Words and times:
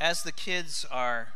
as 0.00 0.22
the 0.22 0.32
kids 0.32 0.86
are 0.90 1.34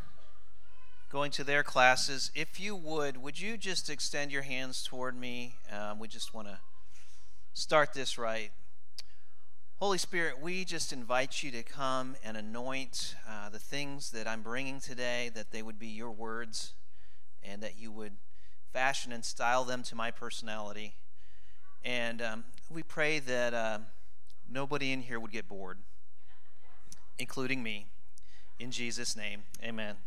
going 1.11 1.29
to 1.29 1.43
their 1.43 1.61
classes, 1.61 2.31
if 2.33 2.59
you 2.59 2.75
would, 2.75 3.21
would 3.21 3.39
you 3.39 3.57
just 3.57 3.91
extend 3.91 4.31
your 4.31 4.41
hands 4.41 4.83
toward 4.83 5.15
me? 5.15 5.55
Um, 5.71 5.99
we 5.99 6.07
just 6.07 6.33
want 6.33 6.47
to 6.47 6.57
start 7.53 7.93
this 7.93 8.17
right. 8.17 8.51
Holy 9.77 9.99
Spirit, 9.99 10.41
we 10.41 10.65
just 10.65 10.91
invite 10.91 11.43
you 11.43 11.51
to 11.51 11.61
come 11.61 12.15
and 12.23 12.35
anoint 12.35 13.15
uh, 13.29 13.49
the 13.49 13.59
things 13.59 14.09
that 14.11 14.27
I'm 14.27 14.41
bringing 14.41 14.79
today, 14.79 15.29
that 15.35 15.51
they 15.51 15.61
would 15.61 15.77
be 15.77 15.87
your 15.87 16.11
words, 16.11 16.73
and 17.43 17.61
that 17.61 17.77
you 17.77 17.91
would 17.91 18.13
fashion 18.73 19.11
and 19.11 19.23
style 19.23 19.63
them 19.63 19.83
to 19.83 19.95
my 19.95 20.09
personality. 20.09 20.95
And 21.83 22.19
um, 22.19 22.43
we 22.71 22.81
pray 22.81 23.19
that 23.19 23.53
uh, 23.53 23.79
nobody 24.49 24.91
in 24.91 25.01
here 25.01 25.19
would 25.19 25.31
get 25.31 25.47
bored, 25.47 25.77
including 27.19 27.61
me. 27.61 27.85
In 28.57 28.71
Jesus' 28.71 29.17
name, 29.17 29.43
amen. 29.61 29.97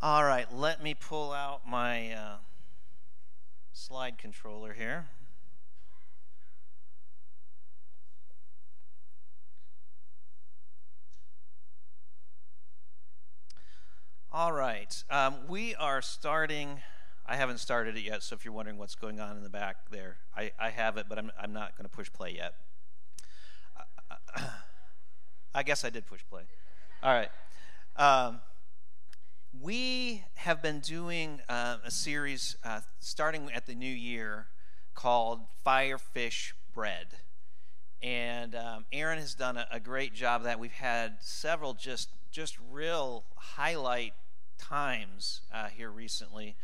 All 0.00 0.22
right, 0.22 0.46
let 0.54 0.80
me 0.80 0.94
pull 0.94 1.32
out 1.32 1.68
my 1.68 2.12
uh, 2.12 2.36
slide 3.72 4.18
controller 4.18 4.72
here. 4.74 5.08
All 14.30 14.52
right, 14.52 15.02
um, 15.10 15.34
we 15.48 15.74
are 15.74 16.00
starting. 16.00 16.80
I 17.26 17.34
haven't 17.34 17.58
started 17.58 17.96
it 17.96 18.04
yet, 18.04 18.22
so 18.22 18.36
if 18.36 18.44
you're 18.44 18.54
wondering 18.54 18.78
what's 18.78 18.94
going 18.94 19.18
on 19.18 19.36
in 19.36 19.42
the 19.42 19.50
back 19.50 19.90
there, 19.90 20.18
I, 20.36 20.52
I 20.60 20.70
have 20.70 20.96
it, 20.96 21.06
but 21.08 21.18
I'm, 21.18 21.32
I'm 21.36 21.52
not 21.52 21.76
going 21.76 21.88
to 21.88 21.94
push 21.94 22.12
play 22.12 22.36
yet. 22.36 22.54
I 25.54 25.62
guess 25.62 25.84
I 25.84 25.90
did 25.90 26.06
push 26.06 26.20
play. 26.28 26.42
All 27.02 27.12
right. 27.12 27.30
Um, 27.96 28.40
we 29.60 30.24
have 30.34 30.62
been 30.62 30.80
doing 30.80 31.40
uh, 31.48 31.78
a 31.84 31.90
series 31.90 32.56
uh, 32.64 32.80
starting 33.00 33.50
at 33.52 33.66
the 33.66 33.74
new 33.74 33.92
year 33.92 34.46
called 34.94 35.40
Firefish 35.66 36.52
Bread. 36.74 37.06
And 38.02 38.54
um, 38.54 38.84
Aaron 38.92 39.18
has 39.18 39.34
done 39.34 39.56
a, 39.56 39.66
a, 39.72 39.80
great 39.80 40.14
job 40.14 40.44
that. 40.44 40.60
We've 40.60 40.70
had 40.70 41.16
several 41.20 41.74
just 41.74 42.10
just 42.30 42.56
real 42.70 43.24
highlight 43.36 44.12
times 44.58 45.40
uh, 45.52 45.66
here 45.68 45.90
recently. 45.90 46.54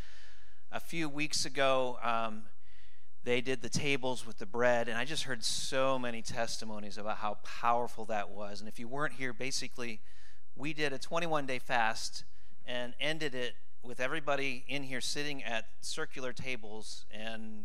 A 0.70 0.78
few 0.78 1.08
weeks 1.08 1.44
ago, 1.44 1.98
um, 2.02 2.44
they 3.24 3.40
did 3.40 3.62
the 3.62 3.70
tables 3.70 4.26
with 4.26 4.38
the 4.38 4.46
bread, 4.46 4.86
and 4.86 4.98
I 4.98 5.06
just 5.06 5.22
heard 5.22 5.42
so 5.42 5.98
many 5.98 6.20
testimonies 6.20 6.98
about 6.98 7.16
how 7.18 7.38
powerful 7.42 8.04
that 8.06 8.30
was. 8.30 8.60
And 8.60 8.68
if 8.68 8.78
you 8.78 8.86
weren't 8.86 9.14
here, 9.14 9.32
basically, 9.32 10.00
we 10.54 10.74
did 10.74 10.92
a 10.92 10.98
21 10.98 11.46
day 11.46 11.58
fast 11.58 12.24
and 12.66 12.92
ended 13.00 13.34
it 13.34 13.54
with 13.82 13.98
everybody 13.98 14.64
in 14.68 14.82
here 14.82 15.00
sitting 15.00 15.42
at 15.42 15.64
circular 15.80 16.32
tables 16.32 17.06
and 17.10 17.64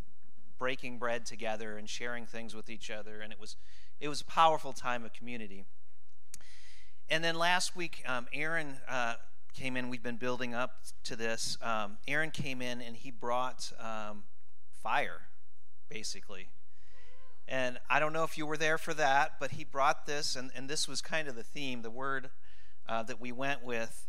breaking 0.57 0.97
bread 0.97 1.25
together 1.25 1.77
and 1.77 1.89
sharing 1.89 2.25
things 2.25 2.55
with 2.55 2.69
each 2.69 2.89
other. 2.89 3.19
And 3.19 3.31
it 3.33 3.39
was, 3.39 3.57
it 3.99 4.07
was 4.07 4.21
a 4.21 4.25
powerful 4.25 4.71
time 4.71 5.03
of 5.03 5.11
community. 5.11 5.65
And 7.09 7.21
then 7.21 7.35
last 7.35 7.75
week, 7.75 8.01
um, 8.05 8.27
Aaron 8.33 8.77
uh, 8.87 9.15
came 9.53 9.75
in. 9.75 9.89
We've 9.89 10.03
been 10.03 10.17
building 10.17 10.53
up 10.53 10.83
to 11.05 11.17
this. 11.17 11.57
Um, 11.61 11.97
Aaron 12.07 12.31
came 12.31 12.61
in 12.61 12.81
and 12.81 12.95
he 12.95 13.11
brought 13.11 13.71
um, 13.79 14.23
fire 14.81 15.21
basically. 15.89 16.49
And 17.47 17.79
I 17.89 17.99
don't 17.99 18.13
know 18.13 18.23
if 18.23 18.37
you 18.37 18.45
were 18.45 18.57
there 18.57 18.77
for 18.77 18.93
that, 18.93 19.39
but 19.39 19.51
he 19.51 19.63
brought 19.63 20.05
this, 20.05 20.35
and, 20.35 20.51
and 20.55 20.69
this 20.69 20.87
was 20.87 21.01
kind 21.01 21.27
of 21.27 21.35
the 21.35 21.43
theme, 21.43 21.81
the 21.81 21.89
word 21.89 22.29
uh, 22.87 23.03
that 23.03 23.19
we 23.19 23.31
went 23.31 23.63
with 23.63 24.07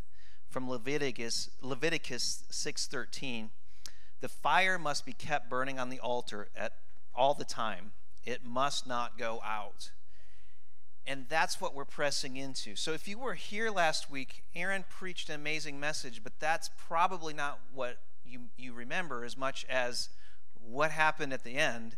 from 0.51 0.69
Leviticus, 0.69 1.49
Leviticus 1.63 2.45
6.13. 2.51 3.49
The 4.21 4.29
fire 4.29 4.79
must 4.79 5.07
be 5.07 5.15
kept 5.15 5.49
burning 5.49 5.79
on 5.79 5.89
the 5.89 6.01
altar 6.01 6.49
at 6.55 6.73
all 7.15 7.33
the 7.33 7.45
time. 7.45 7.93
It 8.27 8.45
must 8.45 8.87
not 8.87 9.17
go 9.17 9.41
out. 9.45 9.93
And 11.07 11.27
that's 11.29 11.61
what 11.61 11.75
we're 11.75 11.87
pressing 11.87 12.37
into. 12.37 12.77
So 12.77 12.93
if 12.93 13.09
you 13.09 13.19
were 13.19 13.35
here 13.35 13.71
last 13.71 14.11
week, 14.11 14.43
Aaron 14.55 14.85
preached 14.89 15.31
an 15.31 15.35
amazing 15.37 15.81
message, 15.81 16.23
but 16.23 16.35
that's 16.39 16.69
probably 16.77 17.33
not 17.33 17.59
what 17.73 17.99
you, 18.25 18.43
you 18.59 18.75
remember 18.75 19.25
as 19.25 19.37
much 19.37 19.65
as 19.69 20.11
what 20.65 20.91
happened 20.91 21.33
at 21.33 21.45
the 21.45 21.57
end, 21.57 21.97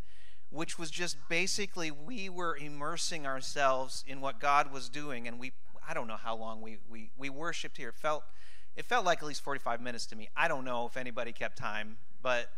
which 0.51 0.79
was 0.79 0.91
just 0.91 1.17
basically 1.29 1.91
we 1.91 2.29
were 2.29 2.57
immersing 2.57 3.27
ourselves 3.27 4.05
in 4.07 4.21
what 4.21 4.39
God 4.39 4.73
was 4.73 4.89
doing, 4.89 5.27
and 5.27 5.39
we 5.39 5.53
I 5.87 5.95
don't 5.95 6.07
know 6.07 6.17
how 6.17 6.37
long 6.37 6.61
we 6.61 6.79
we, 6.89 7.11
we 7.17 7.31
worshipped 7.31 7.77
here. 7.77 7.89
It 7.89 7.97
felt 7.97 8.25
it 8.77 8.85
felt 8.85 9.05
like 9.05 9.19
at 9.19 9.27
least 9.27 9.43
45 9.43 9.81
minutes 9.81 10.07
to 10.07 10.17
me. 10.17 10.29
I 10.37 10.49
don't 10.49 10.65
know 10.65 10.87
if 10.87 10.97
anybody 10.97 11.33
kept 11.33 11.59
time, 11.59 11.99
but 12.23 12.51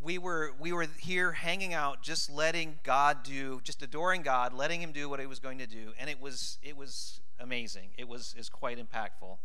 we 0.00 0.18
were 0.18 0.52
we 0.58 0.72
were 0.72 0.86
here 0.98 1.32
hanging 1.32 1.74
out 1.74 2.02
just 2.02 2.30
letting 2.30 2.78
God 2.82 3.22
do 3.22 3.60
just 3.62 3.82
adoring 3.82 4.22
God, 4.22 4.52
letting 4.52 4.80
him 4.80 4.92
do 4.92 5.08
what 5.08 5.20
he 5.20 5.26
was 5.26 5.38
going 5.38 5.58
to 5.58 5.66
do, 5.66 5.92
and 5.98 6.10
it 6.10 6.20
was 6.20 6.58
it 6.62 6.76
was 6.76 7.20
amazing. 7.38 7.90
It 7.96 8.08
was 8.08 8.34
is 8.36 8.48
quite 8.48 8.78
impactful. 8.78 9.38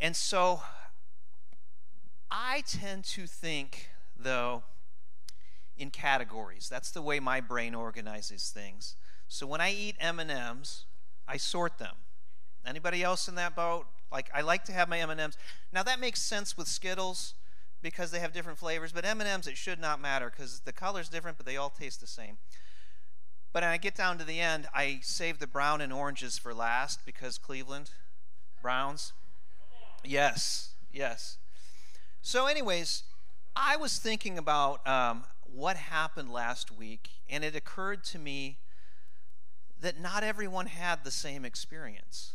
And 0.00 0.14
so 0.14 0.62
I 2.30 2.62
tend 2.66 3.04
to 3.04 3.26
think 3.26 3.88
though, 4.18 4.62
in 5.76 5.90
categories. 5.90 6.68
That's 6.68 6.90
the 6.90 7.02
way 7.02 7.20
my 7.20 7.40
brain 7.40 7.74
organizes 7.74 8.50
things. 8.50 8.96
So 9.28 9.46
when 9.46 9.60
I 9.60 9.70
eat 9.72 9.96
M&Ms, 10.00 10.84
I 11.26 11.36
sort 11.36 11.78
them. 11.78 11.94
Anybody 12.66 13.02
else 13.02 13.28
in 13.28 13.36
that 13.36 13.54
boat? 13.54 13.86
Like 14.10 14.30
I 14.34 14.40
like 14.40 14.64
to 14.64 14.72
have 14.72 14.88
my 14.88 14.98
M&Ms. 14.98 15.36
Now 15.72 15.82
that 15.82 16.00
makes 16.00 16.20
sense 16.20 16.56
with 16.56 16.66
Skittles 16.66 17.34
because 17.80 18.10
they 18.10 18.18
have 18.18 18.32
different 18.32 18.58
flavors, 18.58 18.92
but 18.92 19.04
M&Ms 19.04 19.46
it 19.46 19.56
should 19.56 19.80
not 19.80 20.00
matter 20.00 20.30
cuz 20.30 20.60
the 20.60 20.72
color's 20.72 21.08
different 21.08 21.36
but 21.36 21.46
they 21.46 21.56
all 21.56 21.70
taste 21.70 22.00
the 22.00 22.06
same. 22.06 22.38
But 23.52 23.62
when 23.62 23.70
I 23.70 23.76
get 23.78 23.94
down 23.94 24.18
to 24.18 24.24
the 24.24 24.40
end, 24.40 24.68
I 24.74 25.00
save 25.02 25.38
the 25.38 25.46
brown 25.46 25.80
and 25.80 25.92
oranges 25.92 26.36
for 26.36 26.52
last 26.52 27.04
because 27.06 27.38
Cleveland 27.38 27.90
Browns. 28.60 29.12
Yes. 30.04 30.74
Yes. 30.92 31.38
So 32.22 32.46
anyways, 32.46 33.04
I 33.56 33.76
was 33.76 33.98
thinking 33.98 34.38
about 34.38 34.86
um, 34.86 35.24
what 35.44 35.76
happened 35.76 36.30
last 36.30 36.70
week, 36.70 37.10
and 37.28 37.42
it 37.42 37.56
occurred 37.56 38.04
to 38.04 38.18
me 38.18 38.58
that 39.80 40.00
not 40.00 40.22
everyone 40.22 40.66
had 40.66 41.04
the 41.04 41.10
same 41.10 41.44
experience. 41.44 42.34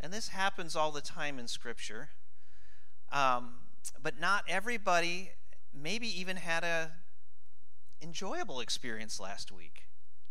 And 0.00 0.12
this 0.12 0.28
happens 0.28 0.76
all 0.76 0.92
the 0.92 1.00
time 1.00 1.38
in 1.38 1.48
Scripture. 1.48 2.10
Um, 3.10 3.54
but 4.02 4.20
not 4.20 4.44
everybody 4.48 5.30
maybe 5.74 6.08
even 6.20 6.36
had 6.36 6.64
a 6.64 6.92
enjoyable 8.00 8.60
experience 8.60 9.18
last 9.18 9.50
week. 9.50 9.84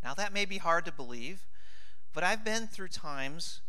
Now 0.03 0.13
that 0.13 0.33
may 0.33 0.45
be 0.45 0.57
hard 0.57 0.85
to 0.85 0.91
believe, 0.91 1.47
but 2.13 2.23
I've 2.23 2.45
been 2.45 2.67
through 2.67 2.89
times 2.89 3.61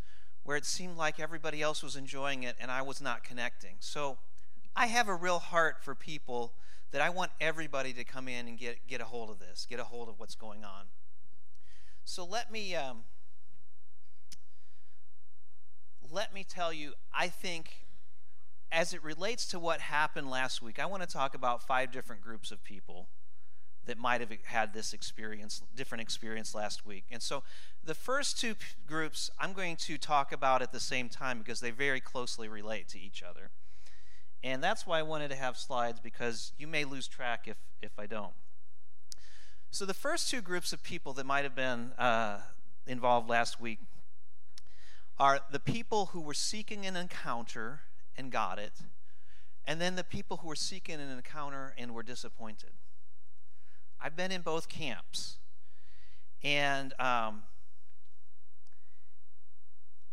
where 0.44 0.56
it 0.56 0.64
seemed 0.64 0.96
like 0.96 1.18
everybody 1.18 1.62
else 1.62 1.82
was 1.82 1.96
enjoying 1.96 2.42
it 2.42 2.56
and 2.60 2.70
I 2.70 2.82
was 2.82 3.00
not 3.00 3.24
connecting. 3.24 3.76
So 3.80 4.18
I 4.78 4.86
have 4.86 5.08
a 5.08 5.14
real 5.14 5.40
heart 5.40 5.82
for 5.82 5.96
people 5.96 6.52
that 6.92 7.00
I 7.00 7.10
want 7.10 7.32
everybody 7.40 7.92
to 7.94 8.04
come 8.04 8.28
in 8.28 8.46
and 8.46 8.56
get, 8.56 8.86
get 8.86 9.00
a 9.00 9.04
hold 9.04 9.28
of 9.28 9.40
this, 9.40 9.66
get 9.68 9.80
a 9.80 9.84
hold 9.84 10.08
of 10.08 10.20
what's 10.20 10.36
going 10.36 10.64
on. 10.64 10.84
So 12.04 12.24
let 12.24 12.52
me 12.52 12.76
um, 12.76 12.98
let 16.12 16.32
me 16.32 16.44
tell 16.48 16.72
you, 16.72 16.92
I 17.12 17.26
think 17.26 17.86
as 18.70 18.94
it 18.94 19.02
relates 19.02 19.48
to 19.48 19.58
what 19.58 19.80
happened 19.80 20.30
last 20.30 20.62
week, 20.62 20.78
I 20.78 20.86
want 20.86 21.02
to 21.02 21.08
talk 21.08 21.34
about 21.34 21.60
five 21.60 21.90
different 21.90 22.22
groups 22.22 22.52
of 22.52 22.62
people 22.62 23.08
that 23.86 23.98
might 23.98 24.20
have 24.20 24.30
had 24.44 24.74
this 24.74 24.92
experience, 24.92 25.60
different 25.74 26.02
experience 26.02 26.54
last 26.54 26.86
week. 26.86 27.04
And 27.10 27.20
so 27.20 27.42
the 27.84 27.94
first 27.94 28.38
two 28.38 28.54
groups 28.86 29.28
I'm 29.40 29.54
going 29.54 29.74
to 29.74 29.98
talk 29.98 30.30
about 30.30 30.62
at 30.62 30.70
the 30.70 30.78
same 30.78 31.08
time 31.08 31.38
because 31.38 31.58
they 31.58 31.72
very 31.72 32.00
closely 32.00 32.46
relate 32.46 32.86
to 32.90 33.00
each 33.00 33.24
other. 33.24 33.50
And 34.42 34.62
that's 34.62 34.86
why 34.86 34.98
I 34.98 35.02
wanted 35.02 35.30
to 35.30 35.36
have 35.36 35.56
slides 35.56 36.00
because 36.00 36.52
you 36.58 36.66
may 36.66 36.84
lose 36.84 37.08
track 37.08 37.46
if, 37.46 37.56
if 37.82 37.98
I 37.98 38.06
don't. 38.06 38.32
So, 39.70 39.84
the 39.84 39.94
first 39.94 40.30
two 40.30 40.40
groups 40.40 40.72
of 40.72 40.82
people 40.82 41.12
that 41.14 41.26
might 41.26 41.44
have 41.44 41.54
been 41.54 41.92
uh, 41.98 42.38
involved 42.86 43.28
last 43.28 43.60
week 43.60 43.80
are 45.18 45.40
the 45.50 45.60
people 45.60 46.06
who 46.06 46.20
were 46.20 46.34
seeking 46.34 46.86
an 46.86 46.96
encounter 46.96 47.80
and 48.16 48.32
got 48.32 48.58
it, 48.58 48.72
and 49.66 49.80
then 49.80 49.96
the 49.96 50.04
people 50.04 50.38
who 50.38 50.48
were 50.48 50.54
seeking 50.54 50.94
an 50.94 51.10
encounter 51.10 51.74
and 51.76 51.92
were 51.92 52.02
disappointed. 52.02 52.70
I've 54.00 54.16
been 54.16 54.32
in 54.32 54.40
both 54.40 54.68
camps. 54.68 55.38
And 56.42 56.92
um, 57.00 57.42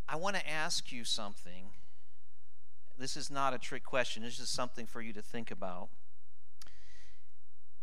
I 0.08 0.16
want 0.16 0.36
to 0.36 0.50
ask 0.50 0.92
you 0.92 1.04
something 1.04 1.70
this 2.98 3.18
is 3.18 3.30
not 3.30 3.54
a 3.54 3.58
trick 3.58 3.84
question, 3.84 4.24
this 4.24 4.40
is 4.40 4.50
something 4.50 4.86
for 4.86 5.02
you 5.02 5.14
to 5.14 5.22
think 5.22 5.52
about. 5.52 5.90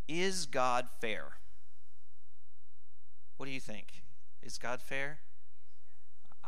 Is 0.09 0.47
God 0.47 0.89
fair? 1.01 1.37
What 3.37 3.47
do 3.47 3.53
you 3.53 3.61
think? 3.61 4.03
Is 4.43 4.59
God 4.59 4.81
fair? 4.81 5.19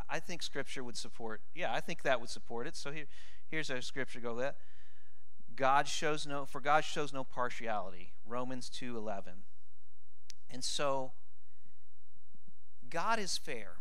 I 0.09 0.21
think 0.21 0.43
Scripture 0.43 0.85
would 0.85 0.97
support. 0.97 1.41
Yeah, 1.55 1.73
I 1.73 1.81
think 1.81 2.03
that 2.03 2.21
would 2.21 2.31
support 2.31 2.67
it. 2.67 2.77
So 2.77 2.93
here, 2.93 3.07
here's 3.49 3.71
a 3.71 3.81
scripture 3.81 4.21
go 4.21 4.37
that. 4.37 4.57
God 5.57 5.87
shows 5.89 6.27
no 6.27 6.45
for 6.45 6.61
God 6.61 6.85
shows 6.85 7.13
no 7.13 7.25
partiality. 7.25 8.13
Romans 8.27 8.69
2:11. 8.69 9.45
And 10.51 10.65
so 10.65 11.13
God 12.91 13.19
is 13.19 13.39
fair. 13.39 13.77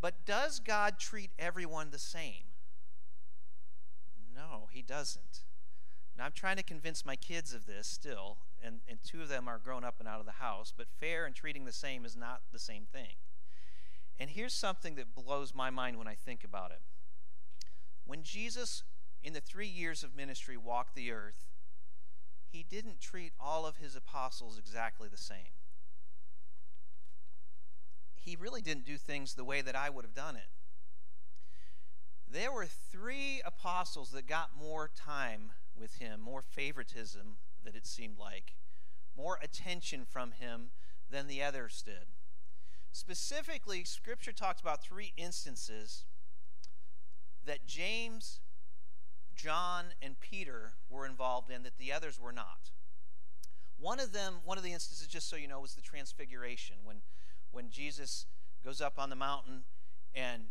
But 0.00 0.26
does 0.26 0.60
God 0.60 0.98
treat 0.98 1.30
everyone 1.38 1.90
the 1.90 1.98
same? 1.98 2.44
No, 4.34 4.68
he 4.70 4.82
doesn't. 4.82 5.44
Now 6.16 6.24
I'm 6.24 6.32
trying 6.32 6.56
to 6.56 6.62
convince 6.62 7.04
my 7.04 7.16
kids 7.16 7.52
of 7.52 7.66
this 7.66 7.86
still, 7.86 8.38
and, 8.62 8.80
and 8.88 8.98
two 9.04 9.22
of 9.22 9.28
them 9.28 9.48
are 9.48 9.58
grown 9.58 9.84
up 9.84 9.96
and 9.98 10.08
out 10.08 10.20
of 10.20 10.26
the 10.26 10.32
house, 10.32 10.72
but 10.76 10.88
fair 10.88 11.26
and 11.26 11.34
treating 11.34 11.64
the 11.64 11.72
same 11.72 12.04
is 12.04 12.16
not 12.16 12.42
the 12.52 12.58
same 12.58 12.86
thing. 12.90 13.16
And 14.18 14.30
here's 14.30 14.54
something 14.54 14.94
that 14.94 15.14
blows 15.14 15.54
my 15.54 15.70
mind 15.70 15.98
when 15.98 16.06
I 16.06 16.14
think 16.14 16.44
about 16.44 16.70
it. 16.70 16.80
When 18.06 18.22
Jesus, 18.22 18.84
in 19.22 19.32
the 19.32 19.40
three 19.40 19.66
years 19.66 20.04
of 20.04 20.14
ministry, 20.14 20.56
walked 20.56 20.94
the 20.94 21.10
earth, 21.10 21.46
he 22.46 22.62
didn't 22.62 23.00
treat 23.00 23.32
all 23.40 23.66
of 23.66 23.78
his 23.78 23.96
apostles 23.96 24.58
exactly 24.58 25.08
the 25.08 25.16
same. 25.16 25.58
He 28.14 28.36
really 28.36 28.62
didn't 28.62 28.86
do 28.86 28.96
things 28.96 29.34
the 29.34 29.44
way 29.44 29.60
that 29.60 29.74
I 29.74 29.90
would 29.90 30.04
have 30.04 30.14
done 30.14 30.36
it. 30.36 30.48
There 32.34 32.50
were 32.50 32.66
three 32.66 33.40
apostles 33.44 34.10
that 34.10 34.26
got 34.26 34.58
more 34.58 34.90
time 34.92 35.52
with 35.78 35.98
him, 35.98 36.20
more 36.20 36.42
favoritism 36.42 37.36
that 37.64 37.76
it 37.76 37.86
seemed 37.86 38.18
like, 38.18 38.56
more 39.16 39.38
attention 39.40 40.04
from 40.04 40.32
him 40.32 40.70
than 41.08 41.28
the 41.28 41.44
others 41.44 41.80
did. 41.86 42.08
Specifically, 42.90 43.84
Scripture 43.84 44.32
talks 44.32 44.60
about 44.60 44.82
three 44.82 45.12
instances 45.16 46.06
that 47.46 47.68
James, 47.68 48.40
John, 49.36 49.92
and 50.02 50.18
Peter 50.18 50.72
were 50.90 51.06
involved 51.06 51.52
in 51.52 51.62
that 51.62 51.78
the 51.78 51.92
others 51.92 52.18
were 52.18 52.32
not. 52.32 52.72
One 53.78 54.00
of 54.00 54.12
them, 54.12 54.38
one 54.44 54.58
of 54.58 54.64
the 54.64 54.72
instances, 54.72 55.06
just 55.06 55.30
so 55.30 55.36
you 55.36 55.46
know, 55.46 55.60
was 55.60 55.74
the 55.74 55.82
transfiguration 55.82 56.78
when, 56.82 56.96
when 57.52 57.70
Jesus 57.70 58.26
goes 58.64 58.80
up 58.80 58.98
on 58.98 59.08
the 59.08 59.14
mountain 59.14 59.62
and 60.16 60.46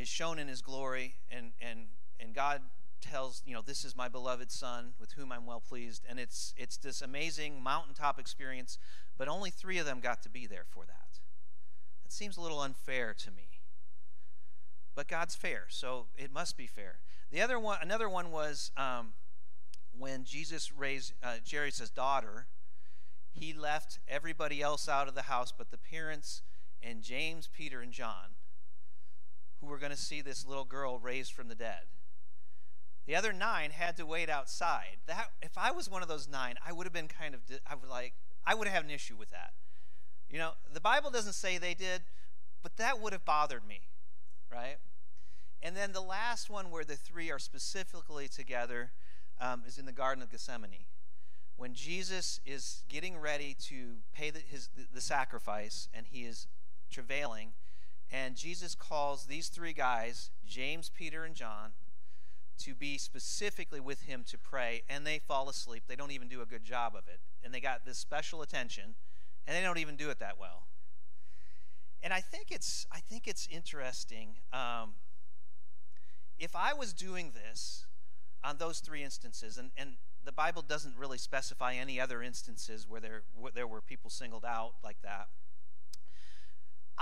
is 0.00 0.08
shown 0.08 0.38
in 0.38 0.48
his 0.48 0.62
glory, 0.62 1.16
and, 1.30 1.52
and, 1.60 1.80
and 2.18 2.34
God 2.34 2.62
tells, 3.02 3.42
you 3.44 3.54
know, 3.54 3.60
this 3.64 3.84
is 3.84 3.94
my 3.94 4.08
beloved 4.08 4.50
son 4.50 4.92
with 4.98 5.12
whom 5.12 5.30
I'm 5.30 5.44
well 5.44 5.60
pleased. 5.60 6.04
And 6.08 6.18
it's, 6.18 6.54
it's 6.56 6.78
this 6.78 7.02
amazing 7.02 7.62
mountaintop 7.62 8.18
experience, 8.18 8.78
but 9.18 9.28
only 9.28 9.50
three 9.50 9.78
of 9.78 9.84
them 9.84 10.00
got 10.00 10.22
to 10.22 10.30
be 10.30 10.46
there 10.46 10.64
for 10.68 10.84
that. 10.86 11.20
that 12.02 12.12
seems 12.12 12.38
a 12.38 12.40
little 12.40 12.60
unfair 12.60 13.14
to 13.14 13.30
me. 13.30 13.60
But 14.94 15.06
God's 15.06 15.34
fair, 15.34 15.64
so 15.68 16.06
it 16.16 16.32
must 16.32 16.56
be 16.56 16.66
fair. 16.66 16.96
The 17.30 17.42
other 17.42 17.58
one, 17.58 17.78
another 17.80 18.08
one 18.08 18.32
was 18.32 18.70
um, 18.76 19.12
when 19.96 20.24
Jesus 20.24 20.72
raised 20.72 21.12
uh, 21.22 21.36
Jairus' 21.48 21.90
daughter. 21.90 22.46
He 23.32 23.52
left 23.52 23.98
everybody 24.08 24.62
else 24.62 24.88
out 24.88 25.08
of 25.08 25.14
the 25.14 25.22
house, 25.22 25.52
but 25.56 25.70
the 25.70 25.78
parents 25.78 26.42
and 26.82 27.02
James, 27.02 27.48
Peter, 27.52 27.80
and 27.80 27.92
John, 27.92 28.34
who 29.60 29.66
were 29.66 29.78
going 29.78 29.92
to 29.92 29.98
see 29.98 30.20
this 30.20 30.46
little 30.46 30.64
girl 30.64 30.98
raised 30.98 31.32
from 31.32 31.48
the 31.48 31.54
dead. 31.54 31.82
The 33.06 33.16
other 33.16 33.32
nine 33.32 33.70
had 33.70 33.96
to 33.96 34.06
wait 34.06 34.28
outside. 34.28 34.98
That 35.06 35.30
if 35.42 35.56
I 35.56 35.70
was 35.70 35.90
one 35.90 36.02
of 36.02 36.08
those 36.08 36.28
nine, 36.28 36.56
I 36.66 36.72
would 36.72 36.86
have 36.86 36.92
been 36.92 37.08
kind 37.08 37.34
of 37.34 37.40
I 37.66 37.74
would 37.74 37.88
like 37.88 38.14
I 38.46 38.54
would 38.54 38.68
have 38.68 38.84
an 38.84 38.90
issue 38.90 39.16
with 39.16 39.30
that. 39.30 39.52
You 40.30 40.38
know, 40.38 40.52
the 40.72 40.80
Bible 40.80 41.10
doesn't 41.10 41.32
say 41.32 41.58
they 41.58 41.74
did, 41.74 42.02
but 42.62 42.76
that 42.76 43.00
would 43.00 43.12
have 43.12 43.24
bothered 43.24 43.66
me, 43.66 43.80
right? 44.50 44.76
And 45.62 45.76
then 45.76 45.92
the 45.92 46.00
last 46.00 46.48
one 46.48 46.70
where 46.70 46.84
the 46.84 46.96
three 46.96 47.30
are 47.30 47.38
specifically 47.38 48.28
together 48.28 48.92
um, 49.40 49.62
is 49.66 49.76
in 49.76 49.86
the 49.86 49.92
Garden 49.92 50.22
of 50.22 50.30
Gethsemane. 50.30 50.86
When 51.56 51.74
Jesus 51.74 52.40
is 52.46 52.84
getting 52.88 53.18
ready 53.18 53.54
to 53.64 53.96
pay 54.14 54.30
the, 54.30 54.38
his, 54.38 54.68
the, 54.74 54.84
the 54.94 55.00
sacrifice 55.00 55.88
and 55.92 56.06
he 56.06 56.20
is 56.20 56.46
travailing, 56.90 57.52
and 58.10 58.36
Jesus 58.36 58.74
calls 58.74 59.26
these 59.26 59.48
three 59.48 59.72
guys, 59.72 60.30
James, 60.46 60.90
Peter, 60.94 61.24
and 61.24 61.34
John, 61.34 61.70
to 62.58 62.74
be 62.74 62.98
specifically 62.98 63.80
with 63.80 64.02
him 64.02 64.24
to 64.28 64.36
pray, 64.36 64.82
and 64.88 65.06
they 65.06 65.18
fall 65.18 65.48
asleep. 65.48 65.84
They 65.86 65.96
don't 65.96 66.10
even 66.10 66.28
do 66.28 66.42
a 66.42 66.46
good 66.46 66.64
job 66.64 66.94
of 66.94 67.08
it. 67.08 67.20
And 67.42 67.54
they 67.54 67.60
got 67.60 67.86
this 67.86 67.98
special 67.98 68.42
attention 68.42 68.94
and 69.46 69.56
they 69.56 69.62
don't 69.62 69.78
even 69.78 69.96
do 69.96 70.10
it 70.10 70.18
that 70.20 70.38
well. 70.38 70.66
And 72.02 72.12
I 72.12 72.20
think 72.20 72.50
it's 72.50 72.86
I 72.92 73.00
think 73.00 73.26
it's 73.26 73.48
interesting. 73.50 74.36
Um, 74.52 74.94
if 76.38 76.56
I 76.56 76.72
was 76.72 76.92
doing 76.92 77.32
this 77.34 77.86
on 78.42 78.56
those 78.56 78.78
three 78.78 79.02
instances, 79.02 79.58
and, 79.58 79.70
and 79.76 79.94
the 80.24 80.32
Bible 80.32 80.62
doesn't 80.62 80.96
really 80.96 81.18
specify 81.18 81.74
any 81.74 82.00
other 82.00 82.22
instances 82.22 82.88
where 82.88 83.00
there 83.00 83.22
where 83.34 83.52
there 83.52 83.66
were 83.66 83.80
people 83.80 84.08
singled 84.08 84.44
out 84.44 84.74
like 84.82 85.02
that. 85.02 85.28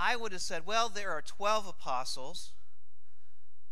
I 0.01 0.15
would 0.15 0.31
have 0.31 0.41
said, 0.41 0.65
well, 0.65 0.87
there 0.87 1.11
are 1.11 1.21
12 1.21 1.67
apostles. 1.67 2.53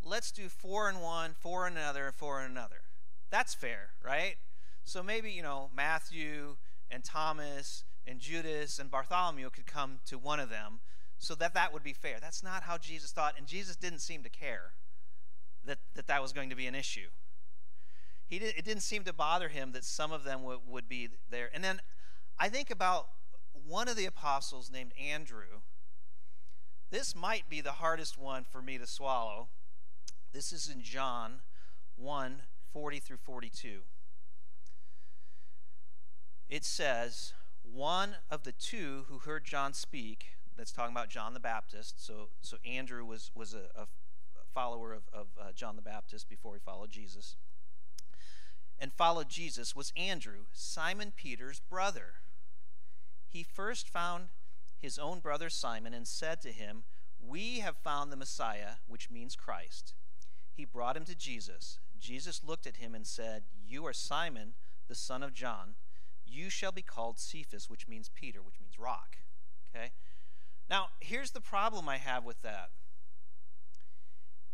Let's 0.04 0.30
do 0.30 0.50
four 0.50 0.90
in 0.90 1.00
one, 1.00 1.36
four 1.40 1.66
in 1.66 1.78
another, 1.78 2.08
and 2.08 2.16
four 2.16 2.42
in 2.42 2.52
another. 2.52 2.82
That's 3.30 3.54
fair, 3.54 3.92
right? 4.04 4.36
So 4.84 5.02
maybe, 5.02 5.32
you 5.32 5.42
know, 5.42 5.70
Matthew 5.74 6.58
and 6.92 7.02
Thomas 7.02 7.86
and 8.06 8.20
Judas 8.20 8.78
and 8.78 8.92
Bartholomew 8.92 9.50
could 9.52 9.66
come 9.66 10.00
to 10.08 10.18
one 10.18 10.42
of 10.42 10.50
them 10.50 10.80
so 11.18 11.34
that 11.36 11.54
that 11.54 11.72
would 11.72 11.84
be 11.84 11.94
fair. 11.94 12.18
That's 12.20 12.44
not 12.44 12.64
how 12.64 12.78
Jesus 12.78 13.12
thought, 13.12 13.36
and 13.38 13.48
Jesus 13.48 13.78
didn't 13.78 14.00
seem 14.00 14.22
to 14.24 14.30
care 14.30 14.74
that 15.66 15.80
that, 15.96 16.08
that 16.08 16.22
was 16.22 16.34
going 16.34 16.50
to 16.50 16.56
be 16.56 16.68
an 16.68 16.76
issue. 16.76 17.08
He 18.28 18.38
did, 18.38 18.54
it 18.58 18.66
didn't 18.66 18.84
seem 18.84 19.04
to 19.06 19.14
bother 19.14 19.48
him 19.48 19.72
that 19.72 19.86
some 19.86 20.12
of 20.12 20.26
them 20.26 20.42
would 20.44 20.90
be 20.90 21.08
there. 21.30 21.50
And 21.54 21.64
then 21.64 21.80
I 22.38 22.50
think 22.50 22.70
about 22.70 23.08
one 23.66 23.88
of 23.88 23.96
the 23.96 24.06
apostles 24.06 24.70
named 24.70 24.92
Andrew. 25.02 25.62
This 26.90 27.16
might 27.16 27.50
be 27.50 27.62
the 27.62 27.74
hardest 27.74 28.18
one 28.18 28.46
for 28.50 28.62
me 28.62 28.78
to 28.78 28.88
swallow. 28.88 29.50
This 30.34 30.54
is 30.54 30.70
in 30.70 30.82
John 30.82 31.42
1 31.98 32.42
40 32.72 33.00
through 33.00 33.18
42. 33.18 33.80
It 36.50 36.64
says, 36.64 37.34
one 37.64 38.18
of 38.30 38.44
the 38.44 38.52
two 38.52 39.06
who 39.10 39.20
heard 39.20 39.44
John 39.44 39.74
speak, 39.74 40.28
that's 40.56 40.72
talking 40.72 40.94
about 40.94 41.10
John 41.10 41.34
the 41.34 41.40
Baptist. 41.40 42.06
So, 42.06 42.30
so 42.42 42.58
Andrew 42.66 43.04
was, 43.06 43.32
was 43.36 43.54
a, 43.54 43.70
a 43.80 43.88
follower 44.54 44.94
of, 44.94 45.04
of 45.14 45.28
uh, 45.40 45.52
John 45.54 45.76
the 45.76 45.82
Baptist 45.82 46.30
before 46.30 46.56
he 46.56 46.60
followed 46.60 46.90
Jesus. 46.90 47.36
And 48.80 48.94
followed 48.94 49.30
Jesus 49.30 49.76
was 49.76 49.92
Andrew, 49.98 50.46
Simon 50.54 51.12
Peter's 51.16 51.60
brother. 51.60 52.14
He 53.28 53.44
first 53.44 53.90
found 53.90 54.30
his 54.80 54.98
own 54.98 55.20
brother 55.20 55.50
Simon 55.50 55.94
and 55.94 56.08
said 56.08 56.42
to 56.42 56.52
him, 56.52 56.84
We 57.20 57.60
have 57.60 57.78
found 57.78 58.12
the 58.12 58.18
Messiah, 58.18 58.76
which 58.88 59.10
means 59.10 59.36
Christ. 59.36 59.94
He 60.52 60.66
brought 60.66 60.98
him 60.98 61.06
to 61.06 61.16
Jesus. 61.16 61.80
Jesus 62.00 62.44
looked 62.44 62.68
at 62.68 62.78
him 62.78 62.94
and 62.94 63.06
said, 63.06 63.44
You 63.66 63.86
are 63.86 63.94
Simon, 63.94 64.54
the 64.88 64.96
son 64.96 65.24
of 65.24 65.34
John. 65.34 65.76
You 66.26 66.50
shall 66.50 66.72
be 66.72 66.82
called 66.82 67.20
Cephas, 67.20 67.70
which 67.70 67.88
means 67.88 68.10
Peter, 68.14 68.42
which 68.42 68.60
means 68.60 68.80
rock. 68.80 69.18
Okay? 69.70 69.92
Now, 70.70 70.88
here's 71.00 71.32
the 71.32 71.42
problem 71.42 71.88
I 71.88 71.98
have 71.98 72.26
with 72.26 72.42
that. 72.42 72.70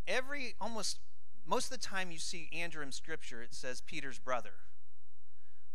Every, 0.08 0.56
almost, 0.62 1.00
most 1.46 1.72
of 1.72 1.80
the 1.80 1.86
time 1.86 2.12
you 2.12 2.20
see 2.20 2.50
Andrew 2.54 2.84
in 2.84 2.92
Scripture, 2.92 3.42
it 3.42 3.54
says 3.54 3.82
Peter's 3.82 4.20
brother. 4.20 4.52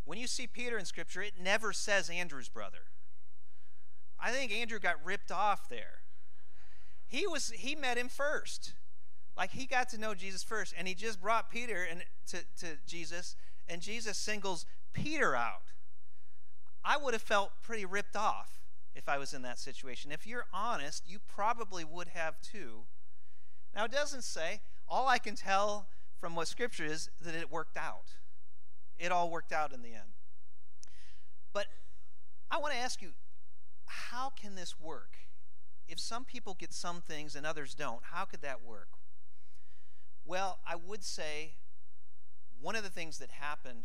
When 0.05 0.19
you 0.19 0.27
see 0.27 0.47
Peter 0.47 0.79
in 0.79 0.85
Scripture, 0.85 1.23
it 1.23 1.35
never 1.43 1.73
says 1.73 2.09
Andrew's 2.09 2.49
brother. 2.49 2.91
I 4.21 4.31
think 4.31 4.53
Andrew 4.53 4.79
got 4.79 4.97
ripped 5.05 5.31
off 5.31 5.69
there. 5.69 6.03
He 7.07 7.27
was 7.27 7.51
he 7.51 7.75
met 7.75 7.97
him 7.97 8.09
first. 8.09 8.75
Like 9.37 9.53
he 9.53 9.67
got 9.67 9.89
to 9.91 9.99
know 9.99 10.15
Jesus 10.15 10.43
first, 10.43 10.75
and 10.77 10.89
he 10.89 10.95
just 10.95 11.21
brought 11.21 11.51
Peter 11.51 11.87
and 11.89 12.05
to, 12.29 12.39
to 12.59 12.79
Jesus, 12.87 13.37
and 13.69 13.81
Jesus 13.81 14.19
singles 14.19 14.67
Peter 14.93 15.37
out. 15.37 15.73
I 16.85 16.97
would 16.97 17.15
have 17.15 17.23
felt 17.23 17.53
pretty 17.63 17.85
ripped 17.85 18.17
off 18.17 18.59
if 18.95 19.09
I 19.09 19.19
was 19.19 19.33
in 19.33 19.43
that 19.43 19.59
situation. 19.59 20.11
If 20.11 20.27
you're 20.27 20.47
honest, 20.53 21.05
you 21.07 21.19
probably 21.21 21.85
would 21.85 22.09
have 22.09 22.41
too. 22.41 22.85
Now, 23.75 23.85
it 23.85 23.93
doesn't 23.93 24.25
say, 24.25 24.61
all 24.89 25.07
I 25.07 25.19
can 25.19 25.37
tell 25.37 25.87
from 26.19 26.35
what 26.35 26.49
Scripture 26.49 26.85
is 26.85 27.11
that 27.21 27.35
it 27.35 27.53
worked 27.53 27.77
out. 27.77 28.15
It 28.99 29.13
all 29.13 29.31
worked 29.31 29.53
out 29.53 29.73
in 29.73 29.83
the 29.83 29.95
end. 29.95 30.15
But 31.53 31.67
I 32.51 32.59
want 32.59 32.73
to 32.75 32.81
ask 32.81 33.01
you, 33.01 33.11
how 33.89 34.31
can 34.31 34.55
this 34.55 34.79
work? 34.81 35.17
If 35.87 35.99
some 35.99 36.25
people 36.25 36.55
get 36.59 36.73
some 36.73 37.01
things 37.01 37.35
and 37.35 37.47
others 37.47 37.75
don't, 37.75 38.01
how 38.13 38.25
could 38.25 38.43
that 38.43 38.63
work? 38.63 38.89
Well, 40.25 40.59
I 40.67 40.77
would 40.77 41.03
say 41.03 41.55
one 42.61 42.77
of 42.77 42.83
the 42.83 42.91
things 42.91 43.19
that 43.19 43.31
happened 43.31 43.85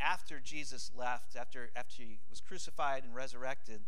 after 0.00 0.40
Jesus 0.40 0.90
left, 0.94 1.36
after, 1.36 1.70
after 1.74 2.02
he 2.02 2.18
was 2.28 2.40
crucified 2.40 3.04
and 3.04 3.14
resurrected, 3.14 3.80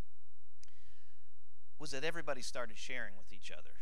was 1.79 1.91
that 1.91 2.05
everybody 2.05 2.43
started 2.43 2.77
sharing 2.79 3.15
with 3.17 3.33
each 3.33 3.51
other. 3.51 3.77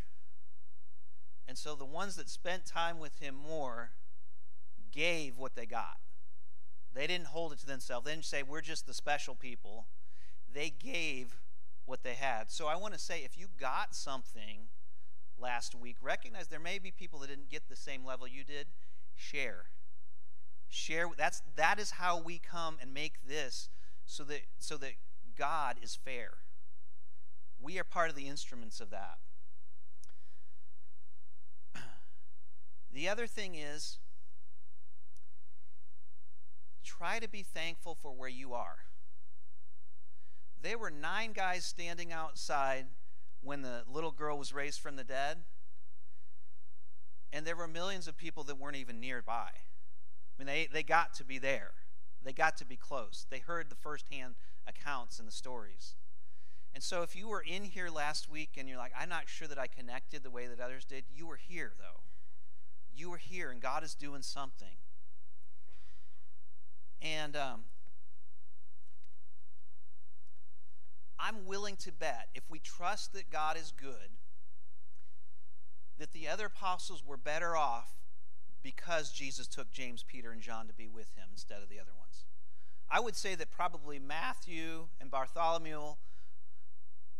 And 1.47 1.57
so 1.57 1.75
the 1.75 1.85
ones 1.85 2.17
that 2.17 2.29
spent 2.29 2.67
time 2.67 2.99
with 2.99 3.19
him 3.21 3.35
more 3.35 3.91
gave 4.93 5.39
what 5.39 5.55
they 5.55 5.67
got. 5.67 5.99
They 6.95 7.07
didn't 7.07 7.29
hold 7.29 7.53
it 7.53 7.59
to 7.61 7.67
themselves. 7.67 8.07
They 8.07 8.13
didn't 8.13 8.25
say, 8.25 8.43
we're 8.43 8.61
just 8.61 8.87
the 8.87 8.95
special 8.95 9.35
people. 9.35 9.87
They 10.53 10.71
gave 10.71 11.37
what 11.89 12.03
they 12.03 12.15
had. 12.15 12.51
So 12.51 12.67
I 12.67 12.77
want 12.77 12.95
to 12.95 13.01
say 13.01 13.23
if 13.25 13.39
you 13.39 13.47
got 13.59 13.95
something 13.95 14.69
last 15.39 15.75
week, 15.75 15.97
recognize 16.03 16.49
there 16.49 16.61
may 16.61 16.79
be 16.79 16.91
people 16.91 17.21
that 17.21 17.29
didn't 17.29 17.49
get 17.49 17.69
the 17.69 17.77
same 17.77 18.05
level 18.05 18.29
you 18.29 18.45
did. 18.45 18.67
Share. 19.17 19.65
Share 20.69 21.07
that's 21.17 21.43
that 21.57 21.81
is 21.81 21.93
how 21.93 22.21
we 22.21 22.39
come 22.39 22.77
and 22.81 22.93
make 22.93 23.27
this 23.27 23.71
so 24.05 24.23
that 24.25 24.43
so 24.59 24.77
that 24.77 24.93
God 25.37 25.77
is 25.83 25.97
fair. 25.97 26.35
We 27.61 27.79
are 27.79 27.85
part 27.85 28.11
of 28.11 28.17
the 28.17 28.29
instruments 28.29 28.81
of 28.81 28.91
that. 28.91 29.19
The 32.93 33.09
other 33.09 33.27
thing 33.27 33.55
is 33.55 33.99
try 36.85 37.19
to 37.19 37.29
be 37.29 37.43
thankful 37.43 37.95
for 37.95 38.13
where 38.13 38.29
you 38.29 38.55
are. 38.55 38.79
There 40.63 40.79
were 40.79 40.91
nine 40.91 41.33
guys 41.33 41.65
standing 41.65 42.13
outside 42.13 42.87
when 43.43 43.63
the 43.63 43.83
little 43.91 44.11
girl 44.11 44.39
was 44.39 44.53
raised 44.53 44.81
from 44.81 44.97
the 44.97 45.05
dead, 45.05 45.39
and 47.33 47.47
there 47.47 47.57
were 47.57 47.69
millions 47.69 48.09
of 48.09 48.17
people 48.17 48.43
that 48.45 48.59
weren't 48.59 48.77
even 48.77 48.99
nearby. 48.99 49.51
I 49.53 50.39
mean, 50.39 50.47
they, 50.47 50.69
they 50.73 50.83
got 50.83 51.15
to 51.15 51.25
be 51.25 51.39
there, 51.39 51.73
they 52.25 52.33
got 52.33 52.57
to 52.59 52.65
be 52.65 52.77
close. 52.77 53.27
They 53.31 53.39
heard 53.39 53.71
the 53.71 53.77
firsthand 53.77 54.35
accounts 54.67 55.19
and 55.19 55.29
the 55.29 55.33
stories. 55.33 55.95
And 56.75 56.83
so, 56.83 57.03
if 57.03 57.17
you 57.17 57.29
were 57.29 57.41
in 57.41 57.65
here 57.65 57.89
last 57.89 58.29
week 58.29 58.51
and 58.57 58.69
you're 58.69 58.79
like, 58.79 58.93
I'm 58.99 59.09
not 59.09 59.29
sure 59.29 59.49
that 59.49 59.59
I 59.59 59.67
connected 59.67 60.23
the 60.23 60.31
way 60.31 60.47
that 60.47 60.61
others 60.61 60.85
did, 60.85 61.05
you 61.13 61.27
were 61.27 61.37
here, 61.37 61.73
though. 61.79 62.03
You 62.95 63.11
were 63.11 63.17
here, 63.17 63.51
and 63.51 63.61
God 63.61 63.83
is 63.83 63.95
doing 63.95 64.23
something. 64.23 64.77
And 67.01 67.37
um, 67.37 67.65
I'm 71.19 71.47
willing 71.47 71.77
to 71.77 71.93
bet, 71.93 72.29
if 72.35 72.45
we 72.49 72.59
trust 72.59 73.13
that 73.13 73.31
God 73.31 73.57
is 73.57 73.73
good, 73.77 74.17
that 75.99 76.13
the 76.13 76.29
other 76.29 76.47
apostles 76.47 77.05
were 77.05 77.17
better 77.17 77.57
off 77.57 77.91
because 78.63 79.11
Jesus 79.11 79.47
took 79.47 79.71
James, 79.71 80.05
Peter, 80.07 80.31
and 80.31 80.41
John 80.41 80.67
to 80.69 80.75
be 80.75 80.89
with 80.89 81.15
him 81.17 81.29
instead 81.33 81.63
of 81.63 81.69
the 81.69 81.81
other 81.81 81.93
ones. 81.99 82.25
I 82.91 83.01
would 83.01 83.17
say 83.17 83.35
that 83.35 83.51
probably 83.51 83.99
Matthew 83.99 84.87
and 85.01 85.11
Bartholomew, 85.11 85.95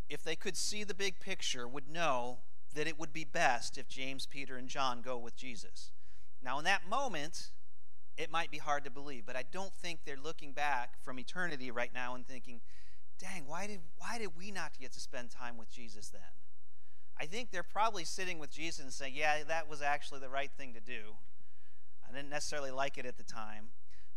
if 0.09 0.23
they 0.23 0.37
could 0.37 0.57
see 0.57 0.85
the 0.85 0.95
big 0.95 1.21
picture, 1.21 1.69
would 1.69 1.89
know 1.89 2.39
that 2.75 2.87
it 2.87 2.99
would 2.99 3.13
be 3.13 3.25
best 3.25 3.79
if 3.79 3.89
James, 3.89 4.27
Peter, 4.27 4.57
and 4.57 4.69
John 4.69 5.03
go 5.03 5.19
with 5.19 5.37
Jesus. 5.37 5.91
Now, 6.43 6.59
in 6.59 6.65
that 6.65 6.89
moment, 6.89 7.49
it 8.17 8.31
might 8.31 8.51
be 8.51 8.59
hard 8.59 8.85
to 8.85 8.91
believe, 8.91 9.25
but 9.27 9.37
I 9.37 9.45
don't 9.51 9.75
think 9.75 10.01
they're 10.05 10.17
looking 10.17 10.53
back 10.53 11.03
from 11.03 11.19
eternity 11.19 11.71
right 11.71 11.93
now 11.93 12.15
and 12.15 12.27
thinking, 12.27 12.61
dang, 13.19 13.45
why 13.47 13.67
did, 13.67 13.81
why 13.97 14.19
did 14.19 14.31
we 14.37 14.51
not 14.51 14.79
get 14.79 14.93
to 14.93 15.01
spend 15.01 15.31
time 15.31 15.57
with 15.57 15.71
Jesus 15.71 16.09
then? 16.09 16.21
I 17.21 17.27
think 17.27 17.51
they're 17.51 17.65
probably 17.65 18.05
sitting 18.05 18.39
with 18.39 18.51
Jesus 18.51 18.85
and 18.85 18.93
saying, 18.93 19.15
yeah, 19.17 19.43
that 19.49 19.69
was 19.69 19.83
actually 19.83 20.21
the 20.21 20.29
right 20.29 20.51
thing 20.57 20.75
to 20.75 20.81
do. 20.81 21.17
I 22.09 22.15
didn't 22.15 22.31
necessarily 22.31 22.71
like 22.71 22.97
it 22.97 23.05
at 23.05 23.17
the 23.17 23.25
time, 23.25 23.69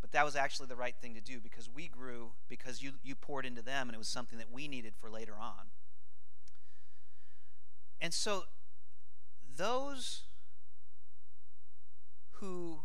but 0.01 0.11
that 0.11 0.23
was 0.23 0.35
actually 0.35 0.67
the 0.67 0.75
right 0.75 0.95
thing 1.01 1.15
to 1.15 1.21
do 1.21 1.39
because 1.39 1.67
we 1.67 1.87
grew, 1.87 2.31
because 2.47 2.83
you, 2.83 2.93
you 3.03 3.15
poured 3.15 3.45
into 3.45 3.61
them, 3.61 3.89
and 3.89 3.95
it 3.95 3.97
was 3.97 4.07
something 4.07 4.37
that 4.37 4.51
we 4.51 4.67
needed 4.67 4.93
for 4.99 5.09
later 5.09 5.33
on. 5.39 5.71
And 7.99 8.13
so, 8.13 8.43
those 9.57 10.23
who 12.33 12.81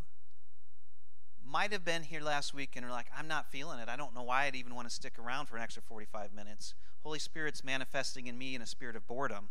might 1.47 1.73
have 1.73 1.85
been 1.85 2.03
here 2.03 2.21
last 2.21 2.55
week 2.55 2.73
and 2.76 2.85
are 2.85 2.91
like, 2.91 3.07
I'm 3.17 3.29
not 3.29 3.50
feeling 3.50 3.79
it. 3.79 3.88
I 3.88 3.97
don't 3.97 4.15
know 4.15 4.23
why 4.23 4.45
I'd 4.45 4.55
even 4.55 4.75
want 4.75 4.88
to 4.88 4.95
stick 4.95 5.19
around 5.19 5.47
for 5.47 5.57
an 5.57 5.62
extra 5.62 5.83
45 5.83 6.33
minutes. 6.33 6.75
Holy 7.03 7.19
Spirit's 7.19 7.62
manifesting 7.62 8.26
in 8.26 8.37
me 8.37 8.55
in 8.55 8.62
a 8.62 8.67
spirit 8.67 8.97
of 8.97 9.07
boredom. 9.07 9.49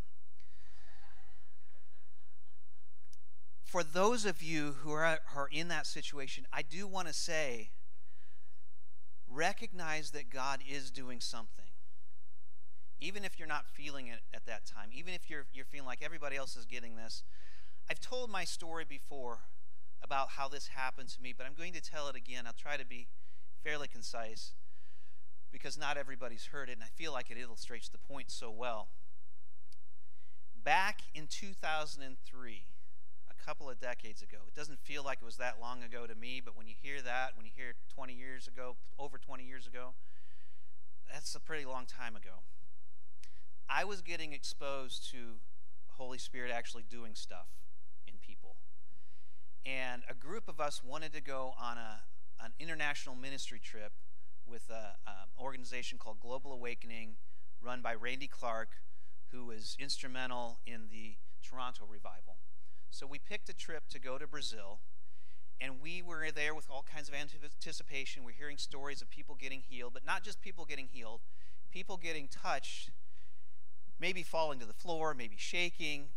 For 3.64 3.84
those 3.84 4.25
of 4.25 4.42
you 4.42 4.75
who 4.84 4.92
are, 4.92 5.20
are 5.36 5.50
in 5.52 5.68
that 5.70 5.86
situation, 5.86 6.46
I 6.54 6.62
do 6.62 6.88
want 6.88 7.08
to 7.08 7.14
say 7.14 7.72
recognize 9.30 10.12
that 10.12 10.30
God 10.30 10.62
is 10.70 10.92
doing 10.92 11.20
something. 11.20 11.66
Even 13.02 13.25
if 13.25 13.38
you're 13.38 13.48
not 13.48 13.66
feeling 13.68 14.08
it 14.08 14.20
at 14.34 14.46
that 14.46 14.66
time, 14.66 14.90
even 14.94 15.14
if 15.14 15.30
you're, 15.30 15.46
you're 15.54 15.66
feeling 15.66 15.88
like 15.88 16.02
everybody 16.02 16.38
else 16.38 16.56
is 16.56 16.66
getting 16.66 16.96
this. 16.96 17.24
I've 17.90 18.00
told 18.00 18.30
my 18.30 18.46
story 18.46 18.86
before 18.88 19.40
about 20.04 20.30
how 20.32 20.48
this 20.48 20.68
happened 20.68 21.10
to 21.10 21.22
me, 21.22 21.34
but 21.36 21.46
I'm 21.46 21.54
going 21.54 21.74
to 21.74 21.82
tell 21.82 22.08
it 22.08 22.16
again. 22.16 22.46
I'll 22.46 22.54
try 22.54 22.78
to 22.78 22.86
be 22.86 23.08
fairly 23.64 23.88
concise 23.88 24.54
because 25.52 25.78
not 25.78 25.98
everybody's 25.98 26.48
heard 26.48 26.70
it, 26.70 26.74
and 26.74 26.84
I 26.84 26.92
feel 26.96 27.12
like 27.12 27.32
it 27.32 27.38
illustrates 27.40 27.90
the 27.90 27.98
point 27.98 28.30
so 28.30 28.52
well. 28.52 28.90
Back 30.64 31.02
in 31.14 31.28
2003, 31.28 32.64
a 33.30 33.46
couple 33.46 33.70
of 33.70 33.80
decades 33.80 34.22
ago, 34.22 34.38
it 34.48 34.56
doesn't 34.56 34.80
feel 34.80 35.04
like 35.04 35.20
it 35.22 35.25
was 35.25 35.38
that 35.38 35.56
long 35.62 35.82
ago 35.82 36.06
to 36.08 36.16
me, 36.16 36.42
but 36.44 36.58
when 36.58 36.68
you 36.68 36.74
hear 36.82 37.02
that, 37.02 37.32
when 37.36 37.46
you 37.46 37.52
hear 37.56 37.74
20 37.94 38.14
years 38.14 38.48
ago, 38.48 38.75
over 39.00 39.18
20 39.18 39.44
years 39.44 39.66
ago, 39.68 39.94
that's 41.12 41.34
a 41.36 41.40
pretty 41.40 41.66
long 41.66 41.86
time 41.86 42.16
ago. 42.16 42.44
I 43.70 43.86
was 43.86 44.02
getting 44.02 44.34
exposed 44.34 45.10
to 45.12 45.38
Holy 45.98 46.18
Spirit 46.18 46.52
actually 46.52 46.84
doing 46.90 47.16
stuff 47.16 47.48
and 49.65 50.03
a 50.10 50.13
group 50.13 50.48
of 50.48 50.60
us 50.60 50.84
wanted 50.84 51.12
to 51.13 51.22
go 51.22 51.53
on 51.60 51.77
a, 51.77 52.01
an 52.43 52.51
international 52.60 53.15
ministry 53.15 53.60
trip 53.60 53.93
with 54.48 54.69
an 54.69 55.12
organization 55.39 55.98
called 55.98 56.19
Global 56.19 56.53
Awakening, 56.53 57.15
run 57.62 57.81
by 57.81 57.95
Randy 57.95 58.27
Clark, 58.27 58.69
who 59.31 59.45
was 59.45 59.75
instrumental 59.79 60.60
in 60.67 60.88
the 60.91 61.15
Toronto 61.41 61.86
revival. 61.89 62.38
So 62.91 63.07
we 63.07 63.17
picked 63.17 63.50
a 63.50 63.53
trip 63.53 63.88
to 63.89 64.00
go 64.00 64.19
to 64.19 64.27
Brazil, 64.27 64.79
and 65.60 65.81
we 65.81 66.01
were 66.01 66.29
there 66.34 66.53
with 66.53 66.69
all 66.69 66.84
kinds 66.84 67.10
of 67.10 67.15
anticipation. 67.15 68.24
We're 68.24 68.31
hearing 68.31 68.57
stories 68.57 69.01
of 69.01 69.10
people 69.10 69.36
getting 69.36 69.62
healed, 69.67 69.93
but 69.93 70.05
not 70.05 70.24
just 70.24 70.41
people 70.41 70.65
getting 70.65 70.88
healed, 70.91 71.22
people 71.72 71.98
getting 71.98 72.27
touched, 72.27 72.91
maybe 74.00 74.22
falling 74.22 74.60
to 74.60 74.65
the 74.65 74.74
floor, 74.74 75.15
maybe 75.15 75.36
shaking, 75.38 76.10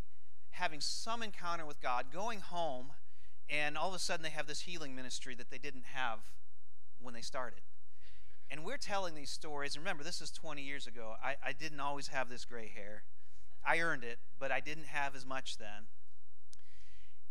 having 0.50 0.80
some 0.80 1.22
encounter 1.22 1.64
with 1.64 1.80
God, 1.80 2.06
going 2.12 2.40
home 2.40 2.90
and 3.50 3.76
all 3.78 3.88
of 3.88 3.94
a 3.94 3.98
sudden 3.98 4.22
they 4.22 4.30
have 4.30 4.46
this 4.46 4.60
healing 4.60 4.94
ministry 4.94 5.34
that 5.34 5.50
they 5.50 5.58
didn't 5.58 5.84
have 5.94 6.20
when 7.00 7.14
they 7.14 7.20
started. 7.20 7.60
And 8.50 8.64
we're 8.64 8.78
telling 8.78 9.14
these 9.14 9.30
stories. 9.30 9.74
And 9.74 9.84
remember, 9.84 10.02
this 10.02 10.20
is 10.20 10.30
20 10.30 10.62
years 10.62 10.86
ago. 10.86 11.14
I, 11.22 11.36
I 11.44 11.52
didn't 11.52 11.80
always 11.80 12.08
have 12.08 12.30
this 12.30 12.44
gray 12.44 12.68
hair. 12.74 13.04
I 13.66 13.80
earned 13.80 14.04
it, 14.04 14.18
but 14.38 14.50
I 14.50 14.60
didn't 14.60 14.86
have 14.86 15.14
as 15.14 15.26
much 15.26 15.58
then. 15.58 15.86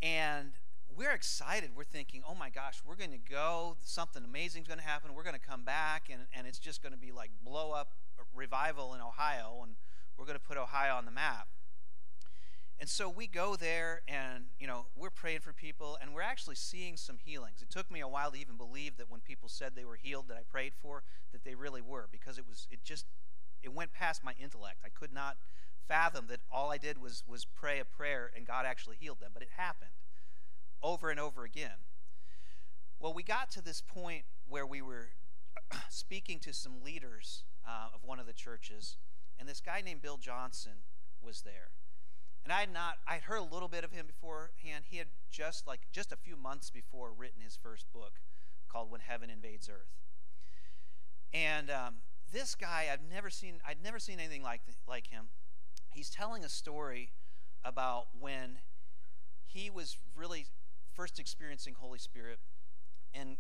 And 0.02 0.52
we're 0.96 1.12
excited. 1.12 1.72
We're 1.76 1.84
thinking, 1.84 2.22
oh 2.28 2.36
my 2.36 2.50
gosh, 2.50 2.82
we're 2.86 2.96
going 2.96 3.12
to 3.12 3.18
go. 3.18 3.78
Something 3.82 4.24
amazing 4.24 4.64
is 4.64 4.68
going 4.68 4.80
to 4.80 4.86
happen. 4.86 5.14
We're 5.16 5.24
going 5.24 5.36
to 5.36 5.40
come 5.40 5.64
back, 5.64 6.10
and, 6.12 6.22
and 6.34 6.46
it's 6.46 6.60
just 6.60 6.84
going 6.84 6.94
to 6.94 7.00
be 7.00 7.12
like 7.12 7.32
blow 7.44 7.72
up 7.72 7.94
revival 8.36 8.94
in 8.94 9.02
Ohio, 9.02 9.62
and 9.64 9.74
we're 10.18 10.26
going 10.26 10.38
to 10.38 10.46
put 10.46 10.58
Ohio 10.58 10.96
on 10.96 11.06
the 11.06 11.12
map. 11.12 11.48
And 12.80 12.88
so 12.88 13.10
we 13.10 13.26
go 13.26 13.56
there 13.56 14.02
and, 14.08 14.46
you 14.60 14.68
know, 14.68 14.86
we're 14.96 15.10
praying 15.10 15.40
for 15.40 15.52
people 15.52 15.98
and 16.00 16.14
we're 16.14 16.22
actually 16.22 16.56
seeing 16.56 16.96
some 16.96 17.18
healings. 17.18 17.62
It 17.62 17.72
took 17.72 17.90
me 17.90 18.02
a 18.02 18.08
while 18.08 18.32
to 18.32 18.38
even 18.38 18.56
believe 18.56 18.98
that 18.98 19.10
when 19.10 19.20
people 19.20 19.50
said 19.50 19.72
they 19.76 19.86
were 19.86 19.96
healed 19.96 20.28
that 20.28 20.38
I 20.38 20.44
prayed 20.48 20.74
for, 20.80 21.04
that 21.32 21.44
they 21.44 21.56
really 21.56 21.82
were 21.82 22.08
because 22.12 22.38
it 22.38 22.46
was 22.48 22.68
it 22.70 22.84
just 22.84 23.06
it 23.64 23.74
went 23.74 23.94
past 23.94 24.24
my 24.24 24.34
intellect. 24.40 24.78
I 24.86 24.90
could 24.90 25.12
not 25.12 25.38
fathom 25.88 26.26
that 26.30 26.42
all 26.52 26.72
I 26.72 26.78
did 26.78 27.02
was 27.02 27.24
was 27.28 27.46
pray 27.46 27.80
a 27.80 27.86
prayer 27.86 28.32
and 28.36 28.46
God 28.46 28.66
actually 28.68 28.98
healed 29.00 29.20
them, 29.20 29.32
but 29.34 29.42
it 29.42 29.50
happened 29.58 29.92
over 30.84 31.10
and 31.10 31.20
over 31.20 31.44
again. 31.46 31.82
Well, 33.00 33.14
we 33.14 33.24
got 33.24 33.50
to 33.52 33.62
this 33.62 33.82
point 33.82 34.26
where 34.48 34.68
we 34.68 34.84
were 34.84 35.10
speaking 35.90 36.40
to 36.42 36.54
some 36.54 36.84
leaders 36.84 37.44
uh, 37.68 37.90
of 37.94 38.04
one 38.04 38.20
of 38.20 38.28
the 38.28 38.34
churches, 38.34 38.98
and 39.40 39.50
this 39.50 39.62
guy 39.62 39.82
named 39.82 40.04
Bill 40.04 40.18
Johnson 40.18 40.84
was 41.22 41.42
there. 41.42 41.70
And 42.44 42.54
I 42.54 42.62
had 42.62 42.72
not, 42.72 42.98
I'd 43.08 43.24
heard 43.24 43.40
a 43.40 43.54
little 43.54 43.68
bit 43.68 43.84
of 43.84 43.92
him 43.92 44.06
beforehand. 44.06 44.86
He 44.90 44.98
had 44.98 45.08
just 45.30 45.68
like, 45.68 45.82
just 45.92 46.12
a 46.12 46.16
few 46.16 46.38
months 46.38 46.70
before 46.70 47.12
written 47.16 47.42
his 47.42 47.58
first 47.62 47.92
book 47.92 48.14
called 48.70 48.90
When 48.90 49.02
Heaven 49.02 49.30
Invades 49.30 49.70
Earth. 49.70 49.98
And 51.34 51.70
um, 51.70 51.96
this 52.32 52.56
guy, 52.56 52.88
I've 52.92 53.02
never 53.12 53.30
seen, 53.30 53.60
I'd 53.68 53.84
never 53.84 54.00
seen 54.00 54.20
anything 54.20 54.44
like, 54.44 54.62
like 54.88 55.08
him. 55.08 55.26
He's 55.92 56.10
telling 56.10 56.46
a 56.46 56.50
story 56.50 57.12
about 57.66 58.08
when 58.18 58.60
he 59.46 59.70
was 59.70 59.98
really 60.16 60.46
first 60.94 61.20
experiencing 61.20 61.76
Holy 61.78 62.00
Spirit. 62.00 62.40
And 63.14 63.38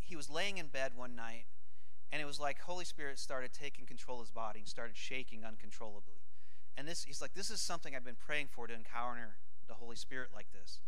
he 0.00 0.16
was 0.16 0.30
laying 0.30 0.58
in 0.58 0.66
bed 0.66 0.92
one 0.94 1.14
night, 1.14 1.44
and 2.10 2.20
it 2.20 2.24
was 2.24 2.38
like 2.40 2.60
Holy 2.60 2.84
Spirit 2.84 3.18
started 3.18 3.52
taking 3.52 3.86
control 3.86 4.20
of 4.20 4.26
his 4.26 4.30
body 4.30 4.60
and 4.60 4.68
started 4.68 4.96
shaking 4.96 5.44
uncontrollably. 5.44 6.21
And 6.76 6.88
this, 6.88 7.04
he's 7.04 7.20
like, 7.20 7.34
this 7.34 7.50
is 7.50 7.60
something 7.60 7.94
I've 7.94 8.04
been 8.04 8.14
praying 8.14 8.48
for 8.50 8.66
to 8.66 8.74
encounter 8.74 9.36
the 9.68 9.74
Holy 9.74 9.96
Spirit 9.96 10.30
like 10.34 10.46
this. 10.52 10.80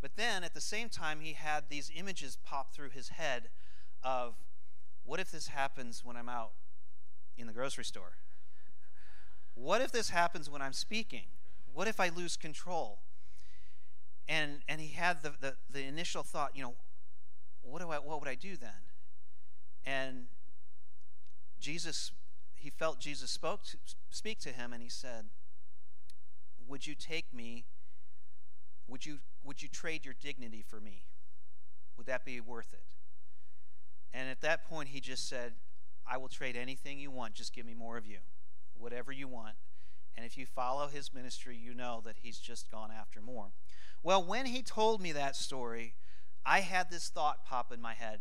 But 0.00 0.16
then 0.16 0.44
at 0.44 0.54
the 0.54 0.60
same 0.60 0.88
time, 0.88 1.20
he 1.20 1.32
had 1.32 1.64
these 1.68 1.90
images 1.94 2.38
pop 2.44 2.72
through 2.72 2.90
his 2.90 3.10
head 3.10 3.48
of 4.02 4.34
what 5.04 5.20
if 5.20 5.30
this 5.30 5.48
happens 5.48 6.04
when 6.04 6.16
I'm 6.16 6.28
out 6.28 6.52
in 7.38 7.46
the 7.46 7.52
grocery 7.52 7.84
store? 7.84 8.12
What 9.54 9.80
if 9.80 9.90
this 9.90 10.10
happens 10.10 10.50
when 10.50 10.60
I'm 10.60 10.72
speaking? 10.72 11.24
What 11.72 11.88
if 11.88 11.98
I 12.00 12.10
lose 12.10 12.36
control? 12.36 12.98
And 14.28 14.60
and 14.68 14.80
he 14.80 14.88
had 14.88 15.22
the, 15.22 15.32
the, 15.40 15.54
the 15.70 15.82
initial 15.84 16.22
thought, 16.22 16.54
you 16.54 16.62
know, 16.62 16.74
what 17.62 17.80
do 17.80 17.90
I 17.90 17.96
what 17.96 18.20
would 18.20 18.28
I 18.28 18.34
do 18.34 18.56
then? 18.56 18.70
And 19.86 20.26
Jesus 21.60 22.12
he 22.60 22.70
felt 22.70 23.00
Jesus 23.00 23.30
spoke 23.30 23.64
to, 23.64 23.78
speak 24.10 24.38
to 24.40 24.50
him 24.50 24.72
and 24.72 24.82
he 24.82 24.88
said, 24.88 25.26
Would 26.66 26.86
you 26.86 26.94
take 26.94 27.32
me? 27.32 27.64
Would 28.88 29.06
you 29.06 29.18
would 29.44 29.62
you 29.62 29.68
trade 29.68 30.04
your 30.04 30.14
dignity 30.20 30.62
for 30.66 30.80
me? 30.80 31.04
Would 31.96 32.06
that 32.06 32.24
be 32.24 32.40
worth 32.40 32.72
it? 32.72 32.94
And 34.12 34.28
at 34.28 34.40
that 34.40 34.64
point 34.64 34.90
he 34.90 35.00
just 35.00 35.28
said, 35.28 35.54
I 36.10 36.16
will 36.16 36.28
trade 36.28 36.56
anything 36.56 36.98
you 36.98 37.10
want, 37.10 37.34
just 37.34 37.54
give 37.54 37.66
me 37.66 37.74
more 37.74 37.96
of 37.96 38.06
you. 38.06 38.18
Whatever 38.76 39.12
you 39.12 39.28
want. 39.28 39.54
And 40.16 40.26
if 40.26 40.36
you 40.36 40.46
follow 40.46 40.88
his 40.88 41.14
ministry, 41.14 41.56
you 41.56 41.74
know 41.74 42.02
that 42.04 42.16
he's 42.22 42.38
just 42.38 42.70
gone 42.70 42.90
after 42.90 43.20
more. 43.20 43.52
Well, 44.02 44.22
when 44.22 44.46
he 44.46 44.62
told 44.62 45.00
me 45.00 45.12
that 45.12 45.36
story, 45.36 45.94
I 46.44 46.60
had 46.60 46.90
this 46.90 47.08
thought 47.08 47.44
pop 47.44 47.72
in 47.72 47.80
my 47.80 47.94
head. 47.94 48.20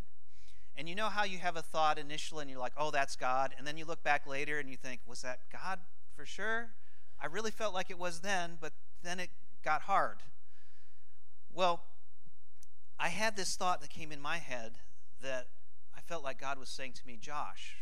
And 0.77 0.87
you 0.87 0.93
know 0.93 1.09
how 1.09 1.23
you 1.23 1.39
have 1.39 1.57
a 1.57 1.63
thought 1.63 1.97
initially 1.97 2.43
and 2.43 2.51
you're 2.51 2.59
like, 2.59 2.73
oh, 2.77 2.91
that's 2.91 3.15
God. 3.15 3.55
And 3.57 3.65
then 3.65 3.77
you 3.77 3.85
look 3.85 4.03
back 4.03 4.27
later 4.27 4.59
and 4.59 4.69
you 4.69 4.77
think, 4.77 5.01
was 5.07 5.23
that 5.23 5.39
God 5.51 5.79
for 6.15 6.25
sure? 6.25 6.69
I 7.19 7.25
really 7.25 7.49
felt 7.49 7.73
like 7.73 7.89
it 7.89 7.97
was 7.97 8.19
then, 8.19 8.57
but 8.61 8.73
then 9.03 9.19
it 9.19 9.29
got 9.63 9.81
hard. 9.81 10.17
Well, 11.51 11.81
I 12.99 13.09
had 13.09 13.35
this 13.35 13.55
thought 13.55 13.81
that 13.81 13.89
came 13.89 14.11
in 14.11 14.21
my 14.21 14.37
head 14.37 14.73
that 15.21 15.47
I 15.95 16.01
felt 16.01 16.23
like 16.23 16.39
God 16.39 16.59
was 16.59 16.69
saying 16.69 16.93
to 16.93 17.07
me, 17.07 17.17
Josh, 17.19 17.77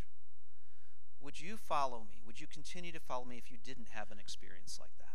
would 1.22 1.42
you 1.42 1.58
follow 1.58 2.00
me? 2.00 2.22
Would 2.26 2.40
you 2.40 2.48
continue 2.48 2.94
to 2.94 3.00
follow 3.00 3.26
me 3.26 3.38
if 3.38 3.52
you 3.52 3.58
didn't 3.62 3.90
have 3.90 4.10
an 4.12 4.20
experience 4.20 4.78
like 4.80 4.98
that? 5.00 5.06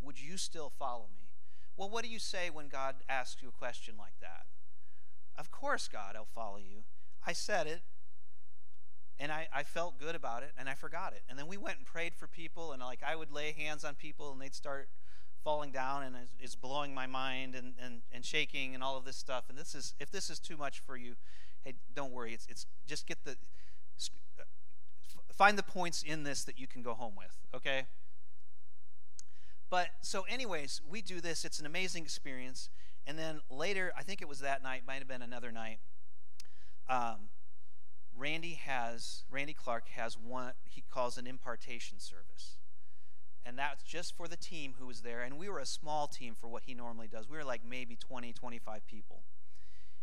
Would 0.00 0.20
you 0.20 0.36
still 0.36 0.70
follow 0.78 1.08
me? 1.16 1.30
Well, 1.76 1.90
what 1.90 2.04
do 2.04 2.10
you 2.10 2.20
say 2.20 2.50
when 2.50 2.68
God 2.68 2.96
asks 3.08 3.42
you 3.42 3.48
a 3.48 3.52
question 3.52 3.94
like 3.98 4.20
that? 4.20 4.46
Of 5.36 5.50
course, 5.50 5.88
God, 5.88 6.16
I'll 6.16 6.24
follow 6.34 6.58
you. 6.58 6.84
I 7.26 7.32
said 7.32 7.66
it, 7.66 7.82
and 9.18 9.32
I, 9.32 9.48
I 9.52 9.62
felt 9.62 9.98
good 9.98 10.14
about 10.14 10.42
it, 10.42 10.52
and 10.58 10.68
I 10.68 10.74
forgot 10.74 11.12
it. 11.12 11.22
And 11.28 11.38
then 11.38 11.46
we 11.46 11.56
went 11.56 11.78
and 11.78 11.86
prayed 11.86 12.14
for 12.14 12.26
people, 12.26 12.72
and 12.72 12.82
like 12.82 13.00
I 13.06 13.16
would 13.16 13.32
lay 13.32 13.52
hands 13.52 13.84
on 13.84 13.94
people, 13.94 14.32
and 14.32 14.40
they'd 14.40 14.54
start 14.54 14.88
falling 15.42 15.70
down, 15.70 16.02
and 16.02 16.16
it's, 16.40 16.54
blowing 16.54 16.94
my 16.94 17.06
mind 17.06 17.54
and, 17.54 17.74
and, 17.82 18.00
and 18.12 18.24
shaking 18.24 18.74
and 18.74 18.82
all 18.82 18.96
of 18.96 19.04
this 19.04 19.16
stuff. 19.16 19.44
And 19.48 19.58
this 19.58 19.74
is 19.74 19.94
if 20.00 20.10
this 20.10 20.30
is 20.30 20.38
too 20.38 20.56
much 20.56 20.80
for 20.80 20.96
you, 20.96 21.14
hey, 21.64 21.74
don't 21.94 22.12
worry. 22.12 22.32
It's 22.32 22.46
it's 22.48 22.66
just 22.86 23.06
get 23.06 23.24
the 23.24 23.36
find 25.34 25.58
the 25.58 25.62
points 25.62 26.02
in 26.02 26.22
this 26.22 26.44
that 26.44 26.58
you 26.58 26.66
can 26.66 26.82
go 26.82 26.94
home 26.94 27.14
with. 27.16 27.36
Okay. 27.54 27.86
But 29.68 29.88
so, 30.00 30.24
anyways, 30.28 30.80
we 30.88 31.02
do 31.02 31.20
this. 31.20 31.44
It's 31.44 31.58
an 31.58 31.66
amazing 31.66 32.04
experience. 32.04 32.68
And 33.06 33.18
then 33.18 33.40
later, 33.50 33.92
I 33.96 34.02
think 34.02 34.22
it 34.22 34.28
was 34.28 34.40
that 34.40 34.62
night, 34.62 34.82
might 34.86 34.98
have 34.98 35.08
been 35.08 35.22
another 35.22 35.52
night. 35.52 35.78
Um, 36.88 37.28
Randy 38.16 38.54
has 38.54 39.24
Randy 39.30 39.54
Clark 39.54 39.88
has 39.90 40.16
one 40.16 40.52
he 40.64 40.82
calls 40.90 41.18
an 41.18 41.26
impartation 41.26 41.98
service. 41.98 42.56
And 43.46 43.58
that's 43.58 43.82
just 43.82 44.16
for 44.16 44.26
the 44.26 44.36
team 44.36 44.74
who 44.78 44.86
was 44.86 45.02
there. 45.02 45.20
And 45.20 45.36
we 45.36 45.50
were 45.50 45.58
a 45.58 45.66
small 45.66 46.06
team 46.06 46.34
for 46.34 46.48
what 46.48 46.62
he 46.64 46.72
normally 46.72 47.08
does. 47.08 47.28
We 47.28 47.36
were 47.36 47.44
like 47.44 47.60
maybe 47.68 47.94
20, 47.96 48.32
25 48.32 48.86
people. 48.86 49.22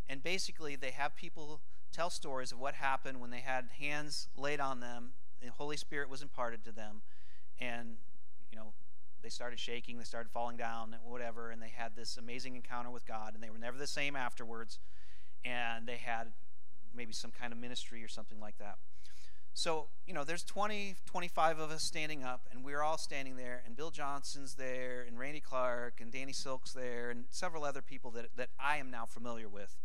And 0.07 0.21
basically, 0.21 0.75
they 0.75 0.91
have 0.91 1.15
people 1.15 1.61
tell 1.91 2.09
stories 2.09 2.51
of 2.51 2.59
what 2.59 2.75
happened 2.75 3.19
when 3.19 3.31
they 3.31 3.39
had 3.39 3.69
hands 3.79 4.27
laid 4.37 4.59
on 4.59 4.79
them, 4.79 5.11
the 5.41 5.49
Holy 5.49 5.77
Spirit 5.77 6.09
was 6.09 6.21
imparted 6.21 6.63
to 6.65 6.71
them, 6.71 7.01
and 7.59 7.97
you 8.51 8.57
know 8.57 8.73
they 9.21 9.29
started 9.29 9.59
shaking, 9.59 9.97
they 9.97 10.03
started 10.03 10.31
falling 10.31 10.57
down, 10.57 10.95
whatever, 11.03 11.51
and 11.51 11.61
they 11.61 11.71
had 11.75 11.95
this 11.95 12.17
amazing 12.17 12.55
encounter 12.55 12.89
with 12.89 13.05
God, 13.05 13.33
and 13.33 13.43
they 13.43 13.49
were 13.49 13.57
never 13.57 13.77
the 13.77 13.87
same 13.87 14.15
afterwards, 14.15 14.79
and 15.43 15.87
they 15.87 15.97
had 15.97 16.27
maybe 16.95 17.13
some 17.13 17.31
kind 17.31 17.53
of 17.53 17.59
ministry 17.59 18.03
or 18.03 18.07
something 18.07 18.39
like 18.39 18.57
that. 18.57 18.77
So, 19.53 19.87
you 20.07 20.13
know, 20.13 20.23
there's 20.23 20.43
20, 20.43 20.95
25 21.05 21.59
of 21.59 21.71
us 21.71 21.83
standing 21.83 22.23
up, 22.23 22.47
and 22.51 22.63
we're 22.63 22.81
all 22.81 22.97
standing 22.97 23.35
there, 23.35 23.61
and 23.65 23.75
Bill 23.75 23.91
Johnson's 23.91 24.55
there, 24.55 25.03
and 25.05 25.19
Randy 25.19 25.41
Clark, 25.41 25.99
and 25.99 26.11
Danny 26.11 26.31
Silk's 26.31 26.71
there, 26.71 27.09
and 27.09 27.25
several 27.29 27.65
other 27.65 27.81
people 27.81 28.11
that, 28.11 28.27
that 28.37 28.49
I 28.59 28.77
am 28.77 28.89
now 28.89 29.05
familiar 29.05 29.49
with. 29.49 29.75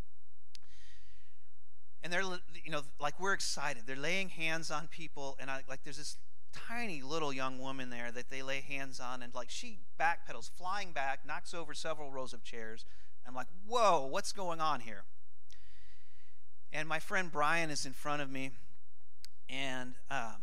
And 2.05 2.13
they're, 2.13 2.23
you 2.23 2.71
know, 2.71 2.83
like 3.01 3.19
we're 3.19 3.33
excited. 3.33 3.83
They're 3.87 3.97
laying 3.97 4.29
hands 4.29 4.71
on 4.71 4.87
people, 4.87 5.37
and 5.41 5.51
I, 5.51 5.63
like 5.69 5.83
there's 5.83 5.97
this 5.97 6.19
tiny 6.69 7.03
little 7.03 7.33
young 7.33 7.59
woman 7.59 7.91
there 7.91 8.11
that 8.13 8.31
they 8.31 8.43
lay 8.43 8.61
hands 8.61 9.01
on, 9.01 9.23
and 9.23 9.35
like 9.35 9.51
she 9.51 9.79
backpedals, 10.01 10.51
flying 10.51 10.93
back, 10.93 11.21
knocks 11.27 11.55
over 11.55 11.75
several 11.75 12.11
rows 12.11 12.33
of 12.33 12.43
chairs. 12.43 12.85
I'm 13.27 13.35
like, 13.35 13.49
whoa, 13.67 14.07
what's 14.07 14.33
going 14.33 14.61
on 14.61 14.81
here? 14.81 15.03
And 16.73 16.89
my 16.89 16.99
friend 16.99 17.31
Brian 17.31 17.71
is 17.71 17.87
in 17.87 17.93
front 17.93 18.23
of 18.23 18.31
me, 18.31 18.53
and 19.49 19.95
um, 20.11 20.37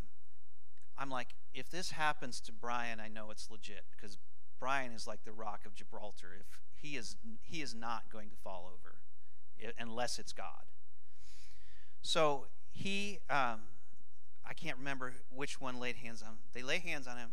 I'm 0.97 1.09
like, 1.09 1.29
if 1.53 1.69
this 1.69 1.91
happens 1.91 2.39
to 2.41 2.51
Brian, 2.51 2.99
I 2.99 3.07
know 3.07 3.29
it's 3.29 3.49
legit 3.49 3.85
because 3.95 4.17
Brian 4.59 4.91
is 4.91 5.05
like 5.05 5.23
the 5.23 5.31
rock 5.31 5.61
of 5.65 5.75
Gibraltar. 5.75 6.37
If 6.39 6.59
he 6.75 6.95
is, 6.97 7.15
he 7.41 7.61
is 7.61 7.75
not 7.75 8.03
going 8.11 8.29
to 8.29 8.35
fall 8.35 8.71
over 8.73 8.95
unless 9.77 10.19
it's 10.19 10.33
God. 10.33 10.63
So 12.01 12.47
he, 12.71 13.19
um, 13.29 13.61
I 14.45 14.53
can't 14.53 14.77
remember 14.77 15.13
which 15.33 15.61
one 15.61 15.79
laid 15.79 15.95
hands 15.97 16.21
on 16.21 16.29
him. 16.29 16.37
They 16.53 16.61
lay 16.61 16.79
hands 16.79 17.07
on 17.07 17.17
him, 17.17 17.31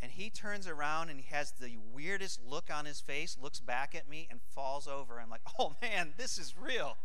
and 0.00 0.12
he 0.12 0.30
turns 0.30 0.66
around 0.66 1.10
and 1.10 1.20
he 1.20 1.26
has 1.34 1.52
the 1.52 1.76
weirdest 1.92 2.40
look 2.46 2.70
on 2.72 2.84
his 2.84 3.00
face, 3.00 3.36
looks 3.40 3.60
back 3.60 3.94
at 3.94 4.08
me, 4.08 4.26
and 4.30 4.40
falls 4.54 4.86
over. 4.88 5.20
I'm 5.20 5.30
like, 5.30 5.42
oh 5.58 5.76
man, 5.82 6.14
this 6.16 6.38
is 6.38 6.54
real. 6.58 6.96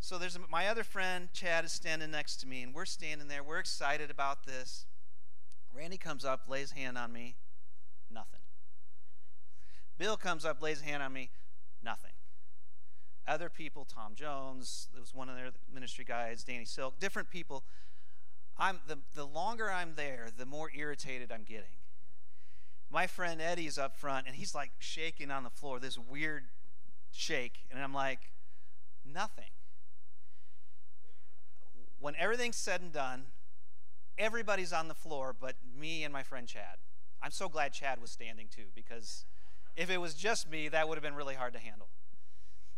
So 0.00 0.18
there's 0.18 0.38
my 0.50 0.66
other 0.66 0.82
friend, 0.82 1.28
Chad, 1.32 1.64
is 1.64 1.72
standing 1.72 2.10
next 2.10 2.36
to 2.36 2.46
me, 2.46 2.62
and 2.62 2.74
we're 2.74 2.86
standing 2.86 3.28
there. 3.28 3.42
We're 3.42 3.58
excited 3.58 4.10
about 4.10 4.44
this. 4.46 4.86
Randy 5.74 5.96
comes 5.96 6.24
up, 6.24 6.48
lays 6.48 6.72
hand 6.72 6.98
on 6.98 7.12
me, 7.12 7.36
nothing. 8.10 8.40
Bill 9.98 10.16
comes 10.16 10.44
up, 10.44 10.60
lays 10.60 10.80
hand 10.80 11.02
on 11.02 11.12
me, 11.12 11.30
nothing. 11.84 12.11
Other 13.26 13.48
people, 13.48 13.84
Tom 13.84 14.14
Jones, 14.14 14.88
there 14.92 15.00
was 15.00 15.14
one 15.14 15.28
of 15.28 15.36
their 15.36 15.50
ministry 15.72 16.04
guys, 16.04 16.42
Danny 16.42 16.64
Silk, 16.64 16.98
different 16.98 17.30
people. 17.30 17.62
I'm 18.58 18.80
the, 18.88 18.98
the 19.14 19.24
longer 19.24 19.70
I'm 19.70 19.94
there, 19.94 20.28
the 20.36 20.44
more 20.44 20.70
irritated 20.76 21.30
I'm 21.30 21.44
getting. 21.44 21.76
My 22.90 23.06
friend 23.06 23.40
Eddie's 23.40 23.78
up 23.78 23.96
front 23.96 24.26
and 24.26 24.36
he's 24.36 24.54
like 24.54 24.72
shaking 24.78 25.30
on 25.30 25.44
the 25.44 25.50
floor, 25.50 25.78
this 25.78 25.96
weird 25.96 26.44
shake, 27.12 27.60
and 27.70 27.80
I'm 27.80 27.94
like, 27.94 28.32
nothing. 29.04 29.50
When 32.00 32.14
everything's 32.18 32.56
said 32.56 32.80
and 32.80 32.92
done, 32.92 33.24
everybody's 34.18 34.72
on 34.72 34.88
the 34.88 34.94
floor 34.94 35.34
but 35.38 35.54
me 35.78 36.02
and 36.02 36.12
my 36.12 36.24
friend 36.24 36.48
Chad. 36.48 36.78
I'm 37.22 37.30
so 37.30 37.48
glad 37.48 37.72
Chad 37.72 38.00
was 38.00 38.10
standing 38.10 38.48
too, 38.50 38.66
because 38.74 39.24
if 39.76 39.90
it 39.90 40.00
was 40.00 40.14
just 40.14 40.50
me, 40.50 40.68
that 40.68 40.88
would 40.88 40.96
have 40.96 41.04
been 41.04 41.14
really 41.14 41.36
hard 41.36 41.52
to 41.52 41.60
handle. 41.60 41.88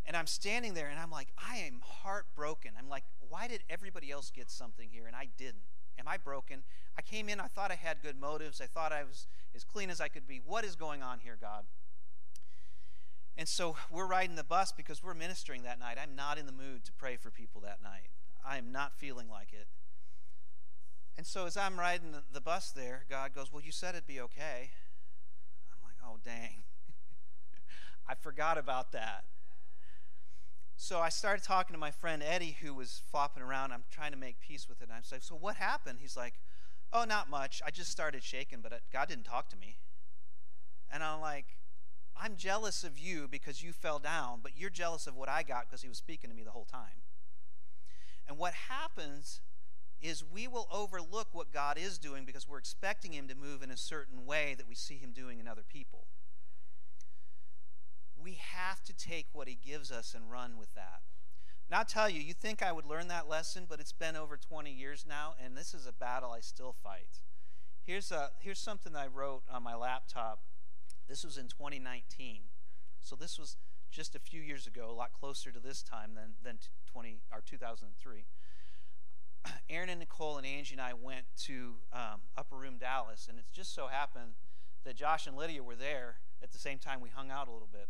And 0.07 0.17
I'm 0.17 0.27
standing 0.27 0.75
there 0.75 0.89
and 0.89 0.99
I'm 0.99 1.11
like, 1.11 1.29
I 1.39 1.59
am 1.59 1.81
heartbroken. 1.83 2.73
I'm 2.79 2.89
like, 2.89 3.05
why 3.29 3.49
did 3.49 3.63
everybody 3.71 4.11
else 4.11 4.31
get 4.31 4.51
something 4.51 4.89
here 4.91 5.07
and 5.07 5.17
I 5.17 5.29
didn't? 5.39 5.65
Am 5.99 6.09
I 6.09 6.17
broken? 6.19 6.63
I 6.99 7.03
came 7.03 7.29
in, 7.29 7.41
I 7.41 7.47
thought 7.47 7.71
I 7.71 7.77
had 7.77 8.03
good 8.03 8.19
motives. 8.19 8.61
I 8.61 8.67
thought 8.67 8.93
I 8.93 9.05
was 9.05 9.27
as 9.55 9.65
clean 9.65 9.91
as 9.91 10.01
I 10.01 10.09
could 10.09 10.27
be. 10.27 10.41
What 10.45 10.65
is 10.65 10.77
going 10.77 11.03
on 11.03 11.21
here, 11.21 11.39
God? 11.41 11.65
And 13.37 13.49
so 13.49 13.77
we're 13.91 14.07
riding 14.07 14.37
the 14.37 14.45
bus 14.45 14.73
because 14.73 15.03
we're 15.03 15.15
ministering 15.15 15.63
that 15.63 15.81
night. 15.81 15.97
I'm 16.01 16.15
not 16.15 16.39
in 16.39 16.47
the 16.47 16.53
mood 16.53 16.85
to 16.85 16.93
pray 16.93 17.17
for 17.17 17.31
people 17.31 17.61
that 17.63 17.83
night. 17.83 18.11
I 18.47 18.59
am 18.59 18.71
not 18.71 18.95
feeling 18.95 19.29
like 19.29 19.53
it. 19.53 19.67
And 21.17 21.27
so 21.27 21.47
as 21.47 21.57
I'm 21.57 21.79
riding 21.79 22.15
the 22.33 22.41
bus 22.41 22.71
there, 22.71 23.05
God 23.09 23.35
goes, 23.35 23.53
Well, 23.53 23.63
you 23.63 23.73
said 23.73 23.95
it'd 23.95 24.07
be 24.07 24.21
okay. 24.21 24.71
I'm 25.71 25.79
like, 25.85 25.97
Oh, 26.05 26.19
dang. 26.25 26.65
I 28.09 28.15
forgot 28.15 28.59
about 28.59 28.93
that. 28.93 29.25
So 30.77 31.01
I 31.01 31.09
started 31.09 31.45
talking 31.45 31.75
to 31.75 31.79
my 31.79 31.91
friend 31.91 32.23
Eddie, 32.23 32.57
who 32.61 32.75
was 32.75 33.03
flopping 33.11 33.43
around. 33.43 33.73
I'm 33.73 33.85
trying 33.91 34.13
to 34.13 34.19
make 34.19 34.41
peace 34.41 34.69
with 34.69 34.81
it. 34.81 34.85
And 34.85 34.93
I'm 34.93 35.03
like, 35.11 35.23
So 35.23 35.35
what 35.35 35.57
happened? 35.57 35.99
He's 36.01 36.17
like, 36.17 36.35
Oh, 36.93 37.05
not 37.05 37.31
much. 37.31 37.63
I 37.65 37.71
just 37.71 37.91
started 37.91 38.23
shaking, 38.23 38.61
but 38.61 38.73
uh, 38.73 38.77
God 38.93 39.09
didn't 39.09 39.25
talk 39.25 39.49
to 39.51 39.57
me. 39.57 39.79
And 40.93 41.03
I'm 41.03 41.21
like, 41.21 41.47
I'm 42.21 42.37
jealous 42.37 42.85
of 42.85 42.99
you 42.99 43.27
because 43.29 43.63
you 43.63 43.73
fell 43.73 43.99
down, 43.99 44.41
but 44.43 44.53
you're 44.57 44.71
jealous 44.71 45.07
of 45.07 45.17
what 45.17 45.29
I 45.29 45.43
got 45.43 45.69
because 45.69 45.83
he 45.83 45.89
was 45.89 45.99
speaking 45.99 46.31
to 46.31 46.37
me 46.37 46.45
the 46.45 46.53
whole 46.53 46.67
time. 46.67 47.03
And 48.29 48.39
what 48.39 48.55
happens 48.55 49.41
is 50.01 50.23
we 50.23 50.47
will 50.47 50.69
overlook 50.71 51.29
what 51.33 51.53
God 51.53 51.79
is 51.79 51.99
doing 51.99 52.25
because 52.25 52.49
we're 52.49 52.59
expecting 52.59 53.13
Him 53.13 53.27
to 53.29 53.35
move 53.35 53.63
in 53.63 53.71
a 53.71 53.77
certain 53.77 54.27
way 54.27 54.55
that 54.57 54.69
we 54.69 54.75
see 54.75 54.97
Him 54.97 55.13
doing 55.13 55.41
in 55.41 55.49
other 55.49 55.65
people. 55.67 56.07
We 58.25 58.39
have 58.41 58.83
to 58.85 58.97
take 58.97 59.27
what 59.35 59.49
He 59.49 59.55
gives 59.55 59.93
us 59.93 60.15
and 60.15 60.31
run 60.31 60.57
with 60.57 60.75
that. 60.75 61.03
Now, 61.71 61.81
I'll 61.81 61.85
tell 61.85 62.09
you, 62.09 62.21
you 62.21 62.33
think 62.33 62.63
I 62.63 62.73
would 62.73 62.87
learn 62.87 63.09
that 63.09 63.29
lesson, 63.29 63.67
but 63.69 63.81
it's 63.81 63.93
been 63.93 64.17
over 64.17 64.39
20 64.39 64.73
years 64.73 65.05
now, 65.07 65.35
and 65.43 65.55
this 65.55 65.75
is 65.75 65.87
a 65.87 65.93
battle 65.93 66.31
I 66.31 66.41
still 66.41 66.75
fight. 66.83 67.21
Here's, 67.85 68.11
a, 68.11 68.31
here's 68.41 68.59
something 68.59 68.97
I 68.97 69.09
wrote 69.09 69.43
on 69.51 69.63
my 69.63 69.75
laptop. 69.75 70.41
This 71.07 71.23
was 71.23 71.37
in 71.37 71.49
2019. 71.49 72.41
So 73.01 73.15
this 73.15 73.39
was 73.39 73.59
just 73.91 74.15
a 74.15 74.19
few 74.19 74.41
years 74.41 74.67
ago, 74.67 74.91
a 74.91 74.93
lot 74.93 75.13
closer 75.13 75.53
to 75.53 75.61
this 75.61 75.83
time 75.83 76.15
than, 76.15 76.33
than 76.43 76.59
20, 76.91 77.21
or 77.31 77.43
2003. 77.45 78.25
Aaron 79.69 79.91
and 79.91 80.01
Nicole 80.01 80.39
and 80.39 80.47
Angie 80.47 80.75
and 80.75 80.81
I 80.81 80.95
went 80.95 81.27
to 81.45 81.75
um, 81.93 82.23
Upper 82.39 82.57
Room 82.57 82.79
Dallas, 82.79 83.27
and 83.29 83.39
it 83.39 83.45
just 83.53 83.75
so 83.75 83.89
happened 83.89 84.33
that 84.85 84.97
Josh 84.97 85.27
and 85.27 85.37
Lydia 85.37 85.63
were 85.63 85.77
there 85.77 86.17
at 86.43 86.53
the 86.53 86.59
same 86.59 86.79
time 86.79 87.01
we 87.01 87.11
hung 87.11 87.31
out 87.31 87.49
a 87.49 87.51
little 87.53 87.69
bit. 87.71 87.89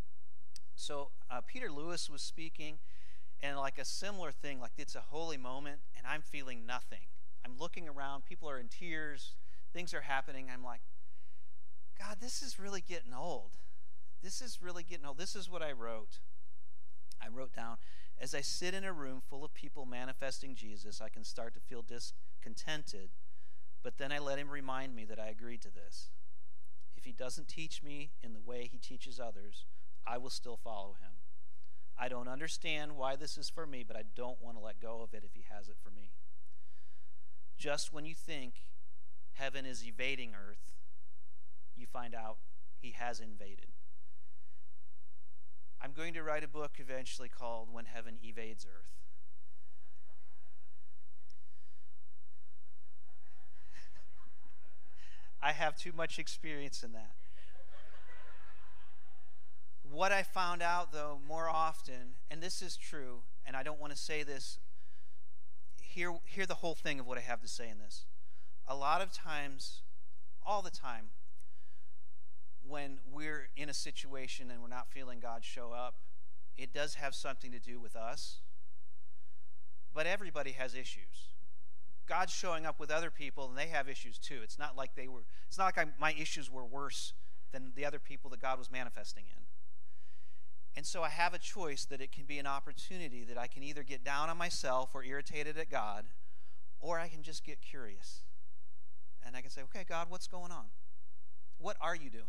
So 0.76 1.10
uh, 1.30 1.40
Peter 1.46 1.70
Lewis 1.70 2.10
was 2.10 2.22
speaking, 2.22 2.78
and 3.42 3.56
like 3.56 3.78
a 3.78 3.84
similar 3.84 4.32
thing, 4.32 4.60
like 4.60 4.72
it's 4.78 4.94
a 4.94 5.04
holy 5.10 5.36
moment, 5.36 5.80
and 5.96 6.06
I'm 6.06 6.22
feeling 6.22 6.66
nothing. 6.66 7.06
I'm 7.44 7.58
looking 7.58 7.88
around, 7.88 8.24
people 8.24 8.48
are 8.48 8.58
in 8.58 8.68
tears, 8.68 9.34
things 9.72 9.92
are 9.92 10.02
happening. 10.02 10.48
I'm 10.52 10.64
like, 10.64 10.80
God, 11.98 12.16
this 12.20 12.42
is 12.42 12.58
really 12.58 12.80
getting 12.80 13.14
old. 13.14 13.52
This 14.22 14.40
is 14.40 14.60
really 14.62 14.82
getting 14.82 15.06
old. 15.06 15.18
This 15.18 15.36
is 15.36 15.50
what 15.50 15.62
I 15.62 15.72
wrote. 15.72 16.18
I 17.22 17.28
wrote 17.28 17.54
down, 17.54 17.76
as 18.20 18.34
I 18.34 18.40
sit 18.40 18.74
in 18.74 18.84
a 18.84 18.92
room 18.92 19.20
full 19.28 19.44
of 19.44 19.54
people 19.54 19.86
manifesting 19.86 20.54
Jesus, 20.54 21.00
I 21.00 21.08
can 21.08 21.24
start 21.24 21.54
to 21.54 21.60
feel 21.60 21.82
discontented, 21.82 23.10
but 23.82 23.98
then 23.98 24.12
I 24.12 24.18
let 24.18 24.38
him 24.38 24.48
remind 24.48 24.94
me 24.94 25.04
that 25.04 25.18
I 25.18 25.28
agreed 25.28 25.62
to 25.62 25.72
this. 25.72 26.08
If 26.96 27.04
he 27.04 27.12
doesn't 27.12 27.48
teach 27.48 27.82
me 27.82 28.12
in 28.22 28.32
the 28.32 28.40
way 28.40 28.68
he 28.70 28.78
teaches 28.78 29.20
others, 29.20 29.66
I 30.06 30.18
will 30.18 30.30
still 30.30 30.56
follow 30.56 30.96
him. 31.00 31.12
I 31.98 32.08
don't 32.08 32.28
understand 32.28 32.96
why 32.96 33.16
this 33.16 33.38
is 33.38 33.48
for 33.48 33.66
me, 33.66 33.84
but 33.86 33.96
I 33.96 34.02
don't 34.14 34.42
want 34.42 34.56
to 34.56 34.62
let 34.62 34.80
go 34.80 35.02
of 35.02 35.14
it 35.14 35.22
if 35.24 35.34
he 35.34 35.44
has 35.54 35.68
it 35.68 35.76
for 35.82 35.90
me. 35.90 36.10
Just 37.56 37.92
when 37.92 38.04
you 38.04 38.14
think 38.14 38.54
heaven 39.34 39.64
is 39.64 39.86
evading 39.86 40.32
earth, 40.34 40.72
you 41.76 41.86
find 41.86 42.14
out 42.14 42.38
he 42.80 42.92
has 42.92 43.20
invaded. 43.20 43.68
I'm 45.80 45.92
going 45.92 46.14
to 46.14 46.22
write 46.22 46.42
a 46.42 46.48
book 46.48 46.78
eventually 46.78 47.28
called 47.28 47.68
When 47.70 47.84
Heaven 47.84 48.14
Evades 48.22 48.66
Earth. 48.66 48.90
I 55.42 55.52
have 55.52 55.76
too 55.76 55.92
much 55.94 56.18
experience 56.18 56.82
in 56.82 56.92
that. 56.92 57.12
What 59.94 60.10
I 60.10 60.24
found 60.24 60.60
out, 60.60 60.90
though, 60.90 61.20
more 61.28 61.48
often, 61.48 62.16
and 62.28 62.42
this 62.42 62.60
is 62.62 62.76
true, 62.76 63.20
and 63.46 63.54
I 63.54 63.62
don't 63.62 63.80
want 63.80 63.92
to 63.92 63.98
say 63.98 64.24
this, 64.24 64.58
hear, 65.80 66.14
hear 66.24 66.46
the 66.46 66.54
whole 66.54 66.74
thing 66.74 66.98
of 66.98 67.06
what 67.06 67.16
I 67.16 67.20
have 67.20 67.40
to 67.42 67.46
say 67.48 67.68
in 67.70 67.78
this. 67.78 68.04
A 68.66 68.74
lot 68.74 69.00
of 69.00 69.12
times, 69.12 69.82
all 70.44 70.62
the 70.62 70.70
time, 70.70 71.10
when 72.66 72.98
we're 73.08 73.50
in 73.56 73.68
a 73.68 73.74
situation 73.74 74.50
and 74.50 74.60
we're 74.60 74.66
not 74.66 74.88
feeling 74.88 75.20
God 75.20 75.44
show 75.44 75.70
up, 75.72 75.94
it 76.56 76.72
does 76.72 76.96
have 76.96 77.14
something 77.14 77.52
to 77.52 77.60
do 77.60 77.78
with 77.78 77.94
us. 77.94 78.40
But 79.94 80.08
everybody 80.08 80.52
has 80.52 80.74
issues. 80.74 81.34
God's 82.08 82.32
showing 82.32 82.66
up 82.66 82.80
with 82.80 82.90
other 82.90 83.12
people 83.12 83.48
and 83.48 83.56
they 83.56 83.68
have 83.68 83.88
issues 83.88 84.18
too. 84.18 84.40
It's 84.42 84.58
not 84.58 84.76
like 84.76 84.96
they 84.96 85.06
were 85.06 85.22
it's 85.46 85.56
not 85.56 85.66
like 85.66 85.78
I, 85.78 85.86
my 86.00 86.12
issues 86.12 86.50
were 86.50 86.64
worse 86.64 87.12
than 87.52 87.72
the 87.76 87.84
other 87.86 88.00
people 88.00 88.28
that 88.30 88.40
God 88.40 88.58
was 88.58 88.70
manifesting 88.70 89.24
in. 89.28 89.44
And 90.76 90.84
so 90.84 91.02
I 91.02 91.08
have 91.08 91.34
a 91.34 91.38
choice 91.38 91.84
that 91.84 92.00
it 92.00 92.10
can 92.10 92.24
be 92.24 92.38
an 92.38 92.46
opportunity 92.46 93.24
that 93.24 93.38
I 93.38 93.46
can 93.46 93.62
either 93.62 93.82
get 93.82 94.04
down 94.04 94.28
on 94.28 94.36
myself 94.36 94.90
or 94.94 95.04
irritated 95.04 95.56
at 95.56 95.70
God, 95.70 96.06
or 96.80 96.98
I 96.98 97.08
can 97.08 97.22
just 97.22 97.44
get 97.44 97.60
curious. 97.62 98.22
And 99.24 99.36
I 99.36 99.40
can 99.40 99.50
say, 99.50 99.62
okay, 99.62 99.84
God, 99.88 100.08
what's 100.10 100.26
going 100.26 100.50
on? 100.50 100.66
What 101.58 101.76
are 101.80 101.94
you 101.94 102.10
doing? 102.10 102.24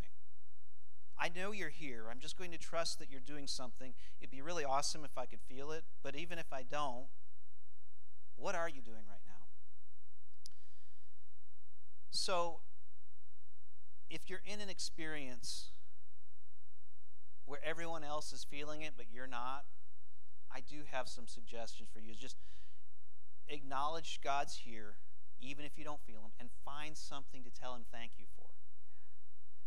I 1.18 1.30
know 1.34 1.50
you're 1.50 1.70
here. 1.70 2.04
I'm 2.10 2.20
just 2.20 2.38
going 2.38 2.52
to 2.52 2.58
trust 2.58 2.98
that 2.98 3.10
you're 3.10 3.20
doing 3.20 3.46
something. 3.46 3.94
It'd 4.20 4.30
be 4.30 4.42
really 4.42 4.64
awesome 4.64 5.04
if 5.04 5.16
I 5.18 5.26
could 5.26 5.40
feel 5.40 5.72
it, 5.72 5.84
but 6.02 6.14
even 6.14 6.38
if 6.38 6.52
I 6.52 6.62
don't, 6.62 7.06
what 8.36 8.54
are 8.54 8.68
you 8.68 8.82
doing 8.82 9.04
right 9.08 9.22
now? 9.26 9.32
So, 12.10 12.60
if 14.08 14.28
you're 14.28 14.42
in 14.46 14.60
an 14.60 14.68
experience 14.68 15.70
where 17.46 17.60
everyone 17.64 18.04
else 18.04 18.32
is 18.32 18.44
feeling 18.44 18.82
it, 18.82 18.92
but 18.96 19.06
you're 19.12 19.26
not, 19.26 19.64
I 20.52 20.60
do 20.60 20.82
have 20.90 21.08
some 21.08 21.26
suggestions 21.26 21.88
for 21.92 22.00
you. 22.00 22.14
Just 22.14 22.36
acknowledge 23.48 24.20
God's 24.22 24.58
here, 24.64 24.96
even 25.40 25.64
if 25.64 25.78
you 25.78 25.84
don't 25.84 26.00
feel 26.00 26.20
Him, 26.20 26.32
and 26.38 26.50
find 26.64 26.96
something 26.96 27.42
to 27.44 27.50
tell 27.50 27.74
Him 27.74 27.84
thank 27.90 28.12
you 28.18 28.26
for. 28.36 28.46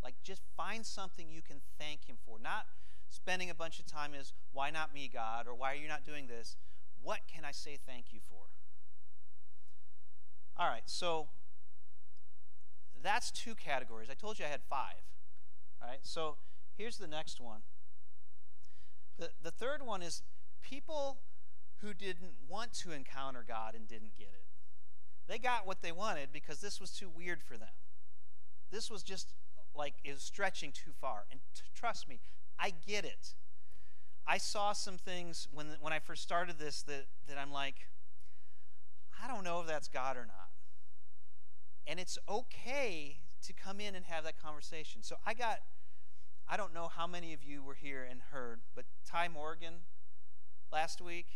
Like, 0.03 0.15
just 0.23 0.41
find 0.55 0.85
something 0.85 1.27
you 1.29 1.41
can 1.41 1.61
thank 1.77 2.05
Him 2.05 2.17
for. 2.25 2.37
Not 2.39 2.65
spending 3.09 3.49
a 3.49 3.55
bunch 3.55 3.79
of 3.79 3.85
time 3.85 4.13
is, 4.13 4.33
why 4.51 4.69
not 4.69 4.93
me, 4.93 5.09
God? 5.11 5.47
Or 5.47 5.55
why 5.55 5.71
are 5.71 5.75
you 5.75 5.87
not 5.87 6.05
doing 6.05 6.27
this? 6.27 6.57
What 7.01 7.19
can 7.33 7.45
I 7.45 7.51
say 7.51 7.77
thank 7.85 8.11
you 8.11 8.19
for? 8.29 8.49
All 10.57 10.67
right, 10.67 10.83
so 10.85 11.27
that's 13.01 13.31
two 13.31 13.55
categories. 13.55 14.09
I 14.11 14.13
told 14.13 14.39
you 14.39 14.45
I 14.45 14.49
had 14.49 14.61
five. 14.69 15.01
All 15.81 15.87
right, 15.87 15.99
so 16.01 16.35
here's 16.79 16.97
the 16.97 17.07
next 17.07 17.41
one. 17.41 17.59
The, 19.19 19.31
the 19.43 19.51
third 19.51 19.85
one 19.85 20.01
is 20.01 20.23
people 20.61 21.17
who 21.81 21.93
didn't 21.93 22.31
want 22.47 22.73
to 22.73 22.91
encounter 22.93 23.43
God 23.45 23.75
and 23.75 23.85
didn't 23.85 24.15
get 24.17 24.29
it. 24.33 24.45
They 25.27 25.37
got 25.37 25.67
what 25.67 25.81
they 25.81 25.91
wanted 25.91 26.29
because 26.31 26.61
this 26.61 26.79
was 26.79 26.91
too 26.91 27.09
weird 27.13 27.43
for 27.43 27.57
them. 27.57 27.75
This 28.71 28.89
was 28.89 29.03
just 29.03 29.33
like 29.75 29.95
it 30.05 30.13
was 30.13 30.23
stretching 30.23 30.71
too 30.71 30.91
far. 30.99 31.25
And 31.29 31.41
t- 31.53 31.63
trust 31.75 32.07
me, 32.07 32.21
I 32.57 32.71
get 32.87 33.03
it. 33.03 33.35
I 34.25 34.37
saw 34.37 34.71
some 34.71 34.97
things 34.97 35.47
when 35.51 35.67
when 35.81 35.91
I 35.91 35.99
first 35.99 36.23
started 36.23 36.59
this 36.59 36.81
that 36.83 37.05
that 37.27 37.37
I'm 37.37 37.51
like, 37.51 37.75
I 39.21 39.27
don't 39.27 39.43
know 39.43 39.59
if 39.59 39.67
that's 39.67 39.87
God 39.89 40.15
or 40.17 40.25
not. 40.25 40.49
And 41.85 41.99
it's 41.99 42.17
okay 42.27 43.17
to 43.43 43.53
come 43.53 43.79
in 43.79 43.95
and 43.95 44.05
have 44.05 44.23
that 44.23 44.41
conversation. 44.41 45.03
So 45.03 45.15
I 45.25 45.33
got 45.33 45.59
I 46.49 46.57
don't 46.57 46.73
know 46.73 46.87
how 46.87 47.05
many 47.05 47.33
of 47.33 47.43
you 47.43 47.61
were 47.61 47.75
here 47.75 48.07
and 48.09 48.21
heard, 48.31 48.61
but 48.73 48.85
Ty 49.05 49.27
Morgan 49.27 49.75
last 50.73 50.99
week 50.99 51.27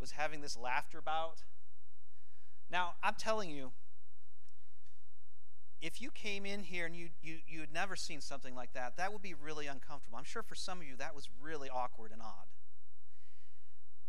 was 0.00 0.12
having 0.12 0.40
this 0.40 0.56
laughter 0.56 1.00
bout. 1.00 1.44
Now, 2.68 2.94
I'm 3.00 3.14
telling 3.14 3.48
you, 3.48 3.70
if 5.80 6.02
you 6.02 6.10
came 6.10 6.44
in 6.44 6.64
here 6.64 6.84
and 6.84 6.96
you, 6.96 7.10
you, 7.22 7.38
you 7.46 7.60
had 7.60 7.72
never 7.72 7.94
seen 7.94 8.20
something 8.20 8.56
like 8.56 8.72
that, 8.72 8.96
that 8.96 9.12
would 9.12 9.22
be 9.22 9.34
really 9.34 9.68
uncomfortable. 9.68 10.18
I'm 10.18 10.24
sure 10.24 10.42
for 10.42 10.56
some 10.56 10.80
of 10.80 10.86
you 10.86 10.96
that 10.96 11.14
was 11.14 11.28
really 11.40 11.70
awkward 11.70 12.10
and 12.10 12.20
odd. 12.20 12.46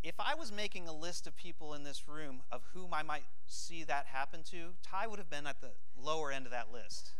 If 0.02 0.14
I 0.18 0.34
was 0.34 0.50
making 0.50 0.88
a 0.88 0.92
list 0.92 1.28
of 1.28 1.36
people 1.36 1.74
in 1.74 1.84
this 1.84 2.08
room 2.08 2.42
of 2.50 2.62
whom 2.72 2.92
I 2.92 3.02
might 3.04 3.24
see 3.46 3.84
that 3.84 4.06
happen 4.06 4.42
to, 4.50 4.70
Ty 4.82 5.06
would 5.06 5.18
have 5.20 5.30
been 5.30 5.46
at 5.46 5.60
the 5.60 5.70
lower 5.96 6.32
end 6.32 6.46
of 6.46 6.52
that 6.52 6.72
list, 6.72 7.12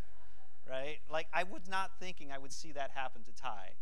right? 0.68 0.98
Like, 1.10 1.26
I 1.32 1.44
was 1.44 1.62
not 1.68 1.92
thinking 1.98 2.30
I 2.30 2.38
would 2.38 2.52
see 2.52 2.72
that 2.72 2.90
happen 2.94 3.22
to 3.24 3.32
Ty. 3.32 3.74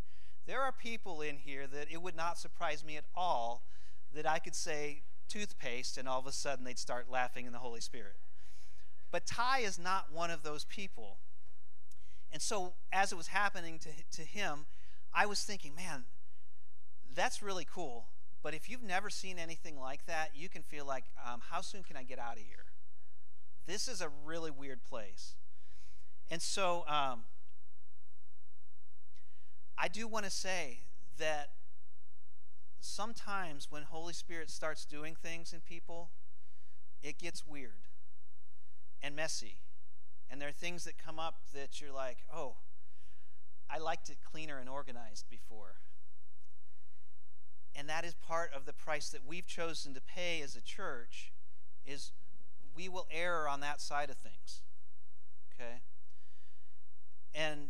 There 0.46 0.62
are 0.62 0.72
people 0.72 1.20
in 1.20 1.38
here 1.38 1.66
that 1.66 1.88
it 1.90 2.00
would 2.00 2.16
not 2.16 2.38
surprise 2.38 2.84
me 2.84 2.96
at 2.96 3.04
all 3.14 3.64
that 4.14 4.28
I 4.28 4.38
could 4.38 4.54
say 4.54 5.02
toothpaste 5.28 5.98
and 5.98 6.08
all 6.08 6.20
of 6.20 6.26
a 6.26 6.32
sudden 6.32 6.64
they'd 6.64 6.78
start 6.78 7.10
laughing 7.10 7.46
in 7.46 7.52
the 7.52 7.58
Holy 7.58 7.80
Spirit. 7.80 8.16
But 9.10 9.26
Ty 9.26 9.60
is 9.60 9.78
not 9.78 10.12
one 10.12 10.30
of 10.30 10.42
those 10.42 10.64
people. 10.64 11.18
And 12.32 12.42
so, 12.42 12.74
as 12.92 13.12
it 13.12 13.16
was 13.16 13.28
happening 13.28 13.78
to, 13.80 13.88
to 14.12 14.22
him, 14.22 14.66
I 15.14 15.26
was 15.26 15.42
thinking, 15.42 15.74
man, 15.74 16.04
that's 17.14 17.42
really 17.42 17.64
cool. 17.64 18.06
But 18.42 18.54
if 18.54 18.68
you've 18.68 18.82
never 18.82 19.10
seen 19.10 19.38
anything 19.38 19.80
like 19.80 20.06
that, 20.06 20.30
you 20.34 20.48
can 20.48 20.62
feel 20.62 20.86
like, 20.86 21.04
um, 21.24 21.40
how 21.50 21.60
soon 21.60 21.82
can 21.82 21.96
I 21.96 22.02
get 22.02 22.18
out 22.18 22.34
of 22.34 22.42
here? 22.42 22.66
This 23.66 23.88
is 23.88 24.00
a 24.00 24.08
really 24.24 24.50
weird 24.50 24.84
place. 24.84 25.34
And 26.30 26.42
so, 26.42 26.84
um, 26.88 27.24
I 29.78 29.88
do 29.88 30.08
want 30.08 30.24
to 30.24 30.30
say 30.30 30.80
that 31.18 31.50
sometimes 32.80 33.68
when 33.70 33.82
Holy 33.82 34.12
Spirit 34.12 34.50
starts 34.50 34.84
doing 34.84 35.14
things 35.14 35.52
in 35.52 35.60
people, 35.60 36.10
it 37.02 37.18
gets 37.18 37.46
weird 37.46 37.88
and 39.02 39.14
messy. 39.14 39.58
And 40.30 40.40
there 40.40 40.48
are 40.48 40.52
things 40.52 40.84
that 40.84 40.98
come 40.98 41.18
up 41.18 41.36
that 41.54 41.80
you're 41.80 41.92
like, 41.92 42.18
oh, 42.34 42.56
I 43.70 43.78
liked 43.78 44.08
it 44.08 44.18
cleaner 44.24 44.58
and 44.58 44.68
organized 44.68 45.28
before. 45.28 45.76
And 47.74 47.88
that 47.88 48.04
is 48.04 48.14
part 48.14 48.50
of 48.54 48.64
the 48.64 48.72
price 48.72 49.10
that 49.10 49.20
we've 49.26 49.46
chosen 49.46 49.92
to 49.94 50.00
pay 50.00 50.40
as 50.42 50.56
a 50.56 50.62
church 50.62 51.32
is 51.84 52.12
we 52.74 52.88
will 52.88 53.06
err 53.10 53.48
on 53.48 53.60
that 53.60 53.80
side 53.80 54.10
of 54.10 54.16
things. 54.16 54.62
Okay? 55.54 55.82
And 57.34 57.68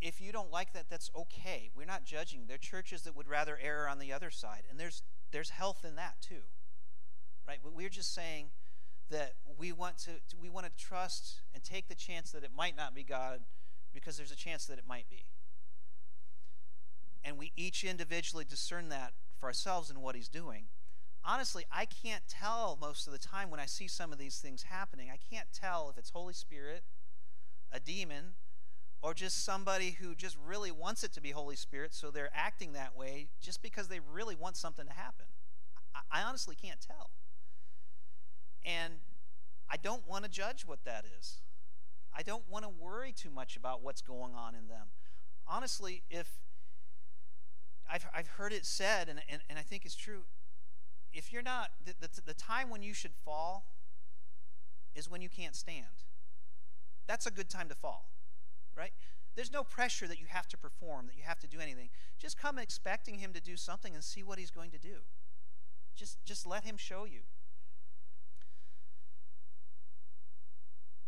if 0.00 0.20
you 0.20 0.32
don't 0.32 0.50
like 0.50 0.72
that, 0.72 0.86
that's 0.88 1.10
okay. 1.16 1.70
We're 1.74 1.86
not 1.86 2.04
judging. 2.04 2.44
There 2.46 2.56
are 2.56 2.58
churches 2.58 3.02
that 3.02 3.16
would 3.16 3.28
rather 3.28 3.58
err 3.62 3.88
on 3.88 3.98
the 3.98 4.12
other 4.12 4.30
side, 4.30 4.62
and 4.70 4.78
there's 4.78 5.02
there's 5.32 5.50
health 5.50 5.84
in 5.84 5.96
that 5.96 6.20
too, 6.20 6.42
right? 7.48 7.58
But 7.62 7.74
we're 7.74 7.88
just 7.88 8.14
saying 8.14 8.50
that 9.10 9.34
we 9.58 9.72
want 9.72 9.98
to 9.98 10.12
we 10.40 10.48
want 10.48 10.66
to 10.66 10.72
trust 10.76 11.40
and 11.54 11.62
take 11.64 11.88
the 11.88 11.94
chance 11.94 12.30
that 12.32 12.44
it 12.44 12.50
might 12.56 12.76
not 12.76 12.94
be 12.94 13.02
God, 13.02 13.40
because 13.92 14.16
there's 14.16 14.32
a 14.32 14.36
chance 14.36 14.66
that 14.66 14.78
it 14.78 14.84
might 14.86 15.08
be. 15.08 15.24
And 17.24 17.38
we 17.38 17.52
each 17.56 17.82
individually 17.82 18.44
discern 18.48 18.88
that 18.90 19.14
for 19.38 19.46
ourselves 19.46 19.90
and 19.90 20.00
what 20.00 20.14
He's 20.14 20.28
doing. 20.28 20.64
Honestly, 21.24 21.64
I 21.72 21.86
can't 21.86 22.22
tell 22.28 22.78
most 22.80 23.08
of 23.08 23.12
the 23.12 23.18
time 23.18 23.50
when 23.50 23.58
I 23.58 23.66
see 23.66 23.88
some 23.88 24.12
of 24.12 24.18
these 24.18 24.38
things 24.38 24.64
happening. 24.64 25.10
I 25.10 25.18
can't 25.34 25.48
tell 25.52 25.90
if 25.90 25.98
it's 25.98 26.10
Holy 26.10 26.34
Spirit, 26.34 26.84
a 27.72 27.80
demon, 27.80 28.34
or 29.06 29.14
just 29.14 29.44
somebody 29.44 29.96
who 30.00 30.16
just 30.16 30.36
really 30.44 30.72
wants 30.72 31.04
it 31.04 31.12
to 31.12 31.20
be 31.20 31.30
Holy 31.30 31.54
Spirit, 31.54 31.94
so 31.94 32.10
they're 32.10 32.32
acting 32.34 32.72
that 32.72 32.96
way 32.96 33.28
just 33.40 33.62
because 33.62 33.86
they 33.86 34.00
really 34.00 34.34
want 34.34 34.56
something 34.56 34.84
to 34.84 34.92
happen. 34.92 35.26
I, 35.94 36.00
I 36.10 36.22
honestly 36.24 36.56
can't 36.60 36.80
tell. 36.80 37.10
And 38.64 38.94
I 39.70 39.76
don't 39.76 40.08
want 40.08 40.24
to 40.24 40.28
judge 40.28 40.66
what 40.66 40.80
that 40.86 41.04
is. 41.20 41.36
I 42.12 42.22
don't 42.22 42.42
want 42.50 42.64
to 42.64 42.68
worry 42.68 43.12
too 43.12 43.30
much 43.30 43.56
about 43.56 43.80
what's 43.80 44.02
going 44.02 44.34
on 44.34 44.56
in 44.56 44.66
them. 44.66 44.88
Honestly, 45.46 46.02
if 46.10 46.40
I've, 47.88 48.06
I've 48.12 48.26
heard 48.26 48.52
it 48.52 48.66
said, 48.66 49.08
and, 49.08 49.20
and, 49.30 49.40
and 49.48 49.56
I 49.56 49.62
think 49.62 49.84
it's 49.84 49.94
true, 49.94 50.22
if 51.12 51.32
you're 51.32 51.42
not, 51.42 51.70
the, 51.84 51.94
the, 52.00 52.22
the 52.22 52.34
time 52.34 52.70
when 52.70 52.82
you 52.82 52.92
should 52.92 53.14
fall 53.24 53.66
is 54.96 55.08
when 55.08 55.20
you 55.20 55.28
can't 55.28 55.54
stand. 55.54 56.02
That's 57.06 57.24
a 57.24 57.30
good 57.30 57.48
time 57.48 57.68
to 57.68 57.76
fall 57.76 58.08
right? 58.76 58.92
There's 59.36 59.52
no 59.52 59.62
pressure 59.62 60.08
that 60.08 60.18
you 60.18 60.26
have 60.28 60.48
to 60.48 60.56
perform, 60.56 61.06
that 61.06 61.16
you 61.16 61.22
have 61.24 61.38
to 61.40 61.46
do 61.46 61.60
anything. 61.60 61.90
Just 62.18 62.38
come 62.38 62.58
expecting 62.58 63.18
him 63.18 63.34
to 63.34 63.40
do 63.40 63.56
something 63.56 63.94
and 63.94 64.02
see 64.02 64.22
what 64.22 64.38
he's 64.38 64.50
going 64.50 64.70
to 64.70 64.78
do. 64.78 65.04
Just, 65.94 66.24
just 66.24 66.46
let 66.46 66.64
him 66.64 66.76
show 66.78 67.04
you. 67.04 67.20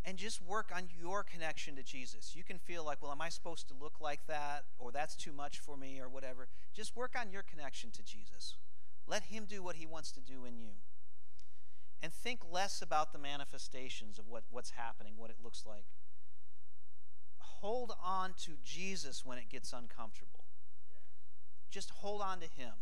And 0.05 0.17
just 0.17 0.43
work 0.43 0.71
on 0.75 0.89
your 0.99 1.23
connection 1.23 1.75
to 1.77 1.83
Jesus. 1.83 2.35
You 2.35 2.45
can 2.45 2.59
feel 2.59 2.85
like, 2.85 3.03
well, 3.03 3.13
am 3.13 3.21
I 3.21 3.29
supposed 3.31 3.69
to 3.69 3.75
look 3.75 4.01
like 4.01 4.27
that? 4.27 4.65
Or 4.79 4.93
that's 4.93 5.15
too 5.15 5.33
much 5.33 5.59
for 5.59 5.77
me, 5.77 6.01
or 6.01 6.09
whatever. 6.09 6.49
Just 6.75 6.97
work 6.97 7.15
on 7.19 7.31
your 7.31 7.43
connection 7.43 7.91
to 7.93 8.03
Jesus. 8.03 8.57
Let 9.07 9.25
him 9.25 9.45
do 9.47 9.63
what 9.63 9.77
he 9.77 9.87
wants 9.87 10.13
to 10.13 10.21
do 10.21 10.45
in 10.45 10.59
you. 10.59 10.73
And 12.03 12.13
think 12.13 12.41
less 12.51 12.81
about 12.81 13.13
the 13.13 13.19
manifestations 13.19 14.19
of 14.19 14.29
what, 14.29 14.45
what's 14.51 14.71
happening, 14.71 15.15
what 15.17 15.31
it 15.31 15.37
looks 15.43 15.65
like 15.67 15.85
hold 17.41 17.93
on 18.03 18.35
to 18.45 18.53
Jesus 18.65 19.25
when 19.25 19.39
it 19.39 19.49
gets 19.49 19.73
uncomfortable. 19.73 20.45
Just 21.71 21.91
hold 21.91 22.21
on 22.23 22.41
to 22.41 22.47
Him. 22.47 22.73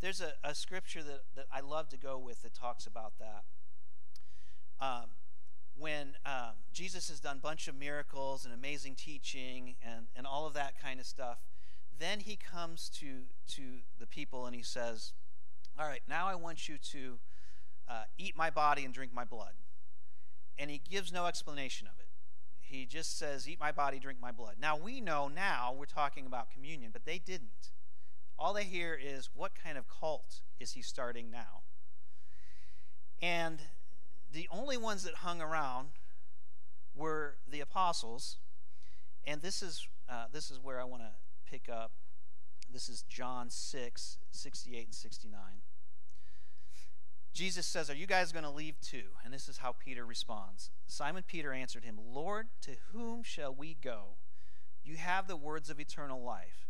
There's 0.00 0.20
a, 0.20 0.32
a 0.42 0.54
scripture 0.54 1.02
that, 1.02 1.22
that 1.36 1.46
I 1.52 1.60
love 1.60 1.88
to 1.90 1.96
go 1.96 2.18
with 2.18 2.42
that 2.42 2.54
talks 2.54 2.86
about 2.86 3.14
that. 3.18 3.44
Um, 4.80 5.10
when 5.78 6.14
um, 6.26 6.52
Jesus 6.72 7.08
has 7.08 7.20
done 7.20 7.36
a 7.36 7.40
bunch 7.40 7.68
of 7.68 7.74
miracles 7.74 8.44
and 8.44 8.52
amazing 8.52 8.94
teaching 8.94 9.76
and, 9.82 10.06
and 10.16 10.26
all 10.26 10.46
of 10.46 10.54
that 10.54 10.80
kind 10.80 11.00
of 11.00 11.06
stuff, 11.06 11.38
then 11.98 12.20
he 12.20 12.36
comes 12.36 12.88
to, 13.00 13.24
to 13.48 13.62
the 13.98 14.06
people 14.06 14.46
and 14.46 14.54
he 14.54 14.62
says, 14.62 15.12
All 15.78 15.86
right, 15.86 16.02
now 16.08 16.28
I 16.28 16.34
want 16.34 16.68
you 16.68 16.76
to 16.78 17.18
uh, 17.88 18.02
eat 18.18 18.36
my 18.36 18.50
body 18.50 18.84
and 18.84 18.92
drink 18.92 19.12
my 19.14 19.24
blood. 19.24 19.52
And 20.58 20.70
he 20.70 20.80
gives 20.90 21.12
no 21.12 21.26
explanation 21.26 21.86
of 21.86 21.98
it 21.98 21.99
he 22.70 22.86
just 22.86 23.18
says, 23.18 23.48
Eat 23.48 23.58
my 23.58 23.72
body, 23.72 23.98
drink 23.98 24.20
my 24.22 24.30
blood. 24.30 24.54
Now 24.60 24.76
we 24.76 25.00
know 25.00 25.28
now 25.28 25.74
we're 25.76 25.86
talking 25.86 26.24
about 26.24 26.50
communion, 26.52 26.90
but 26.92 27.04
they 27.04 27.18
didn't. 27.18 27.72
All 28.38 28.54
they 28.54 28.64
hear 28.64 28.98
is, 29.00 29.28
What 29.34 29.52
kind 29.60 29.76
of 29.76 29.86
cult 29.88 30.40
is 30.60 30.72
he 30.72 30.82
starting 30.82 31.30
now? 31.30 31.62
And 33.20 33.58
the 34.32 34.48
only 34.52 34.76
ones 34.76 35.02
that 35.02 35.16
hung 35.16 35.42
around 35.42 35.88
were 36.94 37.36
the 37.50 37.60
apostles. 37.60 38.36
And 39.26 39.42
this 39.42 39.62
is, 39.62 39.88
uh, 40.08 40.26
this 40.32 40.50
is 40.50 40.60
where 40.60 40.80
I 40.80 40.84
want 40.84 41.02
to 41.02 41.10
pick 41.50 41.68
up. 41.68 41.90
This 42.72 42.88
is 42.88 43.02
John 43.02 43.50
6, 43.50 44.18
68 44.30 44.84
and 44.86 44.94
69. 44.94 45.40
Jesus 47.32 47.66
says, 47.66 47.88
Are 47.88 47.94
you 47.94 48.06
guys 48.06 48.32
going 48.32 48.44
to 48.44 48.50
leave 48.50 48.80
too? 48.80 49.10
And 49.24 49.32
this 49.32 49.48
is 49.48 49.58
how 49.58 49.72
Peter 49.72 50.04
responds. 50.04 50.70
Simon 50.86 51.24
Peter 51.26 51.52
answered 51.52 51.84
him, 51.84 51.98
Lord, 52.12 52.48
to 52.62 52.72
whom 52.92 53.22
shall 53.22 53.54
we 53.54 53.76
go? 53.80 54.16
You 54.82 54.96
have 54.96 55.28
the 55.28 55.36
words 55.36 55.70
of 55.70 55.78
eternal 55.78 56.22
life, 56.22 56.66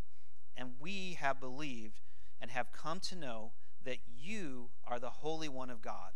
and 0.57 0.73
we 0.79 1.16
have 1.20 1.40
believed 1.40 2.01
and 2.40 2.51
have 2.51 2.73
come 2.73 3.01
to 3.01 3.16
know 3.16 3.53
that 3.85 3.99
you 4.18 4.70
are 4.87 4.99
the 4.99 5.11
Holy 5.11 5.49
One 5.49 5.70
of 5.70 5.81
God. 5.81 6.12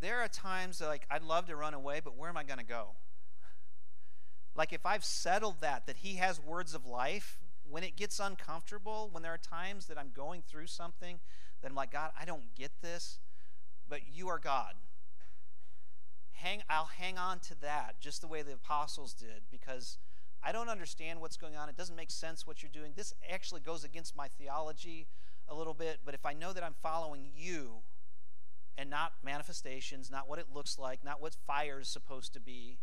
There 0.00 0.20
are 0.20 0.28
times 0.28 0.80
like 0.80 1.06
I'd 1.10 1.22
love 1.22 1.46
to 1.46 1.56
run 1.56 1.74
away, 1.74 2.00
but 2.02 2.16
where 2.16 2.30
am 2.30 2.36
I 2.36 2.44
going 2.44 2.58
to 2.58 2.64
go? 2.64 2.90
Like 4.54 4.72
if 4.72 4.86
I've 4.86 5.04
settled 5.04 5.60
that, 5.60 5.86
that 5.86 5.98
He 5.98 6.14
has 6.16 6.40
words 6.40 6.74
of 6.74 6.86
life, 6.86 7.38
when 7.68 7.82
it 7.82 7.96
gets 7.96 8.20
uncomfortable, 8.20 9.08
when 9.10 9.22
there 9.22 9.34
are 9.34 9.38
times 9.38 9.86
that 9.86 9.98
I'm 9.98 10.10
going 10.14 10.42
through 10.42 10.68
something 10.68 11.18
that 11.60 11.68
I'm 11.70 11.74
like, 11.74 11.92
God, 11.92 12.10
I 12.20 12.24
don't 12.24 12.54
get 12.54 12.70
this, 12.82 13.18
but 13.88 14.00
you 14.12 14.28
are 14.28 14.38
God. 14.38 14.74
Hang, 16.32 16.62
I'll 16.68 16.90
hang 16.98 17.16
on 17.18 17.38
to 17.40 17.60
that 17.62 18.00
just 18.00 18.20
the 18.20 18.26
way 18.26 18.42
the 18.42 18.54
apostles 18.54 19.14
did 19.14 19.42
because 19.50 19.98
I 20.42 20.52
don't 20.52 20.68
understand 20.68 21.20
what's 21.20 21.36
going 21.36 21.56
on. 21.56 21.68
It 21.68 21.76
doesn't 21.76 21.96
make 21.96 22.10
sense 22.10 22.46
what 22.46 22.62
you're 22.62 22.70
doing. 22.72 22.92
This 22.94 23.14
actually 23.30 23.62
goes 23.62 23.84
against 23.84 24.16
my 24.16 24.28
theology 24.28 25.06
a 25.48 25.54
little 25.54 25.74
bit, 25.74 26.00
but 26.04 26.14
if 26.14 26.26
I 26.26 26.32
know 26.34 26.52
that 26.52 26.62
I'm 26.62 26.74
following 26.82 27.30
you 27.34 27.82
and 28.76 28.90
not 28.90 29.14
manifestations, 29.24 30.10
not 30.10 30.28
what 30.28 30.38
it 30.38 30.46
looks 30.52 30.78
like, 30.78 31.02
not 31.04 31.22
what 31.22 31.34
fire 31.46 31.80
is 31.80 31.88
supposed 31.88 32.32
to 32.34 32.40
be, 32.40 32.78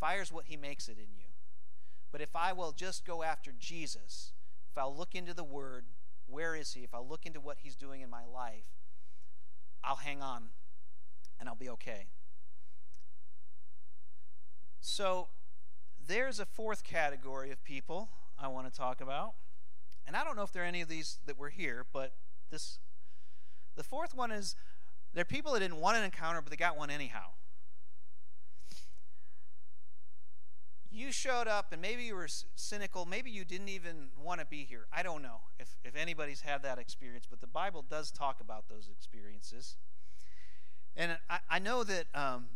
fire 0.00 0.22
is 0.22 0.32
what 0.32 0.46
he 0.46 0.56
makes 0.56 0.88
it 0.88 0.96
in 0.96 1.14
you. 1.16 1.26
But 2.10 2.20
if 2.20 2.34
I 2.34 2.52
will 2.52 2.72
just 2.72 3.04
go 3.04 3.22
after 3.22 3.52
Jesus, 3.52 4.32
if 4.70 4.78
I'll 4.78 4.96
look 4.96 5.14
into 5.14 5.34
the 5.34 5.44
Word, 5.44 5.84
where 6.34 6.56
is 6.56 6.72
He? 6.72 6.80
If 6.80 6.92
I'll 6.92 7.06
look 7.06 7.24
into 7.24 7.40
what 7.40 7.58
He's 7.62 7.76
doing 7.76 8.00
in 8.00 8.10
my 8.10 8.24
life, 8.24 8.66
I'll 9.82 9.96
hang 9.96 10.20
on 10.20 10.48
and 11.38 11.48
I'll 11.48 11.54
be 11.54 11.68
okay. 11.70 12.06
So, 14.80 15.28
there's 16.06 16.40
a 16.40 16.44
fourth 16.44 16.84
category 16.84 17.50
of 17.50 17.62
people 17.64 18.10
I 18.38 18.48
want 18.48 18.70
to 18.70 18.76
talk 18.76 19.00
about. 19.00 19.34
And 20.06 20.16
I 20.16 20.24
don't 20.24 20.36
know 20.36 20.42
if 20.42 20.52
there 20.52 20.62
are 20.62 20.66
any 20.66 20.82
of 20.82 20.88
these 20.88 21.18
that 21.24 21.38
were 21.38 21.48
here, 21.48 21.86
but 21.92 22.12
this 22.50 22.78
the 23.76 23.84
fourth 23.84 24.14
one 24.14 24.30
is 24.30 24.54
there 25.14 25.22
are 25.22 25.24
people 25.24 25.52
that 25.52 25.60
didn't 25.60 25.80
want 25.80 25.96
an 25.96 26.04
encounter, 26.04 26.42
but 26.42 26.50
they 26.50 26.56
got 26.56 26.76
one 26.76 26.90
anyhow. 26.90 27.30
You 30.94 31.10
showed 31.10 31.48
up 31.48 31.72
and 31.72 31.82
maybe 31.82 32.04
you 32.04 32.14
were 32.14 32.28
cynical. 32.54 33.04
Maybe 33.04 33.30
you 33.30 33.44
didn't 33.44 33.68
even 33.68 34.10
want 34.22 34.40
to 34.40 34.46
be 34.46 34.64
here. 34.64 34.86
I 34.92 35.02
don't 35.02 35.22
know 35.22 35.40
if, 35.58 35.76
if 35.84 35.96
anybody's 35.96 36.42
had 36.42 36.62
that 36.62 36.78
experience, 36.78 37.26
but 37.28 37.40
the 37.40 37.48
Bible 37.48 37.84
does 37.88 38.12
talk 38.12 38.40
about 38.40 38.68
those 38.68 38.88
experiences. 38.88 39.76
And 40.96 41.18
I, 41.28 41.38
I 41.50 41.58
know 41.58 41.82
that 41.82 42.06
um, 42.14 42.46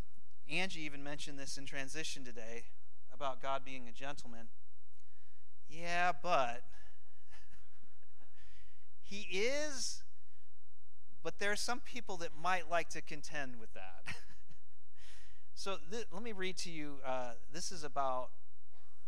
Angie 0.48 0.82
even 0.82 1.02
mentioned 1.02 1.38
this 1.38 1.58
in 1.58 1.66
transition 1.66 2.24
today 2.24 2.64
about 3.12 3.42
God 3.42 3.64
being 3.64 3.88
a 3.88 3.92
gentleman. 3.92 4.46
Yeah, 5.68 6.12
but 6.22 6.62
he 9.02 9.26
is, 9.32 10.04
but 11.24 11.40
there 11.40 11.50
are 11.50 11.56
some 11.56 11.80
people 11.80 12.16
that 12.18 12.30
might 12.40 12.70
like 12.70 12.88
to 12.90 13.02
contend 13.02 13.56
with 13.58 13.74
that. 13.74 14.04
So 15.58 15.74
th- 15.90 16.04
let 16.12 16.22
me 16.22 16.30
read 16.30 16.56
to 16.58 16.70
you. 16.70 16.98
Uh, 17.04 17.32
this 17.52 17.72
is 17.72 17.82
about 17.82 18.28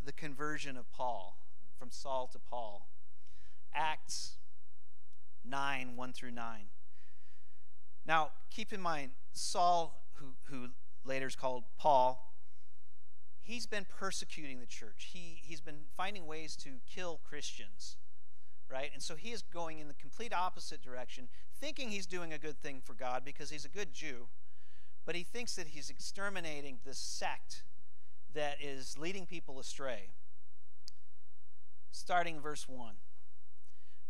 the 0.05 0.11
conversion 0.11 0.77
of 0.77 0.91
Paul 0.91 1.39
from 1.79 1.93
Saul 1.93 2.29
to 2.33 2.41
Paul. 2.41 2.89
Acts 3.73 4.33
9 5.45 5.95
1 5.95 6.13
through 6.13 6.33
9. 6.33 6.63
Now, 8.05 8.31
keep 8.51 8.73
in 8.73 8.81
mind, 8.81 9.13
Saul, 9.33 10.03
who, 10.15 10.35
who 10.47 10.71
later 11.05 11.29
is 11.29 11.37
called 11.37 11.63
Paul, 11.79 12.35
he's 13.41 13.67
been 13.67 13.87
persecuting 13.89 14.59
the 14.59 14.67
church. 14.67 15.11
He, 15.13 15.39
he's 15.41 15.61
been 15.61 15.83
finding 15.97 16.27
ways 16.27 16.57
to 16.65 16.81
kill 16.93 17.21
Christians, 17.23 17.95
right? 18.69 18.91
And 18.93 19.01
so 19.01 19.15
he 19.15 19.31
is 19.31 19.43
going 19.43 19.79
in 19.79 19.87
the 19.87 19.95
complete 19.95 20.35
opposite 20.35 20.83
direction, 20.83 21.29
thinking 21.61 21.91
he's 21.91 22.07
doing 22.07 22.33
a 22.33 22.39
good 22.39 22.61
thing 22.61 22.81
for 22.85 22.95
God 22.95 23.25
because 23.25 23.51
he's 23.51 23.65
a 23.65 23.69
good 23.69 23.93
Jew 23.93 24.27
but 25.05 25.15
he 25.15 25.23
thinks 25.23 25.57
that 25.57 25.69
he's 25.69 25.91
exterminating 25.91 26.79
this 26.85 26.99
sect 26.99 27.63
that 28.35 28.57
is 28.63 28.97
leading 28.99 29.27
people 29.27 29.59
astray. 29.59 30.11
Starting 31.91 32.41
verse 32.41 32.69
1. 32.69 32.95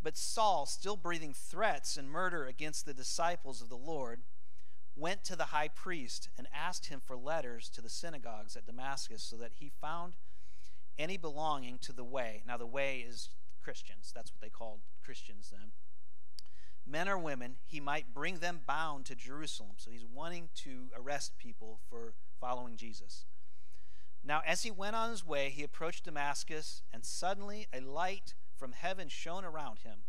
But 0.03 0.17
Saul, 0.17 0.67
still 0.67 0.97
breathing 0.97 1.35
threats 1.35 1.97
and 1.97 2.11
murder 2.11 2.47
against 2.47 2.87
the 2.87 2.95
disciples 2.95 3.61
of 3.61 3.69
the 3.69 3.77
Lord, 3.77 4.21
went 4.97 5.25
to 5.25 5.37
the 5.37 5.47
high 5.47 5.69
priest 5.69 6.29
and 6.37 6.47
asked 6.55 6.87
him 6.87 7.01
for 7.05 7.17
letters 7.17 7.69
to 7.71 7.81
the 7.81 7.89
synagogues 7.89 8.57
at 8.57 8.67
Damascus 8.67 9.23
so 9.23 9.37
that 9.37 9.53
he 9.59 9.71
found 9.81 10.15
any 10.99 11.17
belonging 11.17 11.79
to 11.79 11.93
the 11.93 12.05
way. 12.05 12.43
Now, 12.47 12.57
the 12.57 12.67
way 12.67 13.05
is 13.07 13.31
Christians. 13.63 14.13
That's 14.15 14.33
what 14.33 14.41
they 14.41 14.51
called 14.51 14.81
Christians 15.03 15.51
then. 15.51 15.73
Men 16.87 17.09
or 17.09 17.19
women, 17.19 17.57
he 17.67 17.81
might 17.81 18.15
bring 18.15 18.39
them 18.39 18.61
bound 18.67 19.07
to 19.07 19.15
Jerusalem. 19.15 19.73
So 19.77 19.91
he's 19.91 20.05
wanting 20.05 20.49
to 20.57 20.89
arrest 20.97 21.39
people 21.39 21.81
for 21.89 22.15
following 22.41 22.77
Jesus. 22.77 23.25
Now, 24.25 24.43
as 24.47 24.63
he 24.63 24.71
went 24.71 24.97
on 24.97 25.11
his 25.11 25.25
way, 25.25 25.51
he 25.51 25.63
approached 25.63 26.05
Damascus, 26.05 26.83
and 26.93 27.05
suddenly 27.05 27.69
a 27.73 27.81
light 27.81 28.35
from 28.57 28.73
heaven 28.73 29.09
shone 29.09 29.45
around 29.45 29.81
him. 29.81 30.01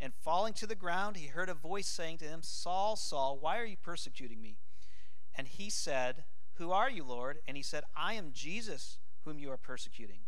And 0.00 0.14
falling 0.14 0.54
to 0.54 0.66
the 0.66 0.76
ground, 0.76 1.16
he 1.16 1.26
heard 1.26 1.48
a 1.48 1.54
voice 1.54 1.88
saying 1.88 2.18
to 2.18 2.24
him, 2.24 2.40
Saul, 2.42 2.94
Saul, 2.94 3.36
why 3.40 3.58
are 3.58 3.64
you 3.64 3.76
persecuting 3.76 4.40
me? 4.40 4.58
And 5.34 5.48
he 5.48 5.70
said, 5.70 6.24
Who 6.54 6.70
are 6.70 6.90
you, 6.90 7.04
Lord? 7.04 7.38
And 7.48 7.56
he 7.56 7.62
said, 7.62 7.84
I 7.96 8.14
am 8.14 8.30
Jesus, 8.32 8.98
whom 9.24 9.38
you 9.38 9.50
are 9.50 9.56
persecuting. 9.56 10.20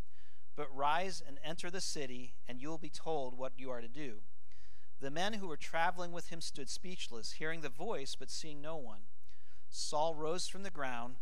But 0.57 0.75
rise 0.75 1.23
and 1.27 1.39
enter 1.45 1.71
the 1.71 1.81
city, 1.81 2.35
and 2.49 2.61
you 2.61 2.69
will 2.69 2.79
be 2.79 2.91
told 2.91 3.39
what 3.39 3.53
you 3.57 3.71
are 3.71 3.81
to 3.81 3.89
do. 3.89 4.23
The 5.01 5.11
men 5.11 5.35
who 5.35 5.49
were 5.49 5.57
traveling 5.57 6.13
with 6.13 6.29
him 6.29 6.41
stood 6.41 6.69
speechless, 6.69 7.33
hearing 7.33 7.63
the 7.63 7.69
voice, 7.69 8.17
but 8.19 8.31
seeing 8.31 8.61
no 8.61 8.77
one. 8.77 9.03
Saul 9.71 10.15
rose 10.15 10.47
from 10.47 10.63
the 10.63 10.71
ground, 10.71 11.17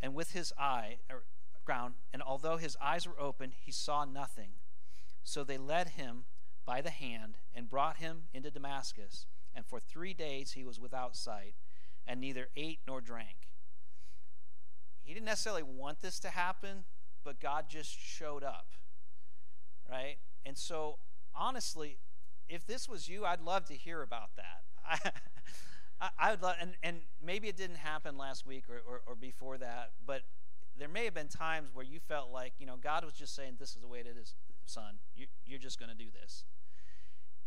and 0.00 0.14
with 0.14 0.32
his 0.32 0.52
eye, 0.58 0.98
er, 1.10 1.24
ground, 1.64 1.94
and 2.12 2.22
although 2.22 2.56
his 2.56 2.76
eyes 2.80 3.06
were 3.06 3.20
open, 3.20 3.52
he 3.54 3.72
saw 3.72 4.04
nothing. 4.04 4.52
So 5.24 5.44
they 5.44 5.58
led 5.58 5.90
him 5.90 6.24
by 6.64 6.80
the 6.80 6.90
hand 6.90 7.38
and 7.54 7.68
brought 7.68 7.98
him 7.98 8.24
into 8.32 8.50
Damascus. 8.50 9.26
And 9.54 9.66
for 9.66 9.80
three 9.80 10.14
days 10.14 10.52
he 10.52 10.64
was 10.64 10.78
without 10.78 11.16
sight 11.16 11.54
and 12.06 12.20
neither 12.20 12.48
ate 12.56 12.80
nor 12.86 13.00
drank. 13.00 13.48
He 15.02 15.12
didn't 15.12 15.26
necessarily 15.26 15.62
want 15.62 16.00
this 16.00 16.18
to 16.20 16.28
happen, 16.28 16.84
but 17.24 17.40
God 17.40 17.66
just 17.68 17.98
showed 17.98 18.42
up. 18.42 18.66
Right? 19.90 20.16
And 20.44 20.56
so, 20.56 20.98
honestly, 21.34 21.98
if 22.48 22.66
this 22.66 22.88
was 22.88 23.08
you, 23.08 23.24
I'd 23.24 23.42
love 23.42 23.64
to 23.66 23.74
hear 23.74 24.02
about 24.02 24.30
that. 24.36 25.14
I, 26.00 26.08
I 26.18 26.30
would 26.30 26.42
love, 26.42 26.56
and, 26.60 26.74
and 26.82 27.00
maybe 27.24 27.48
it 27.48 27.56
didn't 27.56 27.76
happen 27.78 28.16
last 28.18 28.46
week 28.46 28.64
or, 28.68 28.82
or, 28.88 29.02
or 29.06 29.14
before 29.14 29.58
that, 29.58 29.92
but 30.04 30.22
there 30.78 30.88
may 30.88 31.04
have 31.04 31.14
been 31.14 31.28
times 31.28 31.70
where 31.72 31.84
you 31.84 32.00
felt 32.00 32.30
like, 32.30 32.52
you 32.58 32.66
know, 32.66 32.76
God 32.76 33.04
was 33.04 33.14
just 33.14 33.34
saying, 33.34 33.56
This 33.58 33.74
is 33.74 33.80
the 33.80 33.88
way 33.88 34.00
it 34.00 34.06
is, 34.06 34.34
son. 34.66 34.96
You, 35.14 35.26
you're 35.46 35.58
just 35.58 35.78
going 35.78 35.90
to 35.90 35.96
do 35.96 36.10
this. 36.20 36.44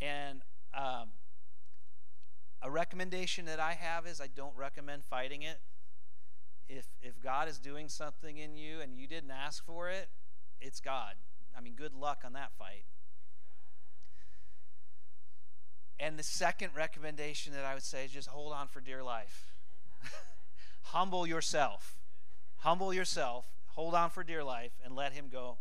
And 0.01 0.41
um, 0.73 1.09
a 2.61 2.71
recommendation 2.71 3.45
that 3.45 3.59
I 3.59 3.73
have 3.73 4.07
is 4.07 4.19
I 4.19 4.27
don't 4.27 4.55
recommend 4.55 5.03
fighting 5.05 5.43
it. 5.43 5.59
If, 6.67 6.85
if 7.01 7.19
God 7.21 7.47
is 7.47 7.57
doing 7.57 7.87
something 7.89 8.37
in 8.37 8.55
you 8.55 8.79
and 8.81 8.97
you 8.97 9.07
didn't 9.07 9.31
ask 9.31 9.65
for 9.65 9.89
it, 9.89 10.09
it's 10.61 10.79
God. 10.79 11.15
I 11.57 11.61
mean, 11.61 11.73
good 11.75 11.93
luck 11.93 12.21
on 12.25 12.33
that 12.33 12.51
fight. 12.57 12.85
And 15.99 16.17
the 16.17 16.23
second 16.23 16.71
recommendation 16.75 17.53
that 17.53 17.65
I 17.65 17.73
would 17.73 17.83
say 17.83 18.05
is 18.05 18.11
just 18.11 18.29
hold 18.29 18.53
on 18.53 18.67
for 18.67 18.79
dear 18.79 19.03
life. 19.03 19.53
Humble 20.83 21.27
yourself. 21.27 21.97
Humble 22.59 22.93
yourself. 22.93 23.45
Hold 23.75 23.93
on 23.95 24.09
for 24.09 24.23
dear 24.23 24.43
life 24.43 24.71
and 24.83 24.95
let 24.95 25.13
Him 25.13 25.29
go 25.31 25.57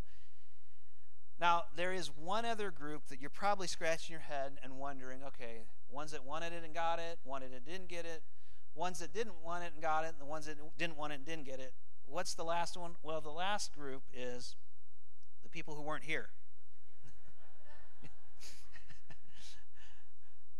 now, 1.41 1.65
there 1.77 1.93
is 1.93 2.09
one 2.09 2.45
other 2.45 2.71
group 2.71 3.07
that 3.09 3.21
you're 3.21 3.31
probably 3.31 3.69
scratching 3.69 4.13
your 4.13 4.21
head 4.21 4.59
and 4.63 4.79
wondering 4.79 5.21
okay, 5.23 5.63
ones 5.89 6.11
that 6.11 6.25
wanted 6.25 6.53
it 6.53 6.65
and 6.65 6.75
got 6.75 6.99
it, 6.99 7.19
wanted 7.25 7.53
it 7.53 7.65
didn't 7.65 7.89
get 7.89 8.05
it, 8.05 8.23
ones 8.75 8.99
that 8.99 9.15
didn't 9.15 9.41
want 9.45 9.63
it 9.63 9.73
and 9.73 9.83
got 9.83 10.05
it, 10.05 10.09
and 10.09 10.21
the 10.21 10.25
ones 10.25 10.47
that 10.47 10.57
didn't 10.77 10.97
want 10.97 11.13
it 11.13 11.17
and 11.17 11.25
didn't 11.25 11.45
get 11.45 11.61
it. 11.61 11.75
What's 12.07 12.35
the 12.35 12.45
last 12.45 12.77
one? 12.77 12.97
Well, 13.03 13.21
the 13.21 13.31
last 13.31 13.73
group 13.73 14.03
is 14.13 14.57
the 15.43 15.49
people 15.49 15.77
who 15.77 15.83
weren't 15.83 16.05
here. 16.05 16.31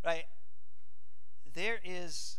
Right? 0.05 0.25
There 1.55 1.79
is 1.85 2.39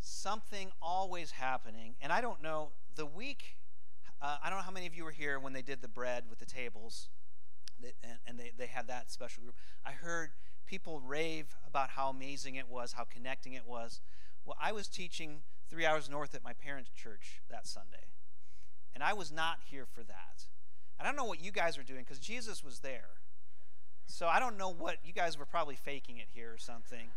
something 0.00 0.70
always 0.80 1.32
happening, 1.32 1.94
and 2.00 2.12
I 2.12 2.20
don't 2.20 2.42
know, 2.42 2.70
the 2.94 3.06
week, 3.06 3.56
uh, 4.20 4.38
I 4.42 4.50
don't 4.50 4.58
know 4.58 4.64
how 4.64 4.70
many 4.70 4.86
of 4.86 4.94
you 4.94 5.04
were 5.04 5.12
here 5.12 5.38
when 5.38 5.52
they 5.52 5.62
did 5.62 5.82
the 5.82 5.88
bread 5.88 6.24
with 6.28 6.38
the 6.38 6.46
tables 6.46 7.08
and, 8.02 8.18
and 8.26 8.38
they, 8.38 8.52
they 8.56 8.66
had 8.66 8.88
that 8.88 9.10
special 9.10 9.42
group. 9.42 9.54
I 9.84 9.92
heard 9.92 10.30
people 10.66 11.00
rave 11.00 11.56
about 11.66 11.90
how 11.90 12.10
amazing 12.10 12.56
it 12.56 12.68
was, 12.68 12.92
how 12.92 13.04
connecting 13.04 13.52
it 13.54 13.66
was. 13.66 14.00
Well, 14.44 14.56
I 14.60 14.72
was 14.72 14.88
teaching 14.88 15.42
three 15.70 15.86
hours 15.86 16.08
north 16.08 16.34
at 16.34 16.42
my 16.42 16.52
parents' 16.52 16.90
church 16.90 17.42
that 17.50 17.66
Sunday, 17.66 18.12
and 18.94 19.02
I 19.02 19.12
was 19.12 19.30
not 19.30 19.58
here 19.70 19.86
for 19.86 20.02
that. 20.02 20.44
And 20.98 21.06
I 21.06 21.10
don't 21.10 21.16
know 21.16 21.24
what 21.24 21.42
you 21.42 21.52
guys 21.52 21.76
were 21.76 21.84
doing 21.84 22.00
because 22.00 22.18
Jesus 22.18 22.64
was 22.64 22.80
there. 22.80 23.10
So 24.08 24.26
I 24.26 24.40
don't 24.40 24.58
know 24.58 24.68
what 24.70 24.96
you 25.04 25.12
guys 25.12 25.38
were 25.38 25.46
probably 25.46 25.76
faking 25.76 26.18
it 26.18 26.26
here 26.34 26.52
or 26.52 26.58
something. 26.58 27.08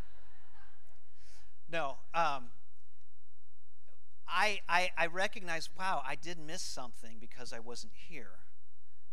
No, 1.72 1.96
um, 2.14 2.52
I, 4.28 4.60
I 4.70 4.92
I 4.96 5.08
recognize. 5.08 5.70
Wow, 5.78 6.04
I 6.06 6.16
did 6.16 6.38
miss 6.38 6.62
something 6.62 7.18
because 7.20 7.52
I 7.52 7.60
wasn't 7.60 7.94
here 7.96 8.42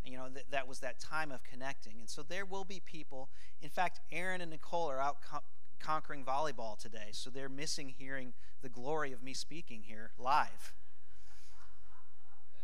you 0.09 0.17
know, 0.17 0.29
that, 0.51 0.67
was 0.67 0.81
that 0.81 0.99
time 0.99 1.31
of 1.31 1.43
connecting. 1.45 1.95
And 2.01 2.09
so 2.09 2.23
there 2.23 2.45
will 2.45 2.64
be 2.64 2.81
people. 2.81 3.29
In 3.61 3.69
fact, 3.69 4.01
Aaron 4.11 4.41
and 4.41 4.51
Nicole 4.51 4.91
are 4.91 5.01
out 5.01 5.19
co- 5.23 5.43
conquering 5.79 6.25
volleyball 6.25 6.79
today, 6.79 7.09
so 7.12 7.31
they're 7.31 7.49
missing 7.49 7.95
hearing 7.97 8.33
the 8.62 8.69
glory 8.69 9.12
of 9.12 9.23
me 9.23 9.35
speaking 9.35 9.83
here 9.83 10.12
live. 10.19 10.73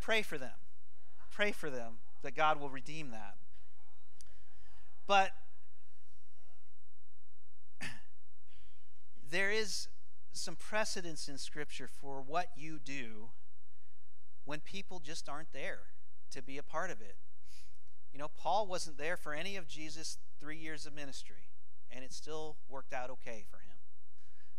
Pray 0.01 0.23
for 0.23 0.39
them. 0.39 0.57
Pray 1.31 1.53
for 1.53 1.71
them 1.71 1.99
that 2.23 2.35
God 2.35 2.61
will 2.61 2.71
redeem 2.71 3.11
that. 3.11 3.35
But 5.07 5.33
there 9.31 9.51
is 9.51 9.89
some 10.33 10.57
precedence 10.57 11.29
in 11.29 11.39
Scripture 11.39 11.89
for 11.89 12.23
what 12.23 12.49
you 12.57 12.79
do 12.79 13.31
when 14.45 14.61
people 14.61 15.01
just 15.01 15.29
aren't 15.29 15.53
there 15.53 15.81
to 16.31 16.43
be 16.43 16.59
a 16.59 16.63
part 16.63 16.91
of 16.91 17.01
it. 17.01 17.17
You 18.13 18.19
know, 18.19 18.29
Paul 18.29 18.67
wasn't 18.67 18.99
there 18.99 19.17
for 19.17 19.35
any 19.35 19.57
of 19.57 19.67
Jesus' 19.67 20.19
three 20.39 20.57
years 20.57 20.87
of 20.87 20.95
ministry, 20.95 21.51
and 21.91 22.05
it 22.05 22.13
still 22.13 22.57
worked 22.69 22.93
out 22.93 23.11
okay 23.11 23.45
for 23.51 23.59
him. 23.59 23.77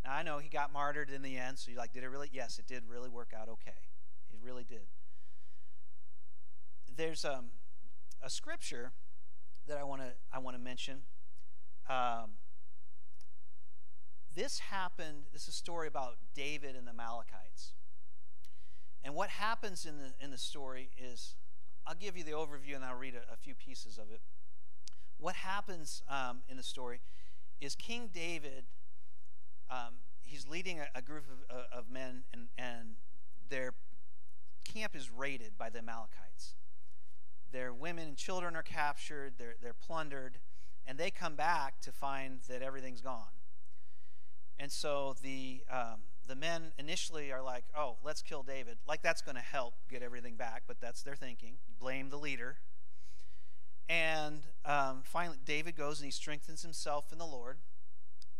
Now, 0.03 0.13
I 0.13 0.23
know 0.23 0.37
he 0.39 0.49
got 0.49 0.71
martyred 0.71 1.09
in 1.09 1.21
the 1.21 1.37
end, 1.37 1.57
so 1.57 1.71
you're 1.71 1.79
like, 1.79 1.93
did 1.93 2.03
it 2.03 2.09
really? 2.09 2.29
Yes, 2.31 2.59
it 2.59 2.67
did 2.67 2.83
really 2.87 3.09
work 3.09 3.31
out 3.37 3.49
okay. 3.49 3.71
It 4.31 4.39
really 4.41 4.63
did. 4.63 4.87
There's 6.95 7.25
um, 7.25 7.45
a 8.21 8.29
scripture 8.29 8.91
that 9.67 9.77
I 9.77 9.83
want 9.83 10.01
to 10.01 10.11
I 10.33 10.39
want 10.39 10.55
to 10.55 10.61
mention. 10.61 11.01
Um, 11.89 12.31
this 14.35 14.59
happened. 14.59 15.23
This 15.31 15.43
is 15.43 15.49
a 15.49 15.51
story 15.53 15.87
about 15.87 16.17
David 16.33 16.75
and 16.75 16.85
the 16.85 16.91
Amalekites. 16.91 17.73
And 19.03 19.15
what 19.15 19.29
happens 19.29 19.85
in 19.85 19.97
the 19.97 20.13
in 20.23 20.31
the 20.31 20.37
story 20.37 20.89
is 20.97 21.35
I'll 21.87 21.95
give 21.95 22.17
you 22.17 22.23
the 22.23 22.31
overview 22.31 22.75
and 22.75 22.83
I'll 22.83 22.97
read 22.97 23.13
a, 23.15 23.33
a 23.33 23.37
few 23.37 23.53
pieces 23.55 23.97
of 23.97 24.11
it. 24.11 24.21
What 25.19 25.35
happens 25.35 26.01
um, 26.09 26.41
in 26.49 26.57
the 26.57 26.63
story 26.63 26.99
is 27.61 27.75
King 27.75 28.09
David, 28.13 28.65
um, 29.69 29.95
he's 30.23 30.47
leading 30.47 30.79
a, 30.79 30.87
a 30.95 31.01
group 31.01 31.25
of, 31.49 31.65
of 31.71 31.89
men, 31.89 32.23
and, 32.33 32.47
and 32.57 32.95
their 33.49 33.73
camp 34.65 34.95
is 34.95 35.09
raided 35.09 35.57
by 35.57 35.69
the 35.69 35.79
Amalekites. 35.79 36.55
Their 37.55 37.73
women 37.73 38.09
and 38.09 38.17
children 38.17 38.53
are 38.57 38.61
captured, 38.61 39.35
they're, 39.37 39.55
they're 39.61 39.73
plundered, 39.73 40.39
and 40.85 40.97
they 40.97 41.09
come 41.09 41.37
back 41.37 41.79
to 41.83 41.93
find 41.93 42.39
that 42.49 42.61
everything's 42.61 42.99
gone. 42.99 43.31
And 44.59 44.69
so 44.69 45.15
the, 45.23 45.61
um, 45.71 46.01
the 46.27 46.35
men 46.35 46.73
initially 46.77 47.31
are 47.31 47.41
like, 47.41 47.63
oh, 47.73 47.95
let's 48.03 48.21
kill 48.21 48.43
David. 48.43 48.79
Like 48.85 49.01
that's 49.01 49.21
going 49.21 49.35
to 49.35 49.41
help 49.41 49.75
get 49.89 50.03
everything 50.03 50.35
back, 50.35 50.63
but 50.67 50.81
that's 50.81 51.01
their 51.01 51.15
thinking. 51.15 51.53
You 51.69 51.75
blame 51.79 52.09
the 52.09 52.17
leader. 52.17 52.57
And 53.87 54.41
um, 54.65 55.03
finally, 55.05 55.37
David 55.45 55.77
goes 55.77 56.01
and 56.01 56.05
he 56.05 56.11
strengthens 56.11 56.61
himself 56.61 57.13
in 57.13 57.19
the 57.19 57.25
Lord. 57.25 57.59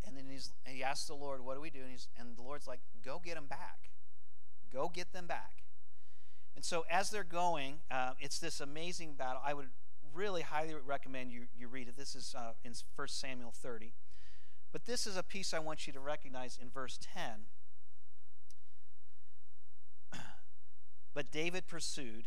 And 0.06 0.18
then 0.18 0.26
he's, 0.30 0.52
he 0.66 0.84
asks 0.84 1.08
the 1.08 1.14
Lord, 1.14 1.40
what 1.40 1.56
do 1.56 1.62
we 1.62 1.70
do? 1.70 1.80
And, 1.80 1.92
he's, 1.92 2.10
and 2.20 2.36
the 2.36 2.42
Lord's 2.42 2.68
like, 2.68 2.82
go 3.02 3.22
get 3.24 3.36
them 3.36 3.48
back. 3.48 3.92
Go 4.74 4.92
get 4.94 5.14
them 5.14 5.26
back. 5.26 5.65
And 6.56 6.64
so 6.64 6.86
as 6.90 7.10
they're 7.10 7.24
going, 7.24 7.80
uh, 7.92 8.14
it's 8.20 8.40
this 8.40 8.62
amazing 8.62 9.16
battle. 9.16 9.42
I 9.46 9.54
would 9.54 9.70
really 10.14 10.42
highly 10.42 10.74
recommend 10.74 11.32
you, 11.32 11.44
you 11.58 11.68
read 11.68 11.88
it. 11.88 11.98
This 11.98 12.16
is 12.16 12.34
uh, 12.38 12.54
in 12.64 12.74
1 12.96 13.08
Samuel 13.08 13.52
30. 13.52 13.94
But 14.72 14.86
this 14.86 15.06
is 15.06 15.18
a 15.18 15.24
piece 15.24 15.54
I 15.54 15.60
want 15.60 15.88
you 15.88 15.94
to 15.94 16.00
recognize 16.00 16.58
in 16.62 16.70
verse 16.70 16.98
10. 17.14 17.24
But 21.14 21.32
David 21.32 21.68
pursued, 21.68 22.26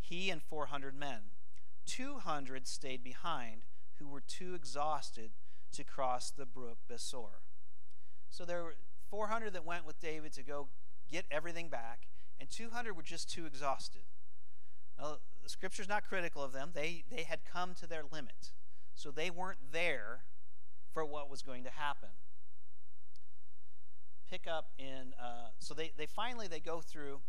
he 0.00 0.30
and 0.30 0.42
400 0.42 0.94
men. 0.94 1.32
200 1.86 2.66
stayed 2.66 3.02
behind, 3.02 3.62
who 3.98 4.08
were 4.08 4.22
too 4.22 4.54
exhausted 4.54 5.32
to 5.72 5.84
cross 5.84 6.30
the 6.30 6.46
brook 6.46 6.78
Besor. 6.90 7.42
So 8.30 8.44
there 8.44 8.62
were 8.62 8.76
400 9.10 9.52
that 9.52 9.66
went 9.66 9.86
with 9.86 10.00
David 10.00 10.32
to 10.34 10.42
go 10.42 10.68
get 11.10 11.26
everything 11.30 11.68
back, 11.68 12.06
and 12.40 12.50
200 12.50 12.96
were 12.96 13.02
just 13.02 13.30
too 13.30 13.46
exhausted. 13.46 14.02
Now, 14.98 15.18
the 15.42 15.48
scripture's 15.48 15.88
not 15.88 16.04
critical 16.04 16.42
of 16.42 16.52
them. 16.52 16.70
They, 16.74 17.04
they 17.10 17.22
had 17.22 17.40
come 17.44 17.74
to 17.74 17.86
their 17.86 18.02
limit. 18.10 18.52
So 18.94 19.10
they 19.10 19.30
weren't 19.30 19.72
there 19.72 20.22
for 20.92 21.04
what 21.04 21.30
was 21.30 21.42
going 21.42 21.64
to 21.64 21.70
happen. 21.70 22.08
Pick 24.28 24.46
up 24.46 24.70
in, 24.78 25.14
uh, 25.20 25.48
so 25.58 25.74
they, 25.74 25.92
they 25.96 26.06
finally, 26.06 26.48
they 26.48 26.60
go 26.60 26.80
through 26.80 27.20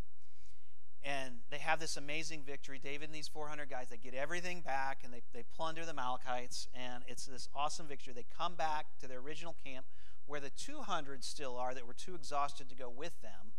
and 1.04 1.36
they 1.50 1.58
have 1.58 1.80
this 1.80 1.96
amazing 1.96 2.42
victory. 2.44 2.78
David 2.82 3.06
and 3.06 3.14
these 3.14 3.26
400 3.26 3.68
guys, 3.68 3.88
they 3.90 3.96
get 3.96 4.14
everything 4.14 4.60
back 4.60 5.00
and 5.04 5.12
they, 5.12 5.22
they 5.32 5.42
plunder 5.42 5.84
the 5.84 5.90
Amalekites, 5.90 6.68
and 6.74 7.02
it's 7.08 7.26
this 7.26 7.48
awesome 7.54 7.88
victory. 7.88 8.12
They 8.12 8.26
come 8.38 8.54
back 8.54 8.86
to 9.00 9.08
their 9.08 9.18
original 9.18 9.56
camp 9.64 9.86
where 10.26 10.38
the 10.38 10.50
200 10.50 11.24
still 11.24 11.56
are 11.56 11.74
that 11.74 11.86
were 11.86 11.94
too 11.94 12.14
exhausted 12.14 12.68
to 12.68 12.76
go 12.76 12.88
with 12.88 13.20
them. 13.20 13.52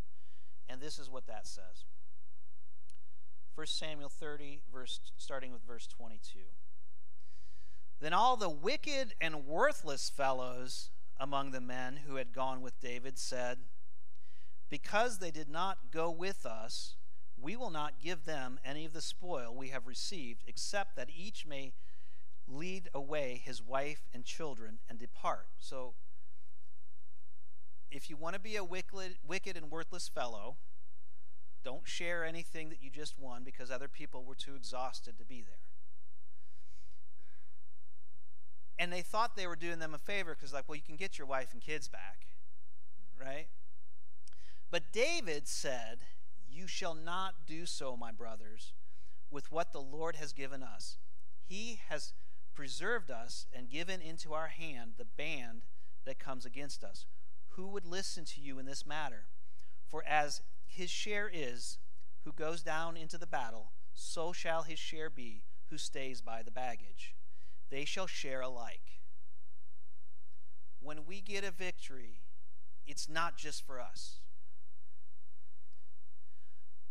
And 0.69 0.81
this 0.81 0.97
is 0.99 1.09
what 1.09 1.27
that 1.27 1.45
says 1.47 1.85
1 3.55 3.67
Samuel 3.67 4.09
30, 4.09 4.61
verse, 4.71 4.99
starting 5.17 5.51
with 5.51 5.61
verse 5.61 5.87
22. 5.87 6.39
Then 7.99 8.13
all 8.13 8.35
the 8.35 8.49
wicked 8.49 9.13
and 9.21 9.45
worthless 9.45 10.09
fellows 10.09 10.89
among 11.19 11.51
the 11.51 11.61
men 11.61 11.99
who 12.07 12.15
had 12.15 12.33
gone 12.33 12.61
with 12.61 12.79
David 12.81 13.17
said, 13.19 13.59
Because 14.69 15.19
they 15.19 15.31
did 15.31 15.49
not 15.49 15.91
go 15.91 16.09
with 16.09 16.45
us, 16.45 16.95
we 17.39 17.55
will 17.55 17.69
not 17.69 18.01
give 18.01 18.25
them 18.25 18.59
any 18.65 18.85
of 18.85 18.93
the 18.93 19.01
spoil 19.01 19.53
we 19.55 19.69
have 19.69 19.85
received, 19.85 20.43
except 20.47 20.95
that 20.95 21.09
each 21.15 21.45
may 21.45 21.73
lead 22.47 22.89
away 22.93 23.41
his 23.43 23.61
wife 23.61 24.07
and 24.13 24.25
children 24.25 24.79
and 24.89 24.97
depart. 24.97 25.47
So, 25.59 25.93
if 27.93 28.09
you 28.09 28.17
want 28.17 28.33
to 28.33 28.41
be 28.41 28.55
a 28.55 28.63
wicked, 28.63 29.55
and 29.55 29.71
worthless 29.71 30.07
fellow, 30.07 30.57
don't 31.63 31.87
share 31.87 32.25
anything 32.25 32.69
that 32.69 32.81
you 32.81 32.89
just 32.89 33.19
won 33.19 33.43
because 33.43 33.69
other 33.69 33.87
people 33.87 34.23
were 34.23 34.35
too 34.35 34.55
exhausted 34.55 35.17
to 35.19 35.25
be 35.25 35.41
there. 35.41 35.69
And 38.79 38.91
they 38.91 39.01
thought 39.01 39.35
they 39.35 39.47
were 39.47 39.55
doing 39.55 39.79
them 39.79 39.93
a 39.93 39.99
favor 39.99 40.35
because, 40.35 40.51
like, 40.51 40.67
well, 40.67 40.75
you 40.75 40.81
can 40.81 40.95
get 40.95 41.17
your 41.17 41.27
wife 41.27 41.49
and 41.53 41.61
kids 41.61 41.87
back, 41.87 42.25
right? 43.19 43.47
But 44.71 44.91
David 44.91 45.47
said, 45.47 45.99
You 46.51 46.67
shall 46.67 46.95
not 46.95 47.45
do 47.45 47.67
so, 47.67 47.95
my 47.95 48.11
brothers, 48.11 48.73
with 49.29 49.51
what 49.51 49.71
the 49.71 49.79
Lord 49.79 50.15
has 50.15 50.33
given 50.33 50.63
us. 50.63 50.97
He 51.45 51.79
has 51.89 52.13
preserved 52.55 53.11
us 53.11 53.45
and 53.53 53.69
given 53.69 54.01
into 54.01 54.33
our 54.33 54.47
hand 54.47 54.93
the 54.97 55.05
band 55.05 55.61
that 56.05 56.19
comes 56.19 56.45
against 56.45 56.83
us. 56.83 57.05
Who 57.55 57.67
would 57.67 57.85
listen 57.85 58.25
to 58.25 58.41
you 58.41 58.59
in 58.59 58.65
this 58.65 58.85
matter? 58.85 59.25
For 59.87 60.03
as 60.05 60.41
his 60.65 60.89
share 60.89 61.29
is, 61.31 61.77
who 62.23 62.31
goes 62.31 62.63
down 62.63 62.97
into 62.97 63.17
the 63.17 63.27
battle, 63.27 63.71
so 63.93 64.33
shall 64.33 64.63
his 64.63 64.79
share 64.79 65.09
be, 65.09 65.43
who 65.69 65.77
stays 65.77 66.21
by 66.21 66.41
the 66.41 66.51
baggage. 66.51 67.15
They 67.69 67.85
shall 67.85 68.07
share 68.07 68.41
alike. 68.41 69.01
When 70.79 71.05
we 71.05 71.21
get 71.21 71.43
a 71.43 71.51
victory, 71.51 72.21
it's 72.85 73.07
not 73.07 73.37
just 73.37 73.65
for 73.65 73.79
us. 73.79 74.19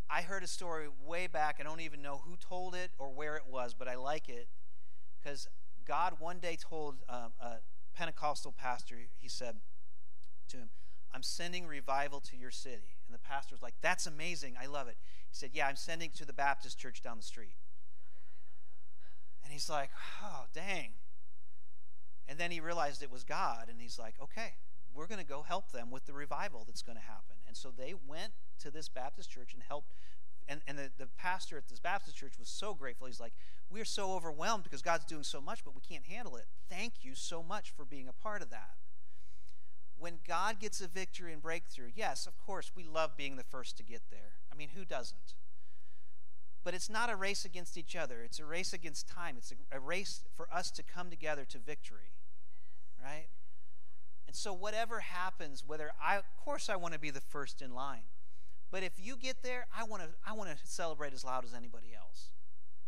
I 0.08 0.22
heard 0.22 0.42
a 0.42 0.46
story 0.46 0.88
way 1.04 1.26
back. 1.26 1.56
I 1.58 1.62
don't 1.62 1.80
even 1.80 2.02
know 2.02 2.22
who 2.24 2.36
told 2.36 2.74
it 2.74 2.90
or 2.98 3.10
where 3.10 3.36
it 3.36 3.44
was, 3.50 3.74
but 3.74 3.88
I 3.88 3.96
like 3.96 4.28
it 4.28 4.48
because 5.20 5.48
God 5.86 6.14
one 6.18 6.38
day 6.38 6.56
told 6.60 6.96
um, 7.08 7.32
a 7.40 7.56
Pentecostal 7.94 8.52
pastor, 8.52 8.96
he 9.18 9.28
said 9.28 9.56
to 10.48 10.56
him, 10.58 10.68
I'm 11.14 11.22
sending 11.22 11.66
revival 11.66 12.20
to 12.20 12.36
your 12.36 12.50
city. 12.50 12.96
And 13.06 13.14
the 13.14 13.18
pastor 13.18 13.54
was 13.54 13.62
like, 13.62 13.74
That's 13.80 14.06
amazing. 14.06 14.54
I 14.60 14.66
love 14.66 14.88
it. 14.88 14.96
He 15.30 15.36
said, 15.36 15.50
Yeah, 15.52 15.66
I'm 15.66 15.76
sending 15.76 16.10
to 16.16 16.24
the 16.24 16.32
Baptist 16.32 16.78
church 16.78 17.02
down 17.02 17.16
the 17.16 17.22
street. 17.22 17.56
And 19.44 19.52
he's 19.52 19.68
like, 19.68 19.90
Oh, 20.22 20.44
dang. 20.54 20.90
And 22.28 22.38
then 22.38 22.50
he 22.50 22.60
realized 22.60 23.02
it 23.02 23.10
was 23.10 23.24
God. 23.24 23.66
And 23.68 23.80
he's 23.80 23.98
like, 23.98 24.14
Okay, 24.22 24.54
we're 24.94 25.06
going 25.06 25.20
to 25.20 25.26
go 25.26 25.42
help 25.42 25.72
them 25.72 25.90
with 25.90 26.06
the 26.06 26.12
revival 26.12 26.64
that's 26.66 26.82
going 26.82 26.98
to 26.98 27.04
happen. 27.04 27.36
And 27.46 27.56
so 27.56 27.70
they 27.70 27.94
went 28.06 28.32
to 28.60 28.70
this 28.70 28.88
Baptist 28.88 29.30
church 29.30 29.52
and 29.52 29.62
helped. 29.62 29.92
And, 30.48 30.60
and 30.66 30.76
the, 30.76 30.90
the 30.98 31.06
pastor 31.06 31.56
at 31.56 31.68
this 31.68 31.78
Baptist 31.78 32.16
church 32.16 32.38
was 32.38 32.48
so 32.48 32.74
grateful. 32.74 33.06
He's 33.06 33.20
like, 33.20 33.34
We're 33.70 33.84
so 33.84 34.12
overwhelmed 34.14 34.64
because 34.64 34.80
God's 34.80 35.04
doing 35.04 35.24
so 35.24 35.42
much, 35.42 35.62
but 35.62 35.74
we 35.74 35.82
can't 35.82 36.06
handle 36.06 36.36
it. 36.36 36.46
Thank 36.70 36.94
you 37.02 37.14
so 37.14 37.42
much 37.42 37.70
for 37.70 37.84
being 37.84 38.08
a 38.08 38.12
part 38.12 38.40
of 38.40 38.48
that 38.48 38.70
when 40.02 40.18
God 40.26 40.58
gets 40.58 40.80
a 40.80 40.88
victory 40.88 41.32
and 41.32 41.40
breakthrough, 41.40 41.90
yes, 41.94 42.26
of 42.26 42.36
course, 42.36 42.72
we 42.74 42.82
love 42.82 43.16
being 43.16 43.36
the 43.36 43.44
first 43.44 43.76
to 43.76 43.84
get 43.84 44.02
there. 44.10 44.32
I 44.52 44.56
mean, 44.56 44.70
who 44.74 44.84
doesn't? 44.84 45.34
But 46.64 46.74
it's 46.74 46.90
not 46.90 47.08
a 47.08 47.14
race 47.14 47.44
against 47.44 47.78
each 47.78 47.94
other, 47.94 48.22
it's 48.24 48.40
a 48.40 48.44
race 48.44 48.72
against 48.72 49.08
time. 49.08 49.36
It's 49.38 49.52
a, 49.52 49.76
a 49.76 49.78
race 49.78 50.24
for 50.34 50.48
us 50.52 50.72
to 50.72 50.82
come 50.82 51.08
together 51.08 51.44
to 51.44 51.58
victory, 51.58 52.10
right? 53.00 53.26
And 54.26 54.34
so, 54.34 54.52
whatever 54.52 55.00
happens, 55.00 55.62
whether 55.64 55.92
I, 56.02 56.16
of 56.16 56.24
course, 56.36 56.68
I 56.68 56.74
want 56.74 56.94
to 56.94 57.00
be 57.00 57.10
the 57.10 57.20
first 57.20 57.62
in 57.62 57.72
line. 57.72 58.02
But 58.72 58.82
if 58.82 58.94
you 58.98 59.16
get 59.16 59.44
there, 59.44 59.66
I 59.76 59.84
want 59.84 60.02
to 60.02 60.08
I 60.26 60.32
want 60.32 60.50
to 60.50 60.56
celebrate 60.64 61.12
as 61.12 61.24
loud 61.24 61.44
as 61.44 61.54
anybody 61.54 61.94
else. 61.96 62.30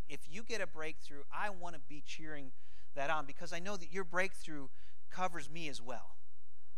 If 0.09 0.21
you 0.29 0.43
get 0.43 0.61
a 0.61 0.67
breakthrough, 0.67 1.23
I 1.33 1.51
want 1.51 1.77
to 1.77 1.81
be 1.89 2.03
cheering 2.05 2.51
that 2.97 3.09
on 3.09 3.25
because 3.25 3.53
I 3.53 3.61
know 3.61 3.77
that 3.77 3.93
your 3.93 4.05
breakthrough 4.05 4.67
covers 5.11 5.49
me 5.49 5.69
as 5.69 5.81
well. 5.81 6.17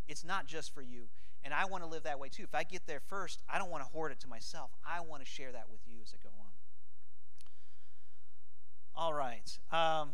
It's 0.09 0.25
not 0.25 0.47
just 0.47 0.75
for 0.75 0.83
you. 0.83 1.09
And 1.45 1.55
I 1.55 1.65
want 1.67 1.85
to 1.85 1.89
live 1.89 2.03
that 2.05 2.19
way 2.19 2.29
too. 2.29 2.43
If 2.43 2.55
I 2.55 2.65
get 2.65 2.87
there 2.87 3.01
first, 3.01 3.43
I 3.49 3.59
don't 3.59 3.71
want 3.71 3.85
to 3.85 3.89
hoard 3.91 4.13
it 4.13 4.21
to 4.21 4.29
myself. 4.29 4.71
I 4.85 5.01
want 5.01 5.25
to 5.25 5.29
share 5.29 5.53
that 5.53 5.71
with 5.71 5.81
you 5.87 5.99
as 6.03 6.13
I 6.13 6.19
go 6.23 6.31
on. 6.41 6.47
All 8.97 9.15
right. 9.15 9.59
Um, 9.71 10.11